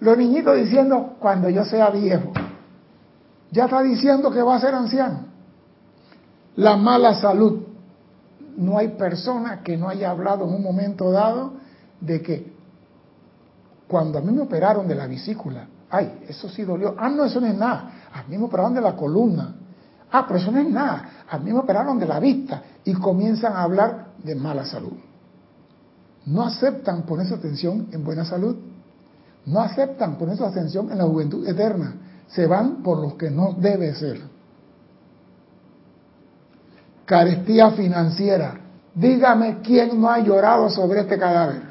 Los 0.00 0.18
niñitos 0.18 0.54
diciendo, 0.54 1.14
cuando 1.18 1.48
yo 1.48 1.64
sea 1.64 1.88
viejo. 1.88 2.30
Ya 3.50 3.64
está 3.64 3.80
diciendo 3.80 4.30
que 4.30 4.42
va 4.42 4.56
a 4.56 4.60
ser 4.60 4.74
anciano. 4.74 5.20
La 6.56 6.76
mala 6.76 7.14
salud. 7.14 7.62
No 8.58 8.76
hay 8.76 8.88
persona 8.88 9.62
que 9.62 9.78
no 9.78 9.88
haya 9.88 10.10
hablado 10.10 10.46
en 10.46 10.52
un 10.52 10.62
momento 10.62 11.10
dado 11.10 11.54
de 12.02 12.20
que 12.20 12.52
cuando 13.88 14.18
a 14.18 14.20
mí 14.20 14.30
me 14.30 14.42
operaron 14.42 14.86
de 14.86 14.94
la 14.94 15.06
vesícula, 15.06 15.68
Ay, 15.90 16.24
eso 16.28 16.48
sí 16.48 16.62
dolió. 16.62 16.94
Ah, 16.98 17.08
no, 17.08 17.24
eso 17.24 17.40
no 17.40 17.46
es 17.46 17.56
nada. 17.56 17.90
A 18.12 18.22
mí 18.24 18.36
me 18.36 18.44
operaron 18.44 18.74
de 18.74 18.80
la 18.80 18.96
columna. 18.96 19.54
Ah, 20.10 20.24
pero 20.26 20.38
eso 20.40 20.50
no 20.50 20.58
es 20.58 20.68
nada. 20.68 21.24
A 21.28 21.38
mí 21.38 21.52
me 21.52 21.58
operaron 21.58 21.98
de 21.98 22.06
la 22.06 22.18
vista. 22.18 22.62
Y 22.84 22.94
comienzan 22.94 23.52
a 23.52 23.62
hablar 23.62 24.08
de 24.22 24.34
mala 24.34 24.64
salud. 24.64 24.94
no 26.26 26.42
aceptan 26.42 27.02
poner 27.02 27.26
su 27.26 27.34
atención 27.34 27.88
en 27.92 28.04
buena 28.04 28.24
salud, 28.24 28.56
no 29.46 29.60
aceptan 29.60 30.18
poner 30.18 30.36
su 30.36 30.44
atención 30.44 30.90
en 30.90 30.98
la 30.98 31.04
juventud 31.04 31.46
eterna, 31.46 31.94
se 32.26 32.46
van 32.46 32.82
por 32.82 32.98
lo 32.98 33.16
que 33.16 33.30
no 33.30 33.52
debe 33.52 33.94
ser. 33.94 34.20
Carestía 37.04 37.70
financiera. 37.70 38.60
Dígame 38.92 39.60
quién 39.60 40.00
no 40.00 40.10
ha 40.10 40.18
llorado 40.18 40.68
sobre 40.68 41.00
este 41.00 41.16
cadáver. 41.16 41.62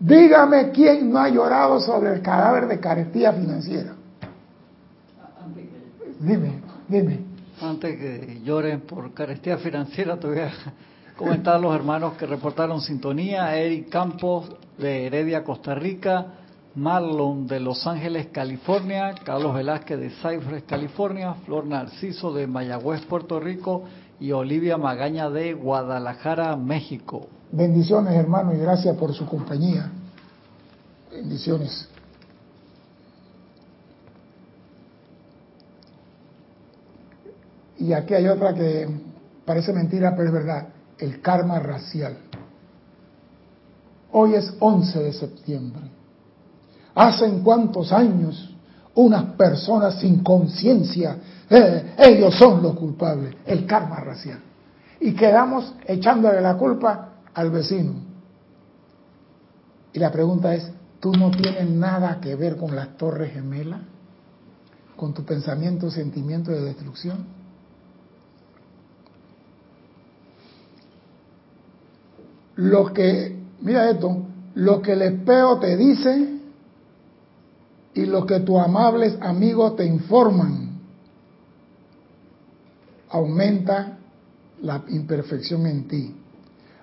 Dígame 0.00 0.70
quién 0.70 1.12
no 1.12 1.18
ha 1.18 1.28
llorado 1.28 1.78
sobre 1.78 2.14
el 2.14 2.22
cadáver 2.22 2.66
de 2.66 2.80
carestía 2.80 3.34
financiera. 3.34 3.92
Dime, 6.18 6.62
dime. 6.88 7.20
Antes 7.60 7.98
que 7.98 8.40
lloren 8.42 8.80
por 8.80 9.12
carestía 9.12 9.58
financiera, 9.58 10.18
te 10.18 10.26
voy 10.26 10.38
a 10.38 10.50
comentar 11.16 11.56
a 11.56 11.58
los 11.58 11.74
hermanos 11.74 12.14
que 12.14 12.24
reportaron 12.24 12.80
sintonía. 12.80 13.54
Eric 13.54 13.90
Campos 13.90 14.50
de 14.78 15.06
Heredia, 15.06 15.44
Costa 15.44 15.74
Rica. 15.74 16.26
Marlon 16.74 17.46
de 17.46 17.60
Los 17.60 17.86
Ángeles, 17.86 18.28
California. 18.32 19.14
Carlos 19.22 19.54
Velázquez 19.54 20.00
de 20.00 20.10
Cypress, 20.10 20.62
California. 20.62 21.34
Flor 21.44 21.66
Narciso 21.66 22.32
de 22.32 22.46
Mayagüez, 22.46 23.04
Puerto 23.04 23.38
Rico. 23.38 23.84
Y 24.18 24.32
Olivia 24.32 24.78
Magaña 24.78 25.28
de 25.28 25.52
Guadalajara, 25.52 26.56
México. 26.56 27.28
Bendiciones, 27.52 28.14
hermano, 28.14 28.54
y 28.54 28.58
gracias 28.58 28.96
por 28.96 29.12
su 29.12 29.26
compañía. 29.26 29.90
Bendiciones. 31.10 31.88
Y 37.78 37.92
aquí 37.92 38.14
hay 38.14 38.28
otra 38.28 38.54
que 38.54 38.88
parece 39.44 39.72
mentira, 39.72 40.14
pero 40.14 40.28
es 40.28 40.32
verdad. 40.32 40.68
El 40.98 41.20
karma 41.20 41.58
racial. 41.58 42.18
Hoy 44.12 44.34
es 44.34 44.52
11 44.60 45.02
de 45.02 45.12
septiembre. 45.12 45.82
¿Hacen 46.94 47.42
cuántos 47.42 47.92
años 47.92 48.54
unas 48.94 49.24
personas 49.36 49.98
sin 49.98 50.22
conciencia, 50.22 51.16
eh, 51.48 51.94
ellos 51.98 52.34
son 52.36 52.62
los 52.62 52.76
culpables? 52.76 53.34
El 53.46 53.66
karma 53.66 53.96
racial. 53.96 54.38
Y 55.00 55.14
quedamos 55.14 55.74
echándole 55.86 56.40
la 56.40 56.56
culpa 56.56 57.09
al 57.40 57.50
vecino. 57.50 57.94
Y 59.92 59.98
la 59.98 60.12
pregunta 60.12 60.54
es, 60.54 60.70
¿tú 61.00 61.12
no 61.12 61.30
tienes 61.30 61.68
nada 61.68 62.20
que 62.20 62.34
ver 62.36 62.56
con 62.56 62.76
las 62.76 62.96
torres 62.96 63.32
gemelas? 63.32 63.80
¿Con 64.96 65.14
tu 65.14 65.24
pensamiento, 65.24 65.90
sentimiento 65.90 66.50
de 66.50 66.62
destrucción? 66.62 67.24
Lo 72.56 72.92
que, 72.92 73.36
mira 73.62 73.90
esto, 73.90 74.22
lo 74.54 74.82
que 74.82 74.92
el 74.92 75.02
espejo 75.02 75.58
te 75.58 75.76
dice 75.76 76.40
y 77.94 78.04
lo 78.04 78.26
que 78.26 78.40
tus 78.40 78.58
amables 78.58 79.16
amigos 79.20 79.76
te 79.76 79.86
informan 79.86 80.78
aumenta 83.08 83.98
la 84.62 84.84
imperfección 84.88 85.66
en 85.66 85.88
ti. 85.88 86.19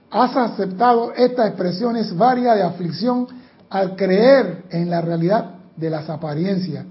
Has 0.10 0.36
aceptado 0.36 1.14
estas 1.14 1.48
expresiones 1.50 2.16
varias 2.16 2.56
de 2.56 2.64
aflicción 2.64 3.28
al 3.70 3.96
creer 3.96 4.64
en 4.70 4.90
la 4.90 5.02
realidad 5.02 5.56
de 5.76 5.90
las 5.90 6.10
apariencias. 6.10 6.86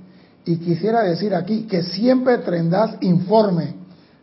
Y 0.44 0.58
quisiera 0.58 1.02
decir 1.02 1.34
aquí 1.34 1.62
que 1.62 1.82
siempre 1.82 2.38
tendrás 2.38 2.96
informe 3.00 3.74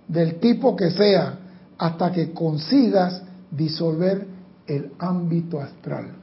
del 0.08 0.40
tipo 0.40 0.76
que 0.76 0.92
sea 0.92 1.40
hasta 1.78 2.12
que 2.12 2.32
consigas 2.32 3.24
disolver 3.52 4.28
el 4.68 4.92
ámbito 5.00 5.60
astral. 5.60 6.16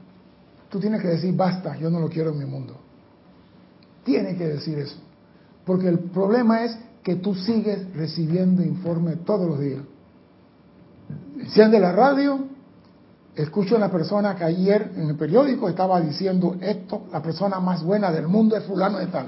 Tú 0.69 0.79
tienes 0.79 1.01
que 1.01 1.09
decir, 1.09 1.35
basta, 1.35 1.77
yo 1.77 1.89
no 1.89 1.99
lo 1.99 2.09
quiero 2.09 2.31
en 2.31 2.39
mi 2.39 2.45
mundo. 2.45 2.77
Tienes 4.03 4.37
que 4.37 4.47
decir 4.47 4.79
eso. 4.79 4.95
Porque 5.65 5.89
el 5.89 5.99
problema 5.99 6.63
es 6.63 6.77
que 7.03 7.15
tú 7.15 7.35
sigues 7.35 7.93
recibiendo 7.93 8.63
informe 8.63 9.17
todos 9.17 9.47
los 9.47 9.59
días. 9.59 9.81
Enciende 11.37 11.79
la 11.79 11.91
radio 11.91 12.50
Escucho 13.35 13.75
a 13.75 13.77
una 13.77 13.89
persona 13.89 14.35
que 14.35 14.43
ayer 14.43 14.91
en 14.95 15.09
el 15.09 15.15
periódico 15.15 15.69
estaba 15.69 16.01
diciendo 16.01 16.57
esto, 16.59 17.03
la 17.11 17.21
persona 17.21 17.59
más 17.59 17.83
buena 17.83 18.11
del 18.11 18.27
mundo 18.27 18.57
es 18.57 18.63
fulano 18.65 18.97
de 18.97 19.07
tal. 19.07 19.27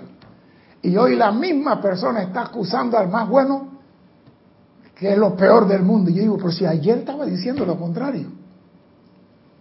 Y 0.81 0.97
hoy 0.97 1.15
la 1.15 1.31
misma 1.31 1.81
persona 1.81 2.21
está 2.23 2.41
acusando 2.43 2.97
al 2.97 3.07
más 3.07 3.29
bueno, 3.29 3.79
que 4.93 5.13
es 5.13 5.17
lo 5.17 5.35
peor 5.37 5.67
del 5.67 5.83
mundo. 5.83 6.09
Y 6.09 6.15
yo 6.15 6.21
digo, 6.21 6.37
pero 6.37 6.51
si 6.51 6.65
ayer 6.65 6.99
estaba 6.99 7.25
diciendo 7.25 7.65
lo 7.65 7.77
contrario. 7.77 8.27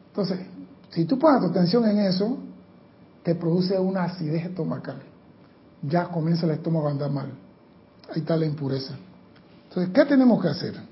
Entonces, 0.08 0.40
si 0.90 1.04
tú 1.04 1.18
pones 1.18 1.40
tu 1.40 1.46
atención 1.46 1.88
en 1.88 2.00
eso, 2.00 2.36
te 3.22 3.36
produce 3.36 3.78
una 3.78 4.04
acidez 4.04 4.46
estomacal. 4.46 5.00
Ya 5.82 6.06
comienza 6.06 6.46
el 6.46 6.52
estómago 6.52 6.88
a 6.88 6.90
andar 6.90 7.10
mal. 7.10 7.32
Ahí 8.10 8.20
está 8.20 8.36
la 8.36 8.46
impureza. 8.46 8.94
Entonces, 9.68 9.92
¿qué 9.94 10.04
tenemos 10.04 10.42
que 10.42 10.48
hacer? 10.48 10.91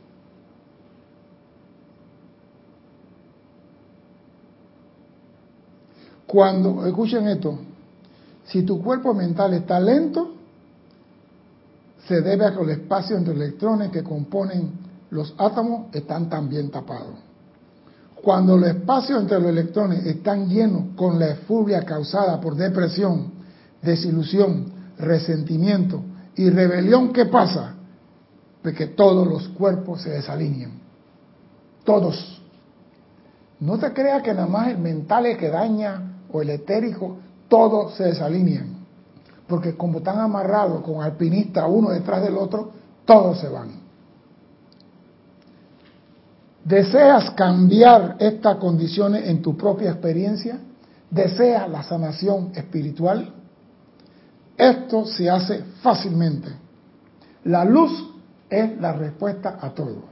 Cuando, 6.31 6.87
escuchen 6.87 7.27
esto, 7.27 7.59
si 8.45 8.63
tu 8.63 8.81
cuerpo 8.81 9.13
mental 9.13 9.53
está 9.55 9.81
lento, 9.81 10.33
se 12.07 12.21
debe 12.21 12.47
a 12.47 12.55
que 12.55 12.63
el 12.63 12.71
espacio 12.71 13.17
entre 13.17 13.35
electrones 13.35 13.91
que 13.91 14.05
componen 14.05 14.71
los 15.11 15.35
átomos 15.37 15.93
están 15.93 16.29
también 16.29 16.71
tapados. 16.71 17.17
Cuando 18.23 18.57
los 18.57 18.69
espacios 18.69 19.21
entre 19.21 19.41
los 19.41 19.51
electrones 19.51 20.07
están 20.07 20.49
llenos 20.49 20.95
con 20.95 21.19
la 21.19 21.31
efluvia 21.31 21.83
causada 21.83 22.41
por 22.41 22.55
depresión, 22.55 23.33
desilusión, 23.83 24.73
resentimiento 24.99 26.01
y 26.37 26.49
rebelión, 26.49 27.13
¿qué 27.13 27.27
pasa? 27.27 27.75
De 28.63 28.73
que 28.73 28.87
todos 28.87 29.27
los 29.27 29.49
cuerpos 29.49 30.03
se 30.03 30.11
desalinean. 30.11 30.75
Todos. 31.83 32.41
No 33.59 33.79
te 33.79 33.93
creas 33.93 34.23
que 34.23 34.33
nada 34.33 34.47
más 34.47 34.69
el 34.69 34.79
mental 34.79 35.27
es 35.27 35.37
que 35.37 35.49
daña 35.49 36.10
o 36.33 36.43
el 36.43 36.51
etérico, 36.51 37.19
todos 37.49 37.95
se 37.95 38.05
desalinean. 38.05 38.77
Porque 39.47 39.77
como 39.77 39.99
están 39.99 40.21
amarrados 40.21 40.83
con 40.83 41.03
alpinistas 41.03 41.65
uno 41.69 41.91
detrás 41.91 42.23
del 42.23 42.37
otro, 42.37 42.71
todos 43.05 43.39
se 43.39 43.49
van. 43.49 43.81
¿Deseas 46.65 47.31
cambiar 47.31 48.17
estas 48.19 48.57
condiciones 48.57 49.27
en 49.27 49.43
tu 49.43 49.57
propia 49.57 49.91
experiencia? 49.91 50.59
¿Deseas 51.11 51.69
la 51.69 51.83
sanación 51.83 52.53
espiritual? 52.55 53.33
Esto 54.57 55.07
se 55.07 55.29
hace 55.29 55.65
fácilmente. 55.83 56.51
La 57.45 57.65
luz 57.65 57.91
es 58.49 58.79
la 58.81 58.93
respuesta 58.93 59.59
a 59.61 59.71
todo. 59.71 60.11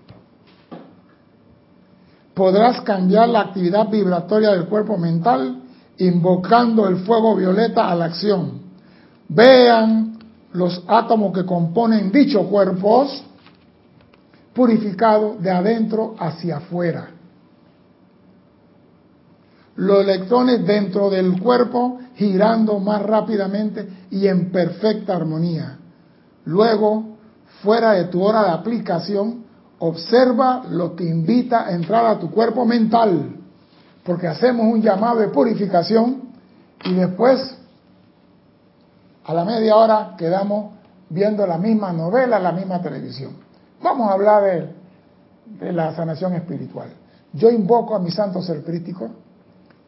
Podrás 2.35 2.81
cambiar 2.81 3.29
la 3.29 3.41
actividad 3.41 3.89
vibratoria 3.89 4.53
del 4.53 4.67
cuerpo 4.67 4.97
mental 4.97 5.63
invocando 5.99 6.87
el 6.89 6.99
fuego 6.99 7.37
violeta 7.37 7.91
a 7.91 7.95
la 7.95 8.07
acción. 8.07 8.61
Vean 9.29 10.19
los 10.53 10.83
átomos 10.87 11.33
que 11.33 11.45
componen 11.45 12.11
dichos 12.11 12.47
cuerpos 12.47 13.23
purificados 14.55 15.41
de 15.43 15.51
adentro 15.51 16.15
hacia 16.19 16.59
afuera. 16.59 17.11
Los 19.77 20.03
electrones 20.03 20.67
dentro 20.67 21.09
del 21.11 21.41
cuerpo 21.41 21.99
girando 22.17 22.81
más 22.81 23.03
rápidamente 23.03 23.89
y 24.11 24.27
en 24.27 24.51
perfecta 24.51 25.15
armonía. 25.15 25.79
Luego, 26.47 27.19
fuera 27.63 27.93
de 27.93 28.05
tu 28.05 28.23
hora 28.23 28.43
de 28.43 28.51
aplicación, 28.51 29.45
observa 29.79 30.65
lo 30.69 30.97
que 30.97 31.05
invita 31.05 31.67
a 31.67 31.73
entrar 31.73 32.07
a 32.07 32.19
tu 32.19 32.31
cuerpo 32.31 32.65
mental 32.65 33.38
porque 34.05 34.27
hacemos 34.27 34.67
un 34.67 34.81
llamado 34.81 35.21
de 35.21 35.29
purificación 35.29 36.31
y 36.85 36.95
después 36.95 37.57
a 39.25 39.35
la 39.35 39.45
media 39.45 39.77
hora 39.77 40.15
quedamos 40.17 40.73
viendo 41.11 41.47
la 41.47 41.59
misma 41.59 41.93
novela, 41.93 42.39
la 42.39 42.53
misma 42.53 42.81
televisión. 42.81 43.33
Vamos 43.83 44.11
a 44.11 44.15
hablar 44.15 44.43
de, 44.43 44.75
de 45.61 45.73
la 45.73 45.95
sanación 45.95 46.35
espiritual. 46.35 46.89
Yo 47.33 47.51
invoco 47.51 47.95
a 47.95 47.99
mi 47.99 48.11
santo 48.11 48.43
ser 48.43 48.63
crítico 48.65 49.11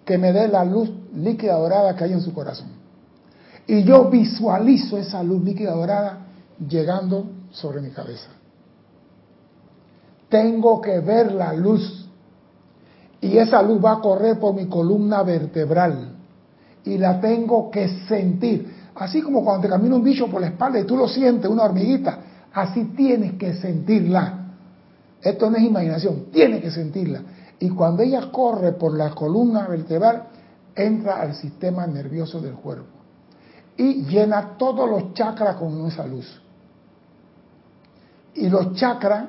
que 0.04 0.18
me 0.18 0.32
dé 0.32 0.48
la 0.48 0.64
luz 0.64 0.90
líquida 1.14 1.56
dorada 1.56 1.94
que 1.96 2.04
hay 2.04 2.12
en 2.12 2.20
su 2.20 2.34
corazón. 2.34 2.68
Y 3.66 3.84
yo 3.84 4.10
visualizo 4.10 4.98
esa 4.98 5.22
luz 5.22 5.42
líquida 5.44 5.72
dorada 5.72 6.26
llegando 6.68 7.30
sobre 7.50 7.80
mi 7.80 7.90
cabeza. 7.90 8.28
Tengo 10.28 10.80
que 10.80 11.00
ver 11.00 11.32
la 11.32 11.52
luz 11.52 11.99
y 13.20 13.36
esa 13.36 13.62
luz 13.62 13.84
va 13.84 13.92
a 13.92 14.00
correr 14.00 14.38
por 14.38 14.54
mi 14.54 14.66
columna 14.66 15.22
vertebral 15.22 16.16
y 16.84 16.96
la 16.96 17.20
tengo 17.20 17.70
que 17.70 17.88
sentir. 18.06 18.74
Así 18.94 19.22
como 19.22 19.44
cuando 19.44 19.62
te 19.62 19.68
camina 19.68 19.96
un 19.96 20.04
bicho 20.04 20.28
por 20.28 20.40
la 20.40 20.48
espalda 20.48 20.80
y 20.80 20.84
tú 20.84 20.96
lo 20.96 21.08
sientes, 21.08 21.50
una 21.50 21.64
hormiguita, 21.64 22.18
así 22.52 22.84
tienes 22.96 23.34
que 23.34 23.54
sentirla. 23.54 24.36
Esto 25.22 25.50
no 25.50 25.56
es 25.56 25.62
imaginación, 25.62 26.26
tiene 26.32 26.60
que 26.60 26.70
sentirla. 26.70 27.22
Y 27.58 27.68
cuando 27.70 28.02
ella 28.02 28.30
corre 28.32 28.72
por 28.72 28.96
la 28.96 29.10
columna 29.10 29.68
vertebral, 29.68 30.24
entra 30.74 31.20
al 31.20 31.34
sistema 31.34 31.86
nervioso 31.86 32.40
del 32.40 32.54
cuerpo 32.54 33.00
y 33.76 34.04
llena 34.04 34.58
todos 34.58 34.88
los 34.88 35.14
chakras 35.14 35.56
con 35.56 35.86
esa 35.86 36.06
luz. 36.06 36.40
Y 38.34 38.48
los 38.48 38.74
chakras 38.74 39.28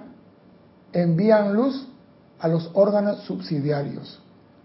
envían 0.92 1.54
luz 1.54 1.88
a 2.42 2.48
los 2.48 2.72
órganos 2.74 3.22
subsidiarios. 3.22 4.20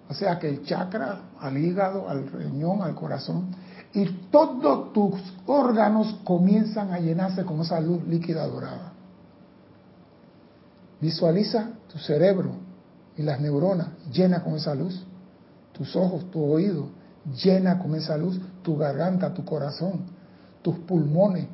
O 0.09 0.15
sea 0.15 0.39
que 0.39 0.49
el 0.49 0.65
chakra 0.65 1.21
al 1.39 1.59
hígado, 1.59 2.09
al 2.09 2.27
riñón, 2.29 2.83
al 2.83 2.95
corazón, 2.95 3.55
y 3.93 4.05
todos 4.31 4.93
tus 4.93 5.21
órganos 5.47 6.19
comienzan 6.25 6.93
a 6.93 6.99
llenarse 6.99 7.45
con 7.45 7.61
esa 7.61 7.81
luz 7.81 8.07
líquida 8.07 8.47
dorada. 8.47 8.93
Visualiza 11.01 11.71
tu 11.93 11.99
cerebro 11.99 12.53
y 13.17 13.23
las 13.23 13.41
neuronas 13.41 13.89
llena 14.11 14.43
con 14.43 14.55
esa 14.55 14.75
luz, 14.75 15.05
tus 15.73 15.95
ojos, 15.97 16.31
tu 16.31 16.43
oído 16.43 16.89
llena 17.43 17.79
con 17.79 17.95
esa 17.95 18.17
luz, 18.17 18.41
tu 18.63 18.77
garganta, 18.77 19.35
tu 19.35 19.45
corazón, 19.45 20.01
tus 20.63 20.77
pulmones, 20.79 21.47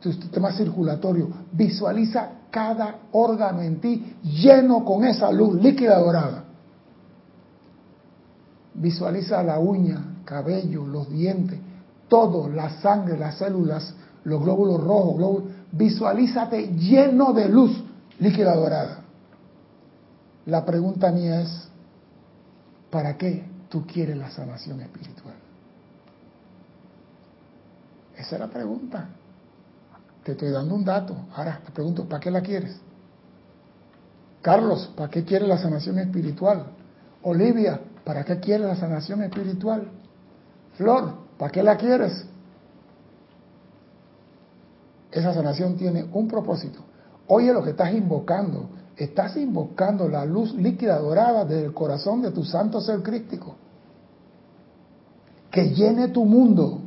tu 0.00 0.12
sistema 0.12 0.52
circulatorio. 0.52 1.28
Visualiza 1.52 2.30
cada 2.52 2.98
órgano 3.12 3.62
en 3.62 3.80
ti 3.80 4.14
lleno 4.22 4.84
con 4.84 5.04
esa 5.04 5.32
luz 5.32 5.60
líquida 5.60 5.98
dorada. 5.98 6.44
Visualiza 8.74 9.42
la 9.42 9.58
uña, 9.58 10.20
cabello, 10.24 10.86
los 10.86 11.10
dientes, 11.10 11.58
todo, 12.08 12.50
la 12.50 12.68
sangre, 12.80 13.18
las 13.18 13.36
células, 13.36 13.94
los 14.24 14.42
glóbulos 14.42 14.84
rojos. 14.84 15.44
Visualízate 15.72 16.74
lleno 16.74 17.32
de 17.32 17.48
luz 17.48 17.82
líquida 18.18 18.54
dorada. 18.54 18.98
La 20.44 20.64
pregunta 20.64 21.10
mía 21.10 21.40
es, 21.40 21.68
¿para 22.90 23.16
qué 23.16 23.44
tú 23.70 23.86
quieres 23.86 24.16
la 24.18 24.30
sanación 24.30 24.80
espiritual? 24.82 25.36
Esa 28.14 28.36
es 28.36 28.40
la 28.40 28.48
pregunta. 28.48 29.08
Te 30.24 30.32
estoy 30.32 30.50
dando 30.50 30.74
un 30.74 30.84
dato. 30.84 31.16
Ahora 31.34 31.60
te 31.64 31.72
pregunto, 31.72 32.08
¿para 32.08 32.20
qué 32.20 32.30
la 32.30 32.40
quieres? 32.40 32.76
Carlos, 34.40 34.90
¿para 34.96 35.10
qué 35.10 35.24
quieres 35.24 35.48
la 35.48 35.58
sanación 35.58 35.98
espiritual? 35.98 36.66
Olivia, 37.22 37.80
¿para 38.04 38.24
qué 38.24 38.40
quieres 38.40 38.66
la 38.66 38.76
sanación 38.76 39.22
espiritual? 39.22 39.88
Flor, 40.74 41.14
¿para 41.38 41.50
qué 41.50 41.62
la 41.62 41.76
quieres? 41.76 42.26
Esa 45.10 45.34
sanación 45.34 45.76
tiene 45.76 46.06
un 46.12 46.26
propósito. 46.26 46.80
Oye 47.26 47.52
lo 47.52 47.62
que 47.62 47.70
estás 47.70 47.92
invocando. 47.92 48.70
Estás 48.96 49.36
invocando 49.36 50.08
la 50.08 50.24
luz 50.24 50.54
líquida 50.54 50.98
dorada 50.98 51.44
del 51.44 51.72
corazón 51.72 52.22
de 52.22 52.30
tu 52.30 52.44
santo 52.44 52.80
ser 52.80 53.02
crístico. 53.02 53.56
Que 55.50 55.70
llene 55.70 56.08
tu 56.08 56.24
mundo. 56.24 56.80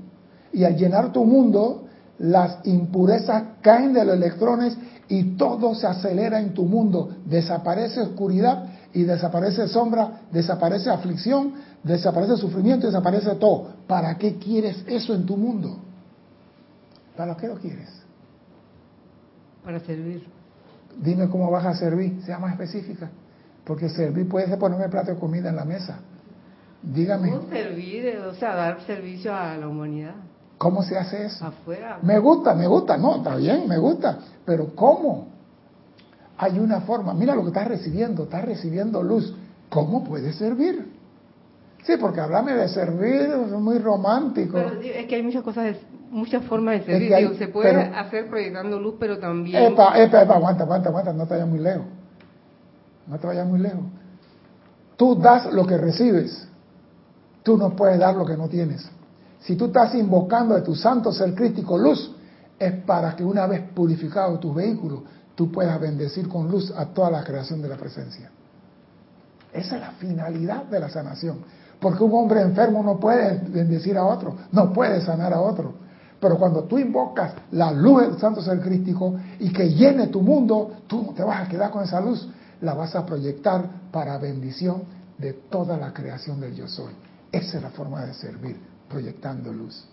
Y 0.52 0.64
al 0.64 0.76
llenar 0.76 1.12
tu 1.12 1.24
mundo, 1.24 1.85
las 2.18 2.60
impurezas 2.66 3.44
caen 3.62 3.94
de 3.94 4.06
los 4.06 4.16
electrones 4.16 4.78
y 5.08 5.36
todo 5.36 5.76
se 5.76 5.88
acelera 5.88 6.40
en 6.40 6.54
tu 6.54 6.66
mundo. 6.66 7.16
Desaparece 7.26 8.02
oscuridad 8.02 8.66
y 8.94 9.04
desaparece 9.04 9.68
sombra, 9.68 10.22
desaparece 10.32 10.90
aflicción, 10.90 11.54
desaparece 11.84 12.38
sufrimiento, 12.38 12.88
desaparece 12.88 13.36
todo. 13.36 13.74
¿Para 13.88 14.18
qué 14.18 14.38
quieres 14.38 14.84
eso 14.88 15.14
en 15.14 15.26
tu 15.26 15.36
mundo? 15.36 15.78
¿Para 17.18 17.36
qué 17.36 17.48
lo 17.48 17.56
quieres? 17.56 17.90
Para 19.64 19.80
servir. 19.80 20.28
Dime 20.98 21.28
cómo 21.30 21.52
vas 21.52 21.66
a 21.66 21.74
servir, 21.76 22.22
sea 22.24 22.40
más 22.40 22.54
específica. 22.54 23.10
Porque 23.66 23.90
servir 23.90 24.30
puede 24.30 24.48
ser 24.48 24.60
ponerme 24.60 24.88
plato 24.90 25.12
de 25.12 25.20
comida 25.20 25.50
en 25.50 25.56
la 25.56 25.66
mesa. 25.66 26.00
Dígame. 26.82 27.32
¿Cómo 27.32 27.50
servir? 27.50 28.18
O 28.20 28.34
sea, 28.36 28.56
dar 28.56 28.82
servicio 28.86 29.36
a 29.36 29.58
la 29.58 29.68
humanidad. 29.68 30.16
¿Cómo 30.66 30.82
se 30.82 30.98
hace 30.98 31.28
eso? 31.28 31.46
Afuera. 31.46 32.00
Me 32.02 32.18
gusta, 32.18 32.56
me 32.56 32.66
gusta, 32.66 32.98
no, 32.98 33.18
está 33.18 33.36
bien, 33.36 33.68
me 33.68 33.78
gusta. 33.78 34.18
Pero 34.44 34.74
¿cómo? 34.74 35.28
Hay 36.40 36.58
una 36.58 36.82
forma. 36.82 37.14
Mira 37.14 37.36
lo 37.36 37.44
que 37.44 37.50
estás 37.50 37.68
recibiendo, 37.68 38.24
estás 38.24 38.44
recibiendo 38.46 39.04
luz. 39.04 39.32
¿Cómo 39.70 40.04
puedes 40.04 40.36
servir? 40.38 40.92
Sí, 41.84 41.98
porque 42.02 42.20
hablarme 42.20 42.56
de 42.56 42.68
servir 42.68 43.14
es 43.14 43.52
muy 43.52 43.78
romántico. 43.78 44.54
Pero 44.54 44.82
es 44.82 45.06
que 45.06 45.14
hay 45.14 45.22
muchas 45.22 45.44
cosas, 45.44 45.78
muchas 46.10 46.44
formas 46.46 46.80
de 46.80 46.86
servir. 46.86 47.38
se 47.38 47.48
puede 47.48 47.76
hacer 47.76 48.28
proyectando 48.28 48.80
luz, 48.80 48.96
pero 49.00 49.20
también... 49.20 49.72
Epa, 49.72 49.96
epa, 50.00 50.24
epa, 50.24 50.34
aguanta, 50.34 50.64
aguanta, 50.64 50.90
aguanta, 50.90 51.14
no 51.14 51.28
te 51.28 51.36
vayas 51.36 51.48
muy 51.48 51.60
lejos. 51.60 51.86
No 53.06 53.20
te 53.20 53.28
vayas 53.28 53.46
muy 53.46 53.60
lejos. 53.60 53.84
Tú 54.98 55.14
das 55.14 55.46
lo 55.54 55.68
que 55.68 55.78
recibes. 55.78 56.48
Tú 57.44 57.56
no 57.56 57.76
puedes 57.76 58.00
dar 58.00 58.16
lo 58.16 58.26
que 58.26 58.36
no 58.36 58.50
tienes. 58.50 58.90
Si 59.46 59.56
tú 59.56 59.66
estás 59.66 59.94
invocando 59.94 60.56
de 60.56 60.62
tu 60.62 60.76
santo 60.76 61.12
ser 61.12 61.36
crítico 61.36 61.78
luz, 61.78 62.12
es 62.58 62.74
para 62.84 63.16
que 63.16 63.24
una 63.24 63.46
vez 63.46 63.62
purificado 63.76 64.40
tus 64.40 64.56
vehículos, 64.56 65.02
tú 65.36 65.52
puedas 65.52 65.80
bendecir 65.80 66.28
con 66.28 66.50
luz 66.50 66.74
a 66.76 66.86
toda 66.86 67.12
la 67.12 67.24
creación 67.24 67.62
de 67.62 67.70
la 67.70 67.76
presencia. 67.76 68.32
Esa 69.54 69.76
es 69.76 69.82
la 69.82 69.92
finalidad 69.92 70.64
de 70.64 70.80
la 70.80 70.90
sanación. 70.90 71.38
Porque 71.80 72.04
un 72.04 72.14
hombre 72.14 72.42
enfermo 72.42 72.82
no 72.82 73.00
puede 73.00 73.38
bendecir 73.50 73.98
a 73.98 74.06
otro, 74.06 74.36
no 74.52 74.74
puede 74.74 75.00
sanar 75.02 75.32
a 75.32 75.42
otro. 75.42 75.74
Pero 76.20 76.40
cuando 76.40 76.64
tú 76.64 76.80
invocas 76.80 77.34
la 77.52 77.72
luz 77.72 78.02
del 78.02 78.18
santo 78.18 78.42
ser 78.42 78.60
crístico 78.62 79.14
y 79.40 79.54
que 79.54 79.70
llene 79.70 80.08
tu 80.08 80.22
mundo, 80.22 80.72
tú 80.88 81.04
no 81.04 81.14
te 81.14 81.24
vas 81.24 81.46
a 81.46 81.50
quedar 81.50 81.70
con 81.70 81.84
esa 81.84 82.02
luz, 82.02 82.28
la 82.62 82.74
vas 82.74 82.96
a 82.96 83.06
proyectar 83.06 83.64
para 83.92 84.18
bendición 84.18 84.84
de 85.20 85.34
toda 85.34 85.78
la 85.78 85.94
creación 85.94 86.40
del 86.42 86.56
yo 86.56 86.68
soy. 86.68 86.94
Esa 87.32 87.58
es 87.58 87.64
la 87.64 87.70
forma 87.70 88.04
de 88.06 88.14
servir, 88.16 88.58
proyectando 88.90 89.52
luz. 89.52 89.86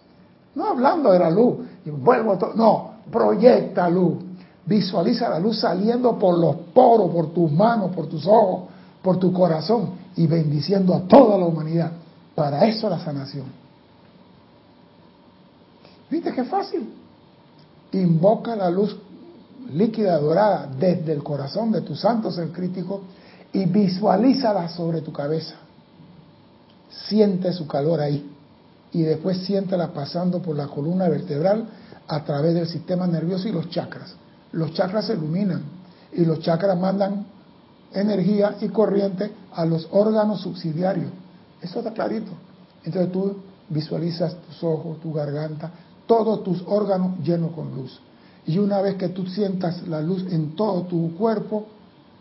No 0.55 0.66
hablando 0.66 1.12
de 1.12 1.18
la 1.18 1.30
luz, 1.30 1.59
y 1.84 1.90
vuelvo 1.90 2.36
todo, 2.36 2.55
no, 2.55 2.90
proyecta 3.11 3.88
luz. 3.88 4.18
Visualiza 4.64 5.28
la 5.28 5.38
luz 5.38 5.61
saliendo 5.61 6.18
por 6.18 6.38
los 6.38 6.57
poros, 6.72 7.11
por 7.11 7.32
tus 7.32 7.51
manos, 7.51 7.90
por 7.95 8.07
tus 8.07 8.26
ojos, 8.26 8.64
por 9.03 9.18
tu 9.18 9.32
corazón 9.32 9.90
y 10.16 10.26
bendiciendo 10.26 10.95
a 10.95 11.01
toda 11.01 11.36
la 11.36 11.47
humanidad. 11.47 11.93
Para 12.34 12.66
eso 12.66 12.88
la 12.88 12.99
sanación. 13.01 13.47
¿Viste 16.11 16.32
qué 16.32 16.45
fácil? 16.45 16.88
Invoca 17.93 18.55
la 18.55 18.70
luz 18.70 18.97
líquida 19.72 20.18
dorada 20.18 20.68
desde 20.78 21.12
el 21.12 21.22
corazón 21.22 21.72
de 21.72 21.80
tu 21.80 21.97
santo 21.97 22.30
ser 22.30 22.53
crítico 22.53 23.03
y 23.53 23.64
visualízala 23.66 24.68
sobre 24.68 25.01
tu 25.01 25.12
cabeza. 25.12 25.57
Siente 27.09 27.53
su 27.53 27.66
calor 27.66 28.01
ahí 28.01 28.32
y 28.93 29.03
después 29.03 29.38
siéntela 29.38 29.93
pasando 29.93 30.40
por 30.40 30.57
la 30.57 30.68
columna 30.68 31.09
vertebral 31.09 31.66
a 32.07 32.24
través 32.24 32.55
del 32.55 32.66
sistema 32.66 33.07
nervioso 33.07 33.49
y 33.49 33.53
los 33.53 33.70
chakras. 33.70 34.14
Los 34.53 34.74
chakras 34.74 35.07
se 35.07 35.14
iluminan 35.14 35.62
y 36.12 36.24
los 36.24 36.40
chakras 36.40 36.78
mandan 36.78 37.26
energía 37.93 38.57
y 38.61 38.68
corriente 38.68 39.30
a 39.55 39.64
los 39.64 39.88
órganos 39.93 40.40
subsidiarios. 40.43 41.11
Eso 41.61 41.78
está 41.78 41.93
clarito. 41.93 42.32
Entonces 42.84 43.12
tú 43.12 43.36
visualizas 43.68 44.36
tus 44.43 44.62
ojos, 44.62 45.01
tu 45.01 45.12
garganta, 45.12 45.70
todos 46.07 46.43
tus 46.43 46.62
órganos 46.66 47.18
llenos 47.20 47.53
con 47.53 47.74
luz. 47.74 47.99
Y 48.47 48.59
una 48.59 48.80
vez 48.82 48.97
que 48.97 49.09
tú 49.09 49.26
sientas 49.26 49.86
la 49.86 50.03
luz 50.03 50.26
en 50.30 50.57
todo 50.57 50.82
tu 50.82 51.14
cuerpo, 51.16 51.66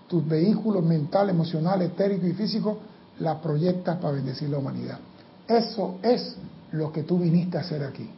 tus 0.07 0.25
vehículos 0.27 0.83
mental, 0.83 1.29
emocional, 1.29 1.81
etérico 1.81 2.27
y 2.27 2.33
físico, 2.33 2.77
la 3.19 3.41
proyectas 3.41 3.97
para 3.97 4.13
bendecir 4.13 4.49
la 4.49 4.59
humanidad. 4.59 4.99
Eso 5.47 5.95
es 6.01 6.35
lo 6.71 6.91
que 6.91 7.03
tú 7.03 7.19
viniste 7.19 7.57
a 7.57 7.61
hacer 7.61 7.83
aquí. 7.83 8.09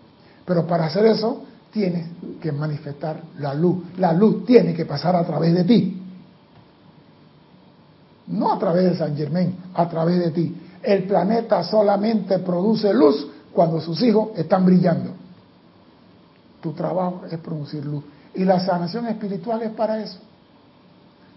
Pero 0.45 0.67
para 0.67 0.85
hacer 0.85 1.05
eso, 1.05 1.43
tienes 1.71 2.07
que 2.41 2.51
manifestar 2.51 3.21
la 3.39 3.53
luz. 3.53 3.83
La 3.97 4.13
luz 4.13 4.45
tiene 4.45 4.73
que 4.73 4.85
pasar 4.85 5.15
a 5.15 5.25
través 5.25 5.53
de 5.53 5.63
ti. 5.63 6.01
No 8.27 8.53
a 8.53 8.59
través 8.59 8.91
de 8.91 8.97
San 8.97 9.15
Germán, 9.15 9.55
a 9.73 9.89
través 9.89 10.19
de 10.19 10.31
ti. 10.31 10.55
El 10.81 11.03
planeta 11.03 11.63
solamente 11.63 12.39
produce 12.39 12.93
luz 12.93 13.27
cuando 13.51 13.81
sus 13.81 14.01
hijos 14.01 14.29
están 14.35 14.65
brillando. 14.65 15.11
Tu 16.61 16.71
trabajo 16.73 17.23
es 17.29 17.37
producir 17.39 17.85
luz. 17.85 18.03
Y 18.35 18.45
la 18.45 18.59
sanación 18.59 19.07
espiritual 19.07 19.61
es 19.63 19.71
para 19.71 20.01
eso. 20.01 20.19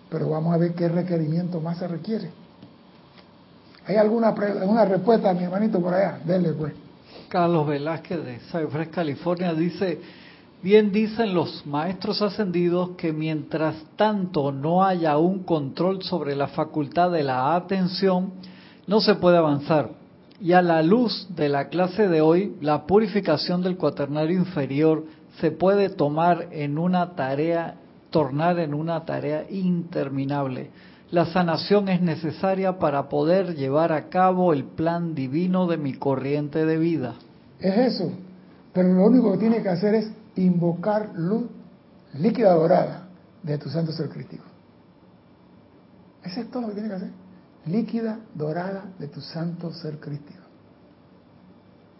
Pero 0.08 0.30
vamos 0.30 0.54
a 0.54 0.58
ver 0.58 0.74
qué 0.74 0.88
requerimiento 0.88 1.60
más 1.60 1.78
se 1.78 1.88
requiere. 1.88 2.30
¿Hay 3.86 3.96
alguna, 3.96 4.28
alguna 4.28 4.84
respuesta, 4.84 5.32
mi 5.32 5.44
hermanito, 5.44 5.80
por 5.80 5.94
allá? 5.94 6.18
Dele, 6.24 6.52
pues. 6.52 6.85
Carlos 7.28 7.66
Velázquez 7.66 8.24
de 8.24 8.38
Cypress, 8.50 8.88
California, 8.88 9.54
dice, 9.54 10.00
bien 10.62 10.92
dicen 10.92 11.34
los 11.34 11.66
maestros 11.66 12.22
ascendidos 12.22 12.90
que 12.96 13.12
mientras 13.12 13.76
tanto 13.96 14.52
no 14.52 14.84
haya 14.84 15.18
un 15.18 15.42
control 15.42 16.02
sobre 16.02 16.36
la 16.36 16.48
facultad 16.48 17.10
de 17.10 17.22
la 17.22 17.54
atención, 17.54 18.32
no 18.86 19.00
se 19.00 19.14
puede 19.16 19.36
avanzar. 19.36 19.90
Y 20.40 20.52
a 20.52 20.62
la 20.62 20.82
luz 20.82 21.26
de 21.34 21.48
la 21.48 21.68
clase 21.68 22.08
de 22.08 22.20
hoy, 22.20 22.56
la 22.60 22.86
purificación 22.86 23.62
del 23.62 23.76
cuaternario 23.76 24.36
inferior 24.38 25.04
se 25.40 25.50
puede 25.50 25.88
tomar 25.88 26.48
en 26.52 26.78
una 26.78 27.14
tarea 27.14 27.76
tornar 28.10 28.58
en 28.58 28.72
una 28.72 29.04
tarea 29.04 29.44
interminable. 29.50 30.70
La 31.10 31.26
sanación 31.26 31.88
es 31.88 32.02
necesaria 32.02 32.78
para 32.78 33.08
poder 33.08 33.54
llevar 33.54 33.92
a 33.92 34.08
cabo 34.08 34.52
el 34.52 34.64
plan 34.64 35.14
divino 35.14 35.68
de 35.68 35.76
mi 35.76 35.94
corriente 35.94 36.66
de 36.66 36.78
vida. 36.78 37.14
Es 37.60 37.94
eso. 37.94 38.10
Pero 38.72 38.92
lo 38.92 39.06
único 39.06 39.32
que 39.32 39.38
tiene 39.38 39.62
que 39.62 39.68
hacer 39.68 39.94
es 39.94 40.10
invocar 40.34 41.12
luz 41.14 41.44
líquida 42.18 42.52
dorada 42.54 43.08
de 43.42 43.56
tu 43.56 43.68
santo 43.68 43.92
ser 43.92 44.08
crítico. 44.08 44.44
Eso 46.24 46.40
es 46.40 46.50
todo 46.50 46.62
lo 46.62 46.68
que 46.68 46.74
tiene 46.74 46.88
que 46.88 46.94
hacer. 46.96 47.10
Líquida 47.66 48.18
dorada 48.34 48.86
de 48.98 49.06
tu 49.06 49.20
santo 49.20 49.72
ser 49.72 50.00
crítico. 50.00 50.42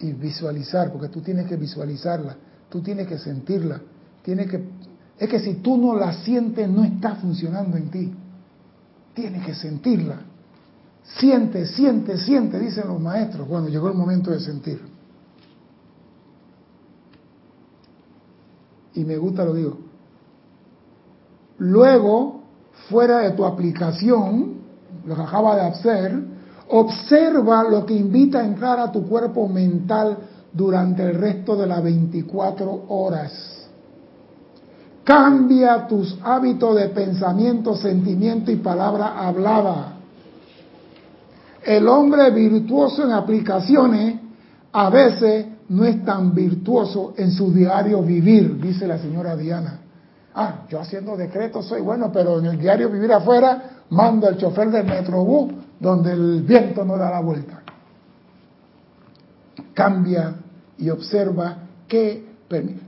Y 0.01 0.13
visualizar, 0.13 0.93
porque 0.93 1.09
tú 1.09 1.21
tienes 1.21 1.47
que 1.47 1.57
visualizarla, 1.57 2.37
tú 2.69 2.83
tienes 2.83 3.07
que 3.07 3.19
sentirla, 3.19 3.81
tienes 4.23 4.51
que... 4.51 4.65
Es 5.19 5.29
que 5.31 5.39
si 5.39 5.55
tú 5.55 5.77
no 5.77 5.95
la 5.95 6.13
sientes, 6.13 6.69
no 6.69 6.85
está 6.85 7.15
funcionando 7.15 7.77
en 7.77 7.91
ti. 7.91 8.13
Tienes 9.17 9.47
que 9.47 9.55
sentirla. 9.55 10.19
Siente, 11.03 11.67
siente, 11.67 12.19
siente, 12.19 12.59
dicen 12.59 12.87
los 12.87 13.01
maestros. 13.01 13.49
Bueno, 13.49 13.69
llegó 13.69 13.89
el 13.89 13.95
momento 13.95 14.31
de 14.31 14.41
sentir. 14.41 14.79
Y 18.93 19.05
me 19.05 19.17
gusta 19.17 19.47
lo 19.47 19.55
digo. 19.55 19.79
Luego, 21.59 22.43
fuera 22.91 23.21
de 23.21 23.31
tu 23.31 23.47
aplicación, 23.47 24.57
lo 25.07 25.17
que 25.17 25.23
acaba 25.23 25.57
de 25.57 25.63
hacer, 25.63 26.23
observa 26.69 27.63
lo 27.63 27.87
que 27.87 27.95
invita 27.95 28.41
a 28.41 28.45
entrar 28.45 28.79
a 28.79 28.93
tu 28.93 29.09
cuerpo 29.09 29.49
mental 29.49 30.19
durante 30.53 31.03
el 31.03 31.15
resto 31.15 31.57
de 31.57 31.67
las 31.67 31.83
24 31.83 32.85
horas. 32.89 33.56
Cambia 35.07 35.87
tus 35.87 36.19
hábitos 36.25 36.75
de 36.75 36.89
pensamiento, 36.89 37.77
sentimiento 37.77 38.51
y 38.51 38.57
palabra 38.57 39.17
hablada. 39.25 39.93
El 41.63 41.87
hombre 41.87 42.29
virtuoso 42.31 43.05
en 43.05 43.13
aplicaciones 43.13 44.17
a 44.73 44.91
veces 44.91 45.47
no 45.69 45.85
es 45.85 46.05
tan 46.05 46.35
virtuoso 46.35 47.15
en 47.17 47.31
su 47.31 47.53
diario 47.53 48.03
vivir, 48.03 48.61
dice 48.61 48.89
la 48.89 48.99
señora 48.99 49.37
Diana. 49.37 49.79
Ah, 50.35 50.65
yo 50.69 50.81
haciendo 50.81 51.17
decretos 51.17 51.67
soy 51.67 51.83
bueno, 51.83 52.11
pero 52.13 52.41
en 52.41 52.47
el 52.47 52.59
diario 52.59 52.91
vivir 52.91 53.13
afuera 53.13 53.85
mando 53.91 54.27
al 54.27 54.37
chofer 54.37 54.73
del 54.73 54.87
metrobús 54.87 55.53
donde 55.79 56.15
el 56.15 56.43
viento 56.43 56.85
no 56.85 56.97
da 56.97 57.13
la 57.13 57.21
vuelta. 57.21 57.63
Cambia 59.73 60.35
y 60.79 60.91
observa 60.91 61.59
qué, 61.87 62.27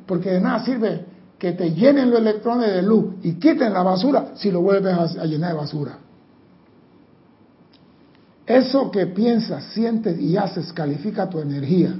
porque 0.04 0.32
de 0.32 0.40
nada 0.40 0.64
sirve 0.64 1.07
que 1.38 1.52
te 1.52 1.70
llenen 1.72 2.10
los 2.10 2.18
electrones 2.18 2.72
de 2.72 2.82
luz 2.82 3.14
y 3.22 3.34
quiten 3.34 3.72
la 3.72 3.82
basura 3.82 4.32
si 4.34 4.50
lo 4.50 4.60
vuelves 4.60 5.16
a, 5.16 5.24
llenar 5.24 5.52
de 5.52 5.56
basura. 5.56 5.98
Eso 8.44 8.90
que 8.90 9.06
piensas, 9.06 9.64
sientes 9.72 10.18
y 10.20 10.36
haces 10.36 10.72
califica 10.72 11.28
tu 11.28 11.38
energía. 11.38 11.94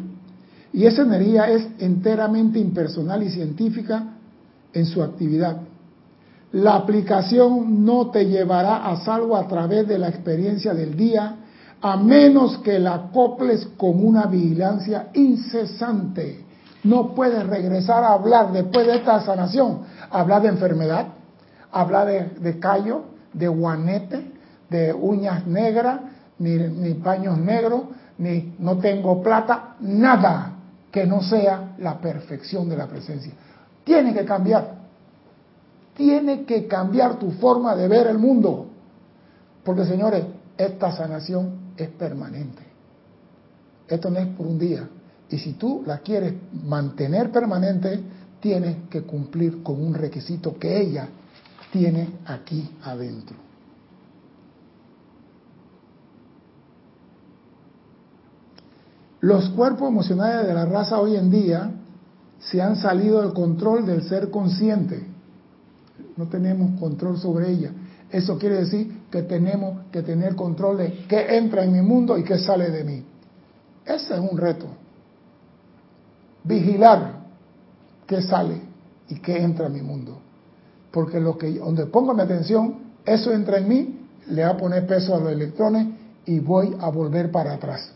Y 0.73 0.85
esa 0.85 1.03
energía 1.03 1.51
es 1.51 1.67
enteramente 1.79 2.59
impersonal 2.59 3.23
y 3.23 3.31
científica 3.31 4.15
en 4.73 4.87
su 4.87 5.03
actividad. 5.03 5.59
La 6.53 6.75
aplicación 6.75 7.85
no 7.85 8.11
te 8.11 8.27
llevará 8.27 8.89
a 8.89 9.05
salvo 9.05 9.37
a 9.37 9.47
través 9.47 9.87
de 9.87 9.99
la 9.99 10.09
experiencia 10.09 10.73
del 10.75 10.97
día, 10.97 11.37
a 11.81 11.97
menos 11.97 12.59
que 12.59 12.79
la 12.79 12.95
acoples 12.95 13.69
con 13.77 14.05
una 14.05 14.27
vigilancia 14.27 15.11
incesante 15.15 16.48
no 16.89 17.15
puedes 17.15 17.47
regresar 17.47 18.03
a 18.03 18.15
hablar 18.15 18.51
después 18.51 18.87
de 18.87 18.97
esta 18.97 19.21
sanación, 19.21 19.83
hablar 20.11 20.41
de 20.43 20.49
enfermedad, 20.49 21.09
hablar 21.71 22.07
de, 22.07 22.59
callo, 22.59 23.03
de 23.35 23.47
guanete, 23.47 24.33
de 24.71 24.95
uñas 24.95 25.47
negras, 25.47 26.01
ni, 26.39 26.57
ni 26.57 26.95
paños 26.95 27.37
negros, 27.39 27.83
ni 28.17 28.55
no 28.59 28.79
tengo 28.79 29.23
plata, 29.23 29.77
nada 29.81 30.55
que 30.91 31.05
no 31.07 31.21
sea 31.21 31.75
la 31.79 31.99
perfección 31.99 32.71
de 32.71 32.77
la 32.79 32.87
presencia. 32.87 33.33
Tiene 33.85 34.15
que 34.15 34.25
cambiar. 34.25 34.79
Tiene 35.95 36.45
que 36.45 36.67
cambiar 36.67 37.19
tu 37.19 37.33
forma 37.33 37.77
de 37.77 37.87
ver 37.87 38.07
el 38.07 38.19
mundo. 38.19 38.67
Porque 39.63 39.85
señores, 39.85 40.25
esta 40.57 40.93
sanación 40.93 41.73
es 41.77 41.91
permanente. 41.91 42.63
Esto 43.89 44.09
no 44.11 44.19
es 44.19 44.27
por 44.29 44.47
un 44.47 44.59
día, 44.59 44.89
y 45.31 45.39
si 45.39 45.55
tú 45.55 45.83
la 45.87 45.99
quieres 45.99 46.35
mantener 46.65 47.31
permanente, 47.31 48.01
tienes 48.41 48.89
que 48.89 49.03
cumplir 49.03 49.63
con 49.63 49.83
un 49.83 49.95
requisito 49.95 50.59
que 50.59 50.81
ella 50.81 51.09
tiene 51.71 52.09
aquí 52.27 52.71
adentro. 52.83 53.37
Los 59.21 59.51
cuerpos 59.51 59.89
emocionales 59.89 60.47
de 60.47 60.55
la 60.55 60.65
raza 60.65 60.99
hoy 61.01 61.17
en 61.17 61.31
día 61.31 61.73
se 62.39 62.63
han 62.63 62.77
salido 62.77 63.21
del 63.21 63.33
control 63.33 63.85
del 63.85 64.03
ser 64.05 64.31
consciente. 64.31 65.05
No 66.17 66.27
tenemos 66.29 66.79
control 66.81 67.19
sobre 67.19 67.51
ella. 67.51 67.73
Eso 68.11 68.39
quiere 68.39 68.61
decir 68.61 69.03
que 69.11 69.23
tenemos 69.23 69.81
que 69.91 70.03
tener 70.03 70.37
control 70.37 70.79
de 70.79 71.05
qué 71.09 71.37
entra 71.37 71.65
en 71.65 71.73
mi 71.73 71.83
mundo 71.83 72.17
y 72.17 72.23
qué 72.23 72.39
sale 72.39 72.71
de 72.71 72.85
mí. 72.85 73.05
Ese 73.85 74.15
es 74.15 74.21
un 74.21 74.39
reto 74.39 74.69
vigilar 76.49 77.13
qué 78.07 78.23
sale 78.23 78.61
y 79.09 79.17
qué 79.21 79.43
entra 79.43 79.67
en 79.67 79.75
mi 79.75 79.83
mundo. 79.83 80.19
Porque 80.91 81.21
lo 81.21 81.37
que 81.37 81.51
donde 81.59 81.87
pongo 81.87 82.15
mi 82.15 82.23
atención, 82.23 82.77
eso 83.05 83.31
entra 83.33 83.59
en 83.59 83.69
mí, 83.69 83.99
le 84.29 84.43
va 84.43 84.51
a 84.51 84.57
poner 84.57 84.87
peso 84.87 85.15
a 85.15 85.21
los 85.21 85.31
electrones 85.31 85.89
y 86.25 86.41
voy 86.41 86.75
a 86.81 86.89
volver 86.91 87.31
para 87.31 87.55
atrás. 87.55 87.93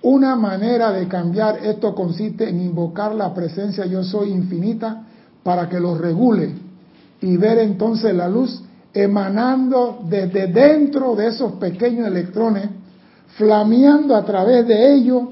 Una 0.00 0.36
manera 0.36 0.90
de 0.92 1.06
cambiar 1.06 1.58
esto 1.66 1.94
consiste 1.94 2.48
en 2.48 2.60
invocar 2.60 3.14
la 3.14 3.34
presencia 3.34 3.84
yo 3.84 4.02
soy 4.02 4.30
infinita 4.30 5.04
para 5.42 5.68
que 5.68 5.78
lo 5.78 5.98
regule 5.98 6.54
y 7.20 7.36
ver 7.36 7.58
entonces 7.58 8.14
la 8.14 8.28
luz 8.28 8.62
emanando 8.92 10.00
desde 10.04 10.46
dentro 10.46 11.14
de 11.14 11.28
esos 11.28 11.52
pequeños 11.54 12.06
electrones, 12.06 12.68
flameando 13.36 14.16
a 14.16 14.24
través 14.24 14.66
de 14.66 14.94
ellos, 14.94 15.22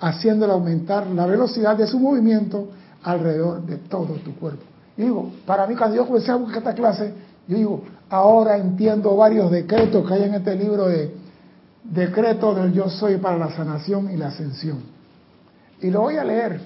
haciéndole 0.00 0.52
aumentar 0.52 1.06
la 1.08 1.26
velocidad 1.26 1.76
de 1.76 1.86
su 1.86 1.98
movimiento 1.98 2.68
alrededor 3.02 3.62
de 3.62 3.76
todo 3.76 4.14
tu 4.24 4.34
cuerpo. 4.36 4.62
Y 4.96 5.02
digo, 5.02 5.30
para 5.46 5.66
mí 5.66 5.74
cuando 5.74 5.96
yo 5.96 6.06
comencé 6.06 6.30
a 6.30 6.36
buscar 6.36 6.58
esta 6.58 6.74
clase, 6.74 7.12
yo 7.46 7.56
digo, 7.56 7.82
ahora 8.08 8.56
entiendo 8.56 9.16
varios 9.16 9.50
decretos 9.50 10.06
que 10.06 10.14
hay 10.14 10.22
en 10.24 10.34
este 10.34 10.56
libro 10.56 10.86
de 10.88 11.14
decreto 11.84 12.54
del 12.54 12.72
yo 12.72 12.88
soy 12.88 13.18
para 13.18 13.36
la 13.36 13.54
sanación 13.54 14.10
y 14.10 14.16
la 14.16 14.28
ascensión. 14.28 14.78
Y 15.80 15.90
lo 15.90 16.02
voy 16.02 16.16
a 16.16 16.24
leer, 16.24 16.60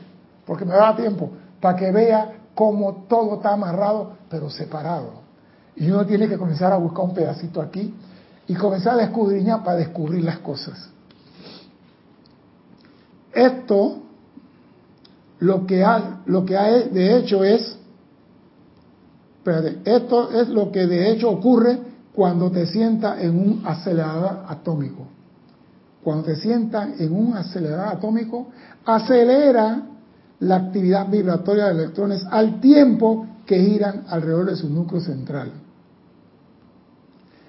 porque 0.47 0.65
me 0.65 0.75
da 0.75 0.95
tiempo, 0.95 1.31
para 1.61 1.77
que 1.77 1.91
vea 1.91 2.33
cómo 2.55 3.07
todo 3.09 3.37
está 3.37 3.55
amarrado, 3.55 4.13
pero 4.31 4.49
separado. 4.49 5.28
Y 5.81 5.91
uno 5.91 6.05
tiene 6.05 6.29
que 6.29 6.37
comenzar 6.37 6.73
a 6.73 6.77
buscar 6.77 7.05
un 7.05 7.15
pedacito 7.15 7.61
aquí 7.63 7.95
y 8.49 8.55
comenzar 8.55 8.95
a 8.95 8.97
descubrir 8.97 9.47
para 9.65 9.77
descubrir 9.77 10.25
las 10.25 10.39
cosas. 10.39 10.89
Esto 13.33 14.03
lo 15.41 15.67
que 15.67 15.85
ha, 15.85 16.23
lo 16.27 16.45
que 16.45 16.57
ha 16.57 16.65
de 16.65 17.17
hecho 17.17 17.45
es, 17.45 17.77
esto 19.85 20.33
es 20.33 20.49
lo 20.49 20.73
que 20.73 20.87
de 20.87 21.11
hecho 21.11 21.31
ocurre 21.31 21.79
cuando 22.13 22.51
te 22.51 22.67
sientas 22.67 23.21
en 23.21 23.39
un 23.39 23.63
acelerador 23.65 24.45
atómico. 24.49 25.07
Cuando 26.03 26.25
te 26.25 26.37
sientas 26.37 27.01
en 27.01 27.15
un 27.15 27.37
acelerador 27.37 27.89
atómico, 27.89 28.49
acelera 28.85 29.83
la 30.41 30.57
actividad 30.57 31.09
vibratoria 31.09 31.67
de 31.67 31.83
electrones 31.83 32.25
al 32.31 32.61
tiempo 32.61 33.27
que 33.47 33.61
giran 33.61 34.05
alrededor 34.09 34.47
de 34.47 34.57
su 34.57 34.69
núcleo 34.69 35.01
central. 35.01 35.53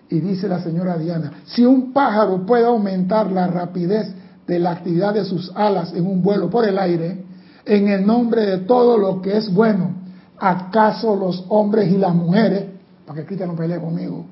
Y 0.10 0.20
dice 0.20 0.48
la 0.48 0.62
señora 0.62 0.98
Diana, 0.98 1.44
si 1.46 1.64
un 1.64 1.94
pájaro 1.94 2.46
puede 2.46 2.66
aumentar 2.66 3.32
la 3.32 3.48
rapidez 3.48 4.12
de 4.48 4.60
la 4.60 4.72
actividad 4.72 5.14
de 5.14 5.24
sus 5.24 5.52
alas 5.56 5.94
en 5.94 6.06
un 6.06 6.22
vuelo 6.24 6.50
por 6.50 6.68
el 6.68 6.80
aire, 6.80 7.24
en 7.66 7.88
el 7.88 8.06
nombre 8.06 8.46
de 8.46 8.58
todo 8.60 8.98
lo 8.98 9.22
que 9.22 9.38
es 9.38 9.54
bueno, 9.54 9.92
¿acaso 10.40 11.16
los 11.16 11.46
hombres 11.50 11.92
y 11.92 11.98
las 11.98 12.16
mujeres, 12.16 12.66
para 13.06 13.20
que 13.20 13.28
Cristian 13.28 13.50
no 13.50 13.56
pelee 13.56 13.80
conmigo, 13.80 14.26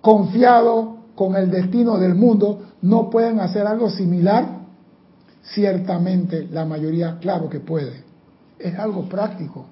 confiado 0.00 0.96
con 1.14 1.36
el 1.36 1.50
destino 1.50 1.98
del 1.98 2.14
mundo, 2.14 2.62
no 2.80 3.10
pueden 3.10 3.40
hacer 3.40 3.66
algo 3.66 3.90
similar? 3.90 4.62
Ciertamente 5.42 6.48
la 6.50 6.64
mayoría, 6.64 7.18
claro 7.20 7.50
que 7.50 7.60
puede. 7.60 8.04
Es 8.58 8.78
algo 8.78 9.02
práctico. 9.02 9.66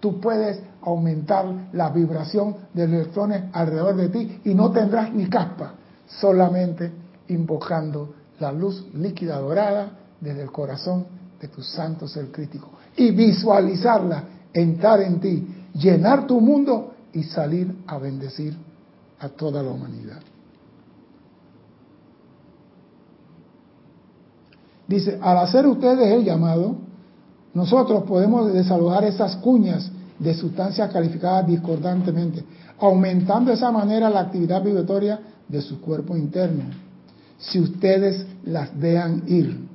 Tú 0.00 0.20
puedes 0.20 0.60
aumentar 0.82 1.70
la 1.72 1.90
vibración 1.90 2.56
de 2.72 2.86
los 2.86 3.00
electrones 3.00 3.44
alrededor 3.52 3.96
de 3.96 4.08
ti 4.08 4.40
y 4.44 4.54
no 4.54 4.70
tendrás 4.70 5.12
ni 5.12 5.28
caspa, 5.28 5.74
solamente 6.06 6.92
invocando 7.28 8.14
la 8.38 8.52
luz 8.52 8.86
líquida 8.94 9.38
dorada 9.38 9.90
desde 10.20 10.42
el 10.42 10.52
corazón 10.52 11.06
de 11.40 11.48
tu 11.48 11.62
santo 11.62 12.06
ser 12.06 12.30
crítico 12.30 12.70
y 12.96 13.10
visualizarla 13.10 14.24
entrar 14.52 15.00
en 15.00 15.20
ti, 15.20 15.46
llenar 15.74 16.26
tu 16.26 16.40
mundo 16.40 16.94
y 17.12 17.24
salir 17.24 17.82
a 17.86 17.98
bendecir 17.98 18.56
a 19.20 19.28
toda 19.28 19.62
la 19.62 19.70
humanidad. 19.70 20.20
Dice, 24.86 25.18
al 25.20 25.38
hacer 25.38 25.66
ustedes 25.66 26.12
el 26.12 26.24
llamado, 26.24 26.76
nosotros 27.54 28.04
podemos 28.04 28.52
desalojar 28.52 29.04
esas 29.04 29.36
cuñas 29.36 29.90
de 30.18 30.34
sustancias 30.34 30.90
calificadas 30.92 31.46
discordantemente, 31.46 32.44
aumentando 32.80 33.50
de 33.50 33.56
esa 33.56 33.70
manera 33.70 34.10
la 34.10 34.20
actividad 34.20 34.62
vibratoria 34.62 35.20
de 35.48 35.62
su 35.62 35.80
cuerpo 35.80 36.16
interno, 36.16 36.64
si 37.38 37.60
ustedes 37.60 38.26
las 38.44 38.78
dejan 38.78 39.22
ir. 39.26 39.66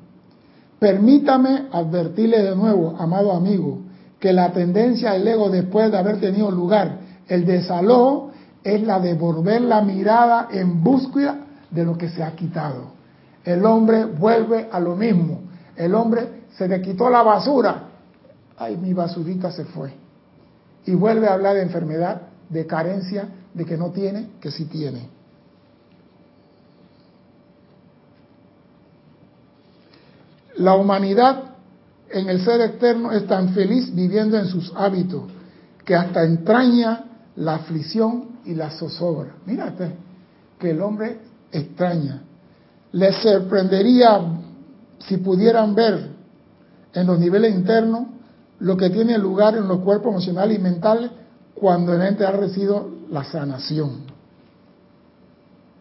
Permítame 0.79 1.67
advertirle 1.71 2.43
de 2.43 2.55
nuevo, 2.55 2.95
amado 2.99 3.31
amigo, 3.31 3.79
que 4.19 4.33
la 4.33 4.51
tendencia 4.51 5.13
del 5.13 5.27
ego 5.27 5.49
después 5.49 5.91
de 5.91 5.97
haber 5.97 6.19
tenido 6.19 6.51
lugar 6.51 6.99
el 7.27 7.45
desalojo 7.45 8.31
es 8.63 8.81
la 8.83 8.99
de 8.99 9.13
volver 9.13 9.61
la 9.61 9.81
mirada 9.81 10.49
en 10.51 10.83
búsqueda 10.83 11.39
de 11.71 11.83
lo 11.83 11.97
que 11.97 12.09
se 12.09 12.23
ha 12.23 12.31
quitado. 12.31 12.93
El 13.43 13.65
hombre 13.65 14.05
vuelve 14.05 14.69
a 14.71 14.79
lo 14.79 14.95
mismo. 14.95 15.41
El 15.75 15.95
hombre 15.95 16.42
se 16.57 16.67
le 16.67 16.81
quitó 16.81 17.09
la 17.09 17.23
basura. 17.23 17.89
Ay, 18.57 18.77
mi 18.77 18.93
basurita 18.93 19.51
se 19.51 19.65
fue. 19.65 19.93
Y 20.85 20.93
vuelve 20.95 21.27
a 21.27 21.33
hablar 21.33 21.55
de 21.55 21.63
enfermedad, 21.63 22.21
de 22.49 22.67
carencia, 22.67 23.29
de 23.53 23.65
que 23.65 23.77
no 23.77 23.91
tiene, 23.91 24.31
que 24.39 24.51
sí 24.51 24.65
tiene. 24.65 25.09
La 30.57 30.75
humanidad 30.75 31.43
en 32.09 32.29
el 32.29 32.43
ser 32.43 32.61
externo 32.61 33.11
es 33.11 33.25
tan 33.25 33.49
feliz 33.49 33.93
viviendo 33.93 34.37
en 34.37 34.45
sus 34.45 34.71
hábitos 34.75 35.23
que 35.83 35.95
hasta 35.95 36.23
entraña 36.23 37.05
la 37.35 37.55
aflicción 37.55 38.39
y 38.45 38.53
la 38.53 38.69
zozobra. 38.69 39.35
Mírate 39.45 39.91
que 40.59 40.71
el 40.71 40.81
hombre 40.81 41.19
extraña. 41.51 42.21
Les 42.91 43.15
sorprendería 43.15 44.21
si 44.99 45.17
pudieran 45.17 45.73
ver 45.73 46.12
en 46.93 47.07
los 47.07 47.19
niveles 47.19 47.53
internos 47.53 48.07
lo 48.59 48.77
que 48.77 48.89
tiene 48.89 49.17
lugar 49.17 49.55
en 49.55 49.67
los 49.67 49.79
cuerpos 49.79 50.11
emocionales 50.11 50.57
y 50.57 50.61
mentales 50.61 51.11
cuando 51.53 51.93
el 51.93 52.01
ente 52.01 52.25
ha 52.25 52.31
recibido 52.31 52.89
la 53.09 53.23
sanación. 53.23 54.01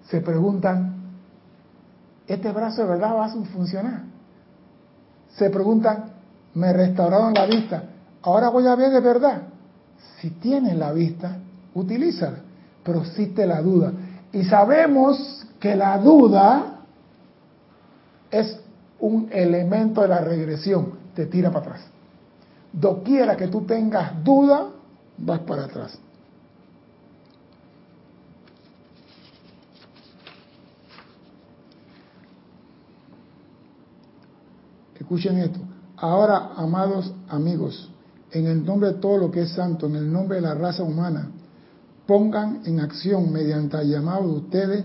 Se 0.08 0.20
preguntan, 0.20 0.94
¿este 2.26 2.50
brazo 2.50 2.82
de 2.82 2.88
verdad 2.88 3.14
va 3.14 3.26
a 3.26 3.28
funcionar? 3.28 4.02
Se 5.36 5.48
preguntan, 5.50 6.12
¿me 6.54 6.72
restauraron 6.72 7.32
la 7.34 7.46
vista? 7.46 7.84
Ahora 8.22 8.48
voy 8.48 8.66
a 8.66 8.74
ver 8.74 8.90
de 8.90 9.00
verdad. 9.00 9.42
Si 10.20 10.30
tienes 10.30 10.76
la 10.76 10.92
vista, 10.92 11.38
utilízala, 11.74 12.38
pero 12.84 13.00
existe 13.00 13.46
la 13.46 13.62
duda. 13.62 13.92
Y 14.32 14.44
sabemos 14.44 15.46
que 15.58 15.74
la 15.76 15.98
duda 15.98 16.80
es 18.30 18.58
un 18.98 19.28
elemento 19.30 20.02
de 20.02 20.08
la 20.08 20.20
regresión, 20.20 21.01
te 21.14 21.26
tira 21.26 21.50
para 21.50 21.66
atrás. 21.66 21.82
Doquiera 22.72 23.36
que 23.36 23.48
tú 23.48 23.62
tengas 23.62 24.22
duda, 24.24 24.70
vas 25.18 25.40
para 25.40 25.64
atrás. 25.64 25.98
Escuchen 34.98 35.38
esto. 35.38 35.58
Ahora, 35.96 36.52
amados 36.56 37.12
amigos, 37.28 37.90
en 38.30 38.46
el 38.46 38.64
nombre 38.64 38.88
de 38.88 38.94
todo 38.94 39.18
lo 39.18 39.30
que 39.30 39.42
es 39.42 39.50
santo, 39.50 39.86
en 39.86 39.96
el 39.96 40.10
nombre 40.10 40.36
de 40.36 40.42
la 40.42 40.54
raza 40.54 40.82
humana, 40.82 41.28
pongan 42.06 42.62
en 42.64 42.80
acción 42.80 43.30
mediante 43.30 43.76
el 43.78 43.90
llamado 43.90 44.22
de 44.28 44.34
ustedes 44.34 44.84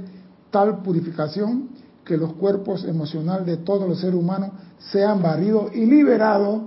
tal 0.52 0.82
purificación 0.82 1.70
que 2.08 2.16
los 2.16 2.34
cuerpos 2.34 2.86
emocionales 2.86 3.46
de 3.46 3.58
todos 3.58 3.88
los 3.88 4.00
seres 4.00 4.16
humanos 4.16 4.52
sean 4.92 5.22
barridos 5.22 5.76
y 5.76 5.86
liberados 5.86 6.62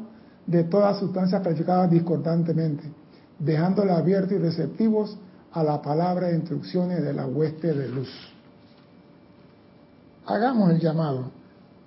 de 0.46 0.64
todas 0.64 0.98
sustancias 0.98 1.42
calificadas 1.42 1.90
discordantemente, 1.90 2.84
dejándolos 3.38 3.96
abiertos 3.96 4.32
y 4.32 4.38
receptivos 4.38 5.16
a 5.52 5.64
la 5.64 5.80
palabra 5.80 6.26
de 6.28 6.36
instrucciones 6.36 7.02
de 7.02 7.14
la 7.14 7.26
hueste 7.26 7.72
de 7.72 7.88
luz. 7.88 8.10
Hagamos 10.26 10.72
el 10.72 10.78
llamado. 10.78 11.30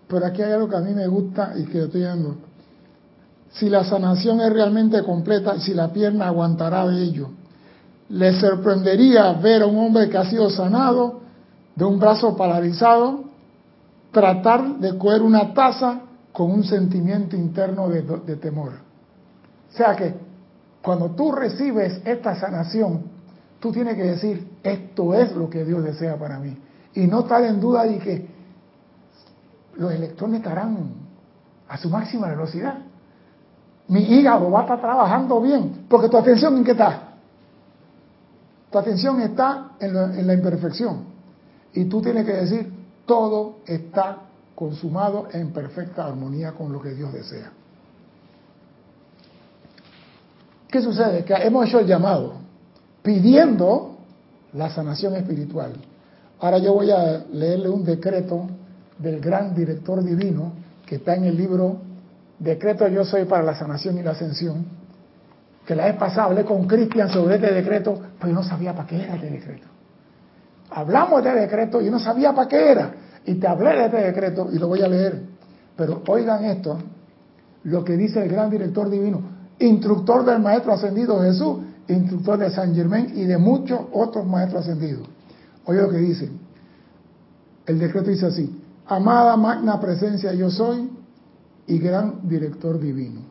Pero 0.08 0.26
aquí 0.26 0.42
hay 0.42 0.52
algo 0.52 0.68
que 0.68 0.76
a 0.76 0.82
mí 0.82 0.94
me 0.94 1.08
gusta 1.08 1.54
y 1.56 1.66
que 1.66 1.84
estoy 1.84 2.02
dando. 2.02 2.36
Si 3.52 3.70
la 3.70 3.84
sanación 3.84 4.42
es 4.42 4.52
realmente 4.52 5.04
completa, 5.04 5.60
si 5.60 5.74
la 5.74 5.94
pierna 5.94 6.28
aguantará 6.28 6.88
de 6.88 7.04
ello. 7.04 7.30
Le 8.10 8.34
sorprendería 8.40 9.32
ver 9.34 9.62
a 9.62 9.68
un 9.68 9.78
hombre 9.78 10.10
que 10.10 10.18
ha 10.18 10.30
sido 10.30 10.50
sanado 10.50 11.22
de 11.76 11.86
un 11.86 12.00
brazo 12.00 12.36
paralizado 12.36 13.33
tratar 14.14 14.78
de 14.78 14.98
coger 14.98 15.22
una 15.22 15.54
taza 15.54 16.02
con 16.32 16.52
un 16.52 16.64
sentimiento 16.64 17.36
interno 17.36 17.90
de, 17.90 18.36
temor. 18.38 18.72
O 19.72 19.76
sea 19.76 19.96
que 19.96 20.14
cuando 20.82 21.12
tú 21.12 21.32
recibes 21.32 22.02
esta 22.06 22.36
sanación, 22.36 23.04
tú 23.60 23.72
tienes 23.72 23.96
que 23.96 24.04
decir, 24.04 24.48
esto 24.64 25.14
es 25.14 25.36
lo 25.36 25.50
que 25.50 25.66
Dios 25.66 25.84
desea 25.84 26.16
para 26.18 26.40
mí. 26.40 26.58
Y 26.94 27.08
no 27.08 27.22
estar 27.22 27.44
en 27.44 27.60
duda 27.60 27.84
de 27.84 27.98
que 27.98 28.28
los 29.76 29.92
electrones 29.92 30.40
estarán 30.40 30.94
a 31.68 31.78
su 31.78 31.90
máxima 31.90 32.28
velocidad. 32.28 32.78
Mi 33.88 34.02
hígado 34.02 34.50
va 34.52 34.60
a 34.60 34.64
estar 34.64 34.80
trabajando 34.80 35.42
bien, 35.42 35.86
porque 35.90 36.08
tu 36.10 36.18
atención 36.18 36.58
en 36.58 36.64
qué 36.64 36.72
está? 36.72 37.14
Tu 38.72 38.78
atención 38.78 39.22
está 39.22 39.72
en, 39.80 40.28
la 40.28 40.34
imperfección. 40.34 41.06
Y 41.74 41.86
tú 41.86 42.02
tienes 42.02 42.26
que 42.26 42.34
decir, 42.34 42.73
todo 43.06 43.58
está 43.66 44.24
consumado 44.56 45.28
en 45.32 45.52
perfecta 45.52 46.06
armonía 46.06 46.54
con 46.54 46.72
lo 46.72 46.82
que 46.82 46.94
Dios 46.94 47.12
desea. 47.12 47.52
¿Qué 50.70 50.82
sucede? 50.82 51.24
Que 51.24 51.34
hemos 51.36 51.68
hecho 51.68 51.80
el 51.80 51.88
llamado 51.88 52.34
pidiendo 53.04 53.98
la 54.54 54.70
sanación 54.70 55.16
espiritual. 55.16 55.74
Ahora 56.40 56.58
yo 56.58 56.74
voy 56.74 56.90
a 56.92 57.26
leerle 57.32 57.70
un 57.70 57.84
decreto 57.84 58.48
del 58.98 59.20
gran 59.20 59.54
director 59.54 60.04
divino 60.04 60.54
que 60.86 60.96
está 60.96 61.16
en 61.16 61.26
el 61.26 61.38
libro 61.38 61.78
Decreto 62.40 62.88
Yo 62.88 63.06
Soy 63.06 63.26
para 63.26 63.44
la 63.44 63.56
Sanación 63.56 63.98
y 63.98 64.04
la 64.04 64.12
Ascensión, 64.12 64.66
que 65.66 65.76
la 65.76 65.86
vez 65.86 65.96
pasada 65.96 66.26
hablé 66.26 66.44
con 66.44 66.68
Cristian 66.68 67.10
sobre 67.10 67.36
este 67.36 67.54
decreto, 67.54 68.00
pero 68.20 68.34
no 68.34 68.44
sabía 68.44 68.76
para 68.76 68.88
qué 68.88 69.02
era 69.02 69.16
este 69.16 69.30
decreto. 69.30 69.68
Hablamos 70.76 71.24
de 71.24 71.30
este 71.30 71.42
decreto 71.42 71.82
y 71.82 71.90
no 71.90 72.00
sabía 72.00 72.34
para 72.34 72.48
qué 72.48 72.72
era. 72.72 72.94
Y 73.26 73.36
te 73.36 73.48
hablé 73.48 73.72
de 73.72 73.86
este 73.86 73.98
decreto 73.98 74.50
y 74.52 74.58
lo 74.58 74.68
voy 74.68 74.82
a 74.82 74.88
leer. 74.88 75.22
Pero 75.76 76.02
oigan 76.08 76.44
esto, 76.46 76.78
lo 77.64 77.84
que 77.84 77.96
dice 77.96 78.24
el 78.24 78.30
gran 78.30 78.50
director 78.50 78.90
divino, 78.90 79.22
instructor 79.60 80.26
del 80.26 80.40
Maestro 80.40 80.74
Ascendido 80.74 81.22
Jesús, 81.22 81.58
instructor 81.88 82.38
de 82.38 82.50
San 82.50 82.74
Germain 82.74 83.12
y 83.16 83.24
de 83.24 83.38
muchos 83.38 83.80
otros 83.92 84.26
Maestros 84.26 84.64
Ascendidos. 84.64 85.08
Oye 85.66 85.82
lo 85.82 85.90
que 85.90 85.98
dice. 85.98 86.30
El 87.66 87.80
decreto 87.80 88.10
dice 88.10 88.26
así, 88.26 88.62
amada 88.86 89.38
magna 89.38 89.80
presencia 89.80 90.34
yo 90.34 90.50
soy 90.50 90.90
y 91.68 91.78
gran 91.78 92.28
director 92.28 92.80
divino. 92.80 93.22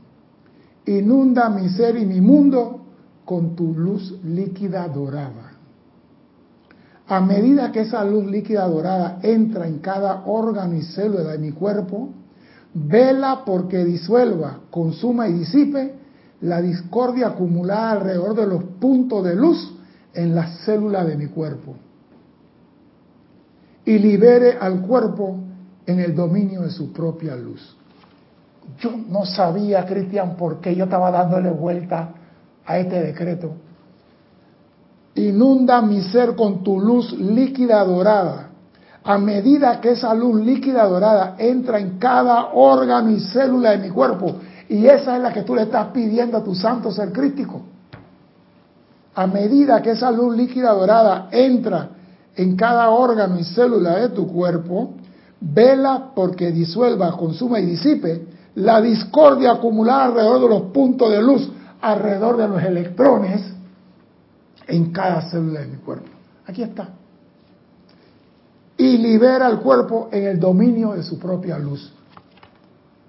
Inunda 0.86 1.48
mi 1.50 1.68
ser 1.68 1.96
y 1.96 2.06
mi 2.06 2.20
mundo 2.20 2.80
con 3.24 3.54
tu 3.54 3.74
luz 3.74 4.18
líquida 4.24 4.88
dorada. 4.88 5.41
A 7.12 7.20
medida 7.20 7.70
que 7.72 7.80
esa 7.82 8.02
luz 8.04 8.24
líquida 8.24 8.66
dorada 8.66 9.18
entra 9.22 9.68
en 9.68 9.80
cada 9.80 10.22
órgano 10.24 10.74
y 10.76 10.80
célula 10.80 11.32
de 11.32 11.38
mi 11.38 11.52
cuerpo, 11.52 12.08
vela 12.72 13.42
porque 13.44 13.84
disuelva, 13.84 14.60
consuma 14.70 15.28
y 15.28 15.34
disipe 15.34 15.94
la 16.40 16.62
discordia 16.62 17.26
acumulada 17.26 17.90
alrededor 17.90 18.34
de 18.34 18.46
los 18.46 18.64
puntos 18.80 19.24
de 19.24 19.36
luz 19.36 19.74
en 20.14 20.34
las 20.34 20.60
células 20.60 21.06
de 21.06 21.18
mi 21.18 21.26
cuerpo 21.26 21.74
y 23.84 23.98
libere 23.98 24.56
al 24.58 24.80
cuerpo 24.80 25.36
en 25.84 26.00
el 26.00 26.14
dominio 26.14 26.62
de 26.62 26.70
su 26.70 26.94
propia 26.94 27.36
luz. 27.36 27.76
Yo 28.78 28.90
no 28.96 29.26
sabía, 29.26 29.84
Cristian, 29.84 30.34
por 30.34 30.62
qué 30.62 30.74
yo 30.74 30.84
estaba 30.84 31.10
dándole 31.10 31.50
vuelta 31.50 32.14
a 32.64 32.78
este 32.78 33.02
decreto. 33.02 33.52
Inunda 35.14 35.82
mi 35.82 36.00
ser 36.00 36.34
con 36.34 36.62
tu 36.62 36.80
luz 36.80 37.12
líquida 37.12 37.84
dorada. 37.84 38.48
A 39.04 39.18
medida 39.18 39.80
que 39.80 39.90
esa 39.90 40.14
luz 40.14 40.40
líquida 40.40 40.84
dorada 40.84 41.34
entra 41.38 41.78
en 41.78 41.98
cada 41.98 42.52
órgano 42.54 43.10
y 43.10 43.20
célula 43.20 43.72
de 43.72 43.78
mi 43.78 43.90
cuerpo, 43.90 44.36
y 44.68 44.86
esa 44.86 45.16
es 45.16 45.22
la 45.22 45.32
que 45.32 45.42
tú 45.42 45.54
le 45.54 45.62
estás 45.62 45.88
pidiendo 45.88 46.38
a 46.38 46.44
tu 46.44 46.54
santo 46.54 46.90
ser 46.92 47.12
crítico. 47.12 47.62
A 49.14 49.26
medida 49.26 49.82
que 49.82 49.90
esa 49.90 50.10
luz 50.10 50.34
líquida 50.34 50.72
dorada 50.72 51.28
entra 51.30 51.90
en 52.34 52.56
cada 52.56 52.88
órgano 52.90 53.38
y 53.38 53.44
célula 53.44 53.96
de 53.96 54.08
tu 54.10 54.26
cuerpo, 54.26 54.94
vela 55.40 56.12
porque 56.14 56.52
disuelva, 56.52 57.12
consuma 57.16 57.60
y 57.60 57.66
disipe 57.66 58.26
la 58.54 58.80
discordia 58.80 59.52
acumulada 59.52 60.04
alrededor 60.04 60.40
de 60.40 60.48
los 60.48 60.62
puntos 60.72 61.10
de 61.10 61.20
luz, 61.20 61.50
alrededor 61.80 62.36
de 62.36 62.48
los 62.48 62.62
electrones 62.62 63.52
en 64.66 64.92
cada 64.92 65.30
célula 65.30 65.60
de 65.60 65.66
mi 65.66 65.76
cuerpo. 65.76 66.08
Aquí 66.46 66.62
está. 66.62 66.88
Y 68.76 68.98
libera 68.98 69.46
al 69.46 69.60
cuerpo 69.60 70.08
en 70.12 70.24
el 70.24 70.40
dominio 70.40 70.92
de 70.92 71.02
su 71.02 71.18
propia 71.18 71.58
luz. 71.58 71.92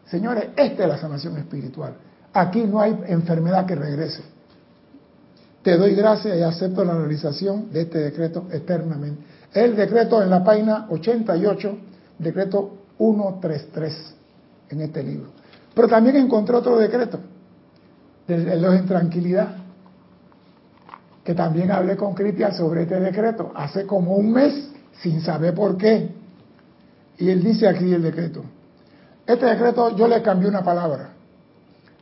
Señores, 0.05 0.49
esta 0.55 0.83
es 0.83 0.89
la 0.89 0.97
sanación 0.97 1.37
espiritual. 1.37 1.95
Aquí 2.33 2.63
no 2.63 2.79
hay 2.79 2.97
enfermedad 3.07 3.65
que 3.65 3.75
regrese. 3.75 4.21
Te 5.63 5.77
doy 5.77 5.95
gracias 5.95 6.37
y 6.37 6.41
acepto 6.41 6.83
la 6.83 6.93
realización 6.93 7.71
de 7.71 7.81
este 7.81 7.99
decreto 7.99 8.47
eternamente. 8.51 9.23
El 9.53 9.75
decreto 9.75 10.21
en 10.21 10.29
la 10.29 10.43
página 10.43 10.87
88, 10.89 11.77
decreto 12.19 12.77
133 12.97 14.15
en 14.69 14.81
este 14.81 15.03
libro. 15.03 15.29
Pero 15.73 15.87
también 15.87 16.17
encontré 16.17 16.55
otro 16.55 16.77
decreto, 16.77 17.19
del 18.27 18.47
elogio 18.47 18.79
en 18.79 18.85
tranquilidad, 18.87 19.62
que 21.23 21.33
también 21.33 21.71
hablé 21.71 21.95
con 21.95 22.13
Cristian 22.13 22.53
sobre 22.53 22.83
este 22.83 22.99
decreto 22.99 23.51
hace 23.55 23.85
como 23.85 24.15
un 24.15 24.31
mes, 24.31 24.69
sin 25.01 25.21
saber 25.21 25.53
por 25.53 25.77
qué. 25.77 26.09
Y 27.17 27.29
él 27.29 27.41
dice 27.43 27.67
aquí 27.67 27.93
el 27.93 28.01
decreto. 28.01 28.43
Este 29.25 29.45
decreto 29.45 29.95
yo 29.95 30.07
le 30.07 30.21
cambié 30.21 30.49
una 30.49 30.63
palabra. 30.63 31.11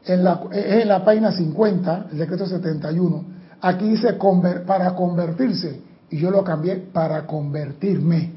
En 0.05 0.23
la, 0.23 0.41
en 0.51 0.87
la 0.87 1.05
página 1.05 1.31
50, 1.31 2.07
el 2.11 2.17
decreto 2.17 2.47
71, 2.47 3.25
aquí 3.61 3.89
dice 3.89 4.17
para 4.65 4.95
convertirse, 4.95 5.79
y 6.09 6.17
yo 6.17 6.31
lo 6.31 6.43
cambié 6.43 6.77
para 6.77 7.27
convertirme. 7.27 8.33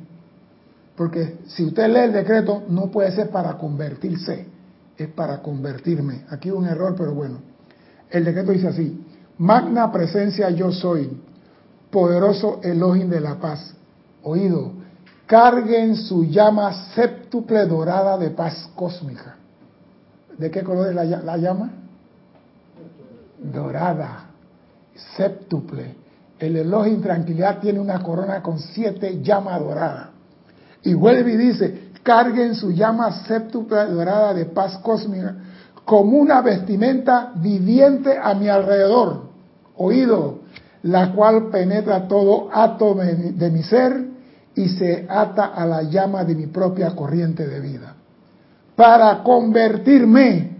Porque 0.94 1.38
si 1.46 1.64
usted 1.64 1.88
lee 1.88 2.00
el 2.00 2.12
decreto, 2.12 2.64
no 2.68 2.90
puede 2.90 3.10
ser 3.12 3.30
para 3.30 3.56
convertirse, 3.56 4.46
es 4.96 5.08
para 5.08 5.40
convertirme. 5.40 6.24
Aquí 6.28 6.50
un 6.50 6.66
error, 6.66 6.94
pero 6.96 7.14
bueno. 7.14 7.38
El 8.10 8.24
decreto 8.24 8.52
dice 8.52 8.68
así, 8.68 9.03
magna 9.38 9.90
presencia 9.90 10.50
yo 10.50 10.72
soy, 10.72 11.10
poderoso 11.90 12.60
Elohim 12.62 13.08
de 13.08 13.20
la 13.20 13.36
paz. 13.36 13.74
Oído, 14.22 14.72
carguen 15.26 15.96
su 15.96 16.24
llama 16.24 16.92
séptuple 16.94 17.66
dorada 17.66 18.16
de 18.16 18.30
paz 18.30 18.70
cósmica. 18.74 19.36
¿De 20.38 20.50
qué 20.50 20.62
color 20.62 20.88
es 20.88 20.94
la, 20.94 21.04
la 21.04 21.36
llama? 21.36 21.70
Dorada, 23.38 24.26
séptuple. 25.16 25.96
El 26.38 26.56
Elohim 26.56 27.00
tranquilidad 27.00 27.60
tiene 27.60 27.78
una 27.78 28.02
corona 28.02 28.42
con 28.42 28.58
siete 28.58 29.20
llamas 29.22 29.60
doradas. 29.60 30.08
Y 30.82 30.94
vuelve 30.94 31.32
y 31.32 31.36
dice, 31.36 31.90
carguen 32.02 32.54
su 32.54 32.72
llama 32.72 33.24
séptuple 33.26 33.86
dorada 33.86 34.34
de 34.34 34.46
paz 34.46 34.78
cósmica 34.78 35.36
como 35.84 36.18
una 36.18 36.40
vestimenta 36.40 37.32
viviente 37.36 38.18
a 38.18 38.34
mi 38.34 38.48
alrededor, 38.48 39.23
oído, 39.76 40.40
la 40.82 41.12
cual 41.12 41.48
penetra 41.48 42.06
todo 42.08 42.48
átomo 42.52 43.02
de 43.02 43.50
mi 43.50 43.62
ser 43.62 44.06
y 44.54 44.68
se 44.68 45.06
ata 45.08 45.46
a 45.46 45.66
la 45.66 45.82
llama 45.82 46.24
de 46.24 46.34
mi 46.34 46.46
propia 46.46 46.94
corriente 46.94 47.46
de 47.46 47.60
vida, 47.60 47.94
para 48.76 49.22
convertirme 49.22 50.56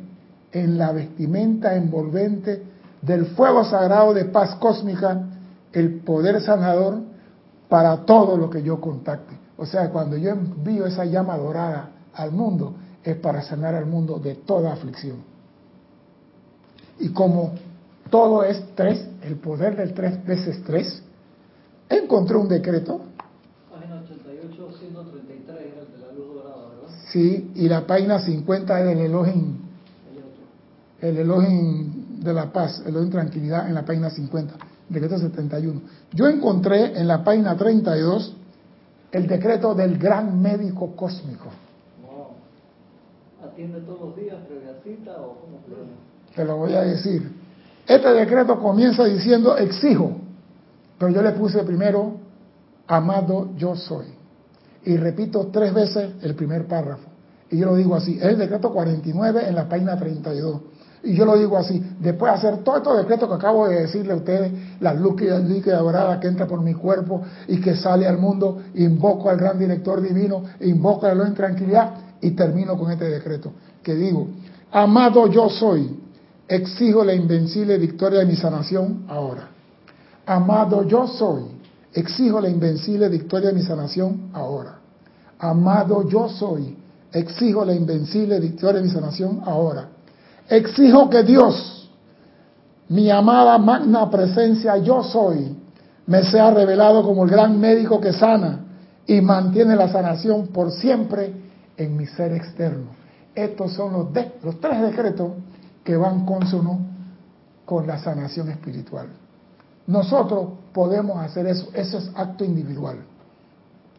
en 0.52 0.78
la 0.78 0.92
vestimenta 0.92 1.74
envolvente 1.74 2.62
del 3.02 3.26
fuego 3.26 3.64
sagrado 3.64 4.14
de 4.14 4.24
paz 4.26 4.54
cósmica, 4.56 5.20
el 5.72 6.00
poder 6.00 6.40
sanador 6.40 7.00
para 7.68 7.98
todo 8.04 8.36
lo 8.36 8.48
que 8.48 8.62
yo 8.62 8.80
contacte. 8.80 9.34
O 9.56 9.66
sea, 9.66 9.90
cuando 9.90 10.16
yo 10.16 10.30
envío 10.30 10.86
esa 10.86 11.04
llama 11.04 11.36
dorada 11.36 11.90
al 12.14 12.32
mundo, 12.32 12.74
es 13.02 13.16
para 13.16 13.42
sanar 13.42 13.74
al 13.74 13.86
mundo 13.86 14.18
de 14.18 14.36
toda 14.36 14.72
aflicción. 14.72 15.18
Y 16.98 17.10
como 17.10 17.52
todo 18.14 18.44
es 18.44 18.62
tres, 18.76 19.04
el 19.22 19.34
poder 19.38 19.74
del 19.74 19.92
tres 19.92 20.24
veces 20.24 20.62
tres, 20.64 21.02
encontré 21.88 22.36
un 22.36 22.46
decreto. 22.46 23.00
Página 23.68 24.02
88, 24.02 24.70
133 24.78 25.48
era 25.48 25.80
el 25.80 25.90
de 25.90 25.98
la 25.98 26.12
luz 26.12 26.34
dorada, 26.36 26.68
¿verdad? 26.68 26.94
Sí, 27.10 27.50
y 27.56 27.68
la 27.68 27.84
página 27.84 28.20
50 28.20 28.82
es 28.82 28.96
el 28.96 28.98
Elohim. 29.00 29.56
El 31.00 31.16
Elohim 31.16 32.20
de 32.20 32.32
la 32.32 32.52
paz, 32.52 32.84
el 32.86 32.90
Elohim 32.90 33.10
tranquilidad 33.10 33.66
en 33.66 33.74
la 33.74 33.84
página 33.84 34.08
50, 34.10 34.54
decreto 34.90 35.18
71. 35.18 35.80
Yo 36.12 36.28
encontré 36.28 36.96
en 36.96 37.08
la 37.08 37.24
página 37.24 37.56
32 37.56 38.36
el 39.10 39.26
decreto 39.26 39.74
del 39.74 39.98
gran 39.98 40.40
médico 40.40 40.94
cósmico. 40.94 41.48
¿Atiende 43.44 43.80
todos 43.80 44.00
los 44.02 44.16
días 44.16 44.36
previa 44.46 44.76
cita 44.84 45.20
o 45.20 45.40
cómo? 45.40 45.58
Te 46.32 46.44
lo 46.44 46.58
voy 46.58 46.74
a 46.74 46.82
decir. 46.82 47.43
Este 47.86 48.08
decreto 48.12 48.58
comienza 48.58 49.04
diciendo 49.04 49.56
exijo, 49.56 50.12
pero 50.98 51.12
yo 51.12 51.22
le 51.22 51.32
puse 51.32 51.62
primero 51.64 52.14
amado 52.86 53.50
yo 53.56 53.76
soy. 53.76 54.06
Y 54.84 54.96
repito 54.96 55.48
tres 55.52 55.72
veces 55.72 56.12
el 56.22 56.34
primer 56.34 56.66
párrafo. 56.66 57.08
Y 57.50 57.58
yo 57.58 57.66
lo 57.66 57.76
digo 57.76 57.94
así, 57.94 58.16
es 58.16 58.24
el 58.24 58.38
decreto 58.38 58.72
49 58.72 59.48
en 59.48 59.54
la 59.54 59.68
página 59.68 59.96
32. 59.96 60.60
Y 61.04 61.14
yo 61.14 61.26
lo 61.26 61.36
digo 61.36 61.58
así, 61.58 61.82
después 62.00 62.32
de 62.32 62.38
hacer 62.38 62.64
todo 62.64 62.78
estos 62.78 62.96
decretos 62.96 63.28
que 63.28 63.34
acabo 63.34 63.68
de 63.68 63.82
decirle 63.82 64.14
a 64.14 64.16
ustedes, 64.16 64.52
la 64.80 64.94
luz 64.94 65.20
líquida 65.20 65.78
dorada 65.78 66.18
que 66.18 66.28
entra 66.28 66.46
por 66.46 66.62
mi 66.62 66.72
cuerpo 66.72 67.22
y 67.46 67.60
que 67.60 67.76
sale 67.76 68.06
al 68.06 68.16
mundo, 68.16 68.62
invoco 68.74 69.28
al 69.28 69.36
gran 69.36 69.58
director 69.58 70.00
divino, 70.00 70.42
invoco 70.60 71.06
a 71.06 71.14
la 71.14 71.26
en 71.26 71.34
tranquilidad 71.34 71.94
y 72.22 72.30
termino 72.30 72.78
con 72.78 72.90
este 72.90 73.04
decreto 73.04 73.52
que 73.84 73.94
digo, 73.94 74.28
amado 74.72 75.28
yo 75.28 75.48
soy, 75.50 76.00
exijo 76.48 77.04
la 77.04 77.14
invencible 77.14 77.78
victoria 77.78 78.20
de 78.20 78.26
mi 78.26 78.36
sanación 78.36 79.04
ahora. 79.08 79.48
Amado 80.26 80.86
yo 80.86 81.06
soy, 81.06 81.44
exijo 81.92 82.40
la 82.40 82.48
invencible 82.48 83.08
victoria 83.08 83.48
de 83.48 83.54
mi 83.54 83.62
sanación 83.62 84.30
ahora. 84.32 84.78
Amado 85.38 86.08
yo 86.08 86.28
soy, 86.28 86.76
exijo 87.12 87.64
la 87.64 87.74
invencible 87.74 88.40
victoria 88.40 88.80
de 88.80 88.86
mi 88.86 88.92
sanación 88.92 89.40
ahora. 89.44 89.88
Exijo 90.48 91.08
que 91.08 91.22
Dios, 91.22 91.90
mi 92.88 93.10
amada 93.10 93.58
magna 93.58 94.10
presencia 94.10 94.76
yo 94.78 95.02
soy, 95.02 95.56
me 96.06 96.22
sea 96.24 96.50
revelado 96.50 97.02
como 97.02 97.24
el 97.24 97.30
gran 97.30 97.58
médico 97.58 98.00
que 98.00 98.12
sana 98.12 98.60
y 99.06 99.20
mantiene 99.20 99.74
la 99.76 99.88
sanación 99.88 100.48
por 100.48 100.70
siempre 100.70 101.32
en 101.76 101.96
mi 101.96 102.06
ser 102.06 102.32
externo. 102.32 102.90
Estos 103.34 103.72
son 103.72 103.92
los, 103.92 104.06
los 104.42 104.60
tres 104.60 104.80
decretos 104.82 105.32
que 105.84 105.96
van 105.96 106.24
consono 106.24 106.80
con 107.64 107.86
la 107.86 107.98
sanación 107.98 108.50
espiritual. 108.50 109.08
Nosotros 109.86 110.48
podemos 110.72 111.18
hacer 111.18 111.46
eso, 111.46 111.68
eso 111.74 111.98
es 111.98 112.10
acto 112.14 112.44
individual. 112.44 112.98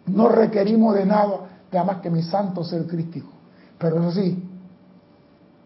No 0.07 0.29
requerimos 0.29 0.95
de 0.95 1.05
nada, 1.05 1.41
nada 1.71 1.85
más 1.85 2.01
que 2.01 2.09
mi 2.09 2.23
santo 2.23 2.63
ser 2.63 2.85
crístico. 2.87 3.29
Pero 3.77 3.99
eso 3.99 4.11
sí, 4.11 4.43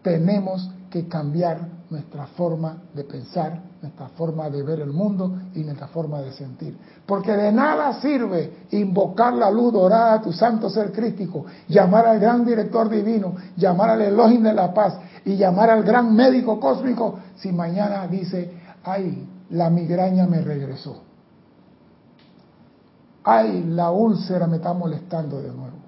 tenemos 0.02 0.70
que 0.90 1.06
cambiar 1.06 1.60
nuestra 1.88 2.26
forma 2.26 2.82
de 2.92 3.04
pensar, 3.04 3.62
nuestra 3.80 4.08
forma 4.08 4.50
de 4.50 4.62
ver 4.62 4.80
el 4.80 4.92
mundo 4.92 5.38
y 5.54 5.60
nuestra 5.60 5.86
forma 5.86 6.20
de 6.20 6.32
sentir. 6.32 6.76
Porque 7.06 7.32
de 7.32 7.52
nada 7.52 8.00
sirve 8.00 8.66
invocar 8.72 9.32
la 9.34 9.50
luz 9.50 9.72
dorada 9.72 10.14
a 10.14 10.20
tu 10.20 10.32
santo 10.32 10.68
ser 10.68 10.92
crítico, 10.92 11.46
llamar 11.68 12.06
al 12.06 12.18
gran 12.18 12.44
director 12.44 12.88
divino, 12.88 13.36
llamar 13.56 13.90
al 13.90 14.02
Elohim 14.02 14.42
de 14.42 14.52
la 14.52 14.74
paz 14.74 14.98
y 15.24 15.36
llamar 15.36 15.70
al 15.70 15.84
gran 15.84 16.14
médico 16.14 16.58
cósmico 16.58 17.20
si 17.36 17.52
mañana 17.52 18.06
dice, 18.08 18.52
ay, 18.82 19.28
la 19.50 19.70
migraña 19.70 20.26
me 20.26 20.40
regresó. 20.40 21.02
Ay, 23.22 23.64
la 23.64 23.90
úlcera 23.90 24.46
me 24.46 24.56
está 24.56 24.72
molestando 24.72 25.40
de 25.40 25.52
nuevo. 25.52 25.78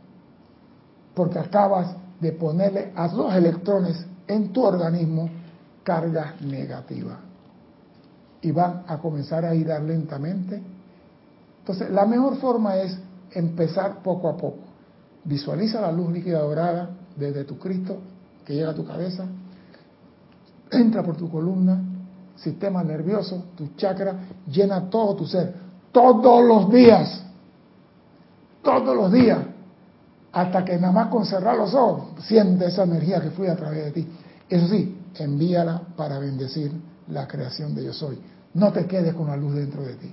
Porque 1.15 1.39
acabas 1.39 1.97
de 2.21 2.33
ponerle 2.33 2.93
a 2.95 3.09
los 3.09 3.35
electrones 3.35 4.07
en 4.27 4.53
tu 4.53 4.63
organismo 4.63 5.29
carga 5.83 6.35
negativa. 6.41 7.19
Y 8.41 8.51
van 8.51 8.85
a 8.87 8.99
comenzar 8.99 9.45
a 9.45 9.55
ir 9.55 9.69
lentamente. 9.69 10.61
Entonces, 11.61 11.91
la 11.91 12.07
mejor 12.07 12.37
forma 12.37 12.77
es 12.77 12.99
empezar 13.31 14.03
poco 14.03 14.29
a 14.29 14.37
poco. 14.37 14.59
Visualiza 15.25 15.81
la 15.81 15.93
luz 15.93 16.11
líquida 16.11 16.41
dorada 16.41 16.91
desde 17.17 17.45
tu 17.45 17.59
Cristo 17.59 17.99
que 18.45 18.55
llega 18.55 18.71
a 18.71 18.75
tu 18.75 18.85
cabeza, 18.85 19.25
entra 20.71 21.03
por 21.03 21.17
tu 21.17 21.31
columna, 21.31 21.81
sistema 22.37 22.83
nervioso, 22.83 23.45
tu 23.57 23.69
chakra, 23.77 24.17
llena 24.51 24.91
todo 24.91 25.15
tu 25.15 25.27
ser, 25.27 25.55
todos 25.93 26.45
los 26.45 26.71
días, 26.73 27.25
todos 28.63 28.97
los 28.97 29.13
días, 29.13 29.39
hasta 30.33 30.65
que 30.65 30.79
nada 30.79 30.93
más 30.93 31.09
con 31.09 31.27
cerrar 31.27 31.57
los 31.57 31.75
ojos 31.75 32.25
siente 32.25 32.67
esa 32.67 32.85
energía 32.85 33.21
que 33.21 33.31
fluye 33.31 33.51
a 33.51 33.57
través 33.57 33.85
de 33.85 33.91
ti. 33.93 34.09
Eso 34.49 34.67
sí, 34.69 34.99
envíala 35.19 35.83
para 35.97 36.19
bendecir 36.19 36.73
la 37.09 37.29
creación 37.29 37.75
de 37.75 37.85
yo 37.85 37.93
soy. 37.93 38.19
No 38.55 38.73
te 38.73 38.87
quedes 38.87 39.15
con 39.15 39.29
la 39.29 39.37
luz 39.37 39.55
dentro 39.55 39.83
de 39.83 39.95
ti. 39.95 40.13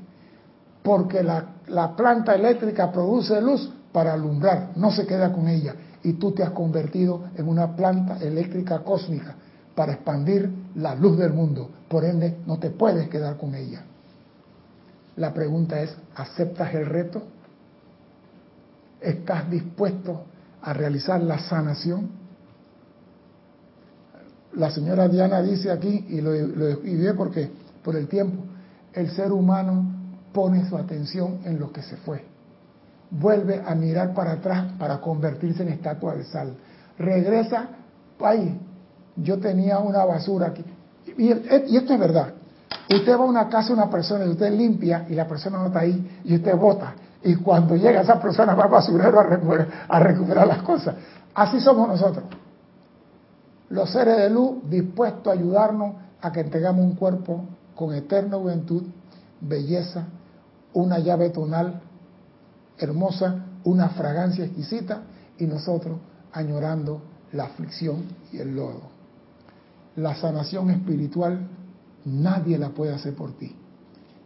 Porque 0.84 1.24
la, 1.24 1.46
la 1.68 1.96
planta 1.96 2.36
eléctrica 2.36 2.92
produce 2.92 3.42
luz 3.42 3.72
para 3.92 4.14
alumbrar, 4.14 4.72
no 4.76 4.92
se 4.92 5.06
queda 5.06 5.32
con 5.32 5.48
ella. 5.48 5.76
Y 6.04 6.14
tú 6.14 6.32
te 6.32 6.44
has 6.44 6.52
convertido 6.52 7.24
en 7.36 7.48
una 7.48 7.76
planta 7.76 8.18
eléctrica 8.20 8.80
cósmica 8.80 9.36
para 9.76 9.94
expandir 9.94 10.50
la 10.76 10.96
luz 10.96 11.18
del 11.18 11.34
mundo. 11.34 11.70
Por 11.88 12.06
ende, 12.06 12.38
no 12.46 12.60
te 12.60 12.70
puedes 12.70 13.10
quedar 13.10 13.38
con 13.38 13.56
ella. 13.56 13.84
La 15.16 15.34
pregunta 15.34 15.82
es, 15.82 15.94
¿aceptas 16.16 16.74
el 16.76 16.86
reto? 16.86 17.24
¿Estás 19.02 19.50
dispuesto 19.50 20.26
a 20.62 20.74
realizar 20.74 21.22
la 21.22 21.40
sanación? 21.40 22.10
La 24.54 24.72
señora 24.72 25.08
Diana 25.08 25.42
dice 25.42 25.72
aquí, 25.72 26.06
y 26.10 26.22
lo, 26.22 26.34
lo 26.34 27.16
porque 27.16 27.52
por 27.84 27.96
el 27.96 28.08
tiempo, 28.08 28.44
el 28.94 29.10
ser 29.12 29.32
humano 29.32 30.00
pone 30.34 30.68
su 30.68 30.78
atención 30.78 31.40
en 31.46 31.60
lo 31.60 31.72
que 31.72 31.82
se 31.82 31.98
fue. 31.98 32.26
Vuelve 33.12 33.62
a 33.66 33.74
mirar 33.76 34.14
para 34.14 34.34
atrás 34.34 34.74
para 34.78 35.00
convertirse 35.00 35.64
en 35.64 35.70
estatua 35.70 36.16
de 36.16 36.24
sal. 36.26 36.56
Regresa, 36.98 37.70
ay, 38.20 38.60
yo 39.16 39.40
tenía 39.40 39.80
una 39.80 40.06
basura 40.06 40.48
aquí. 40.48 40.64
Y, 41.18 41.32
esto 41.32 41.94
es 41.94 42.00
verdad. 42.00 42.34
Usted 42.90 43.12
va 43.14 43.24
a 43.24 43.26
una 43.26 43.50
casa 43.50 43.74
una 43.74 43.90
persona 43.90 44.26
y 44.26 44.30
usted 44.30 44.52
limpia 44.52 45.06
y 45.10 45.14
la 45.14 45.28
persona 45.28 45.58
no 45.60 45.68
está 45.68 45.80
ahí 45.80 46.22
y 46.24 46.36
usted 46.36 46.56
vota. 46.56 46.94
Y 47.24 47.36
cuando 47.36 47.76
llega 47.76 48.02
esa 48.02 48.20
persona 48.20 48.56
va 48.56 48.68
basurero 48.68 49.20
a 49.20 49.24
recuperar, 49.24 49.68
a 49.88 50.00
recuperar 50.00 50.48
las 50.48 50.62
cosas. 50.62 50.96
Así 51.34 51.60
somos 51.60 51.88
nosotros. 51.88 52.26
Los 53.70 53.92
seres 53.92 54.18
de 54.18 54.30
luz 54.30 54.58
dispuestos 54.70 55.28
a 55.28 55.38
ayudarnos 55.38 55.96
a 56.22 56.32
que 56.32 56.44
tengamos 56.46 56.84
un 56.84 56.96
cuerpo 56.96 57.46
con 57.76 57.94
eterna 57.94 58.38
juventud, 58.38 58.84
belleza, 59.42 60.06
una 60.74 61.00
llave 61.00 61.30
tonal 61.30 61.82
hermosa, 62.78 63.46
una 63.64 63.90
fragancia 63.90 64.46
exquisita 64.46 65.02
y 65.38 65.46
nosotros 65.46 66.00
añorando 66.32 67.02
la 67.34 67.46
aflicción 67.46 68.04
y 68.32 68.38
el 68.38 68.56
lodo. 68.56 68.82
La 69.96 70.16
sanación 70.16 70.70
espiritual 70.72 71.48
nadie 72.06 72.58
la 72.58 72.70
puede 72.70 72.94
hacer 72.94 73.14
por 73.16 73.34
ti. 73.34 73.56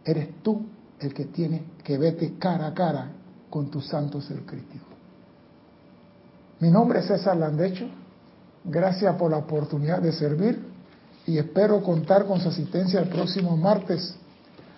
Eres 0.04 0.42
tú 0.42 0.66
el 1.00 1.12
que 1.12 1.26
tiene 1.26 1.64
que 1.82 1.98
verte 1.98 2.34
cara 2.38 2.68
a 2.68 2.74
cara 2.74 3.10
con 3.50 3.70
tu 3.70 3.80
santo 3.80 4.20
ser 4.20 4.40
crítico. 4.42 4.86
Mi 6.60 6.70
nombre 6.70 7.00
es 7.00 7.06
César 7.06 7.36
Landecho. 7.36 7.86
Gracias 8.64 9.14
por 9.16 9.30
la 9.30 9.38
oportunidad 9.38 10.00
de 10.00 10.12
servir 10.12 10.64
y 11.26 11.38
espero 11.38 11.82
contar 11.82 12.26
con 12.26 12.40
su 12.40 12.48
asistencia 12.48 13.00
el 13.00 13.08
próximo 13.08 13.56
martes 13.56 14.16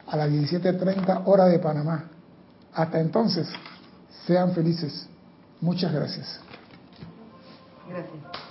a 0.07 0.17
las 0.17 0.31
17.30 0.31 1.23
hora 1.27 1.47
de 1.47 1.59
Panamá. 1.59 2.05
Hasta 2.73 3.01
entonces, 3.01 3.49
sean 4.27 4.53
felices. 4.53 5.09
Muchas 5.61 5.93
gracias. 5.93 6.41
Gracias. 7.89 8.46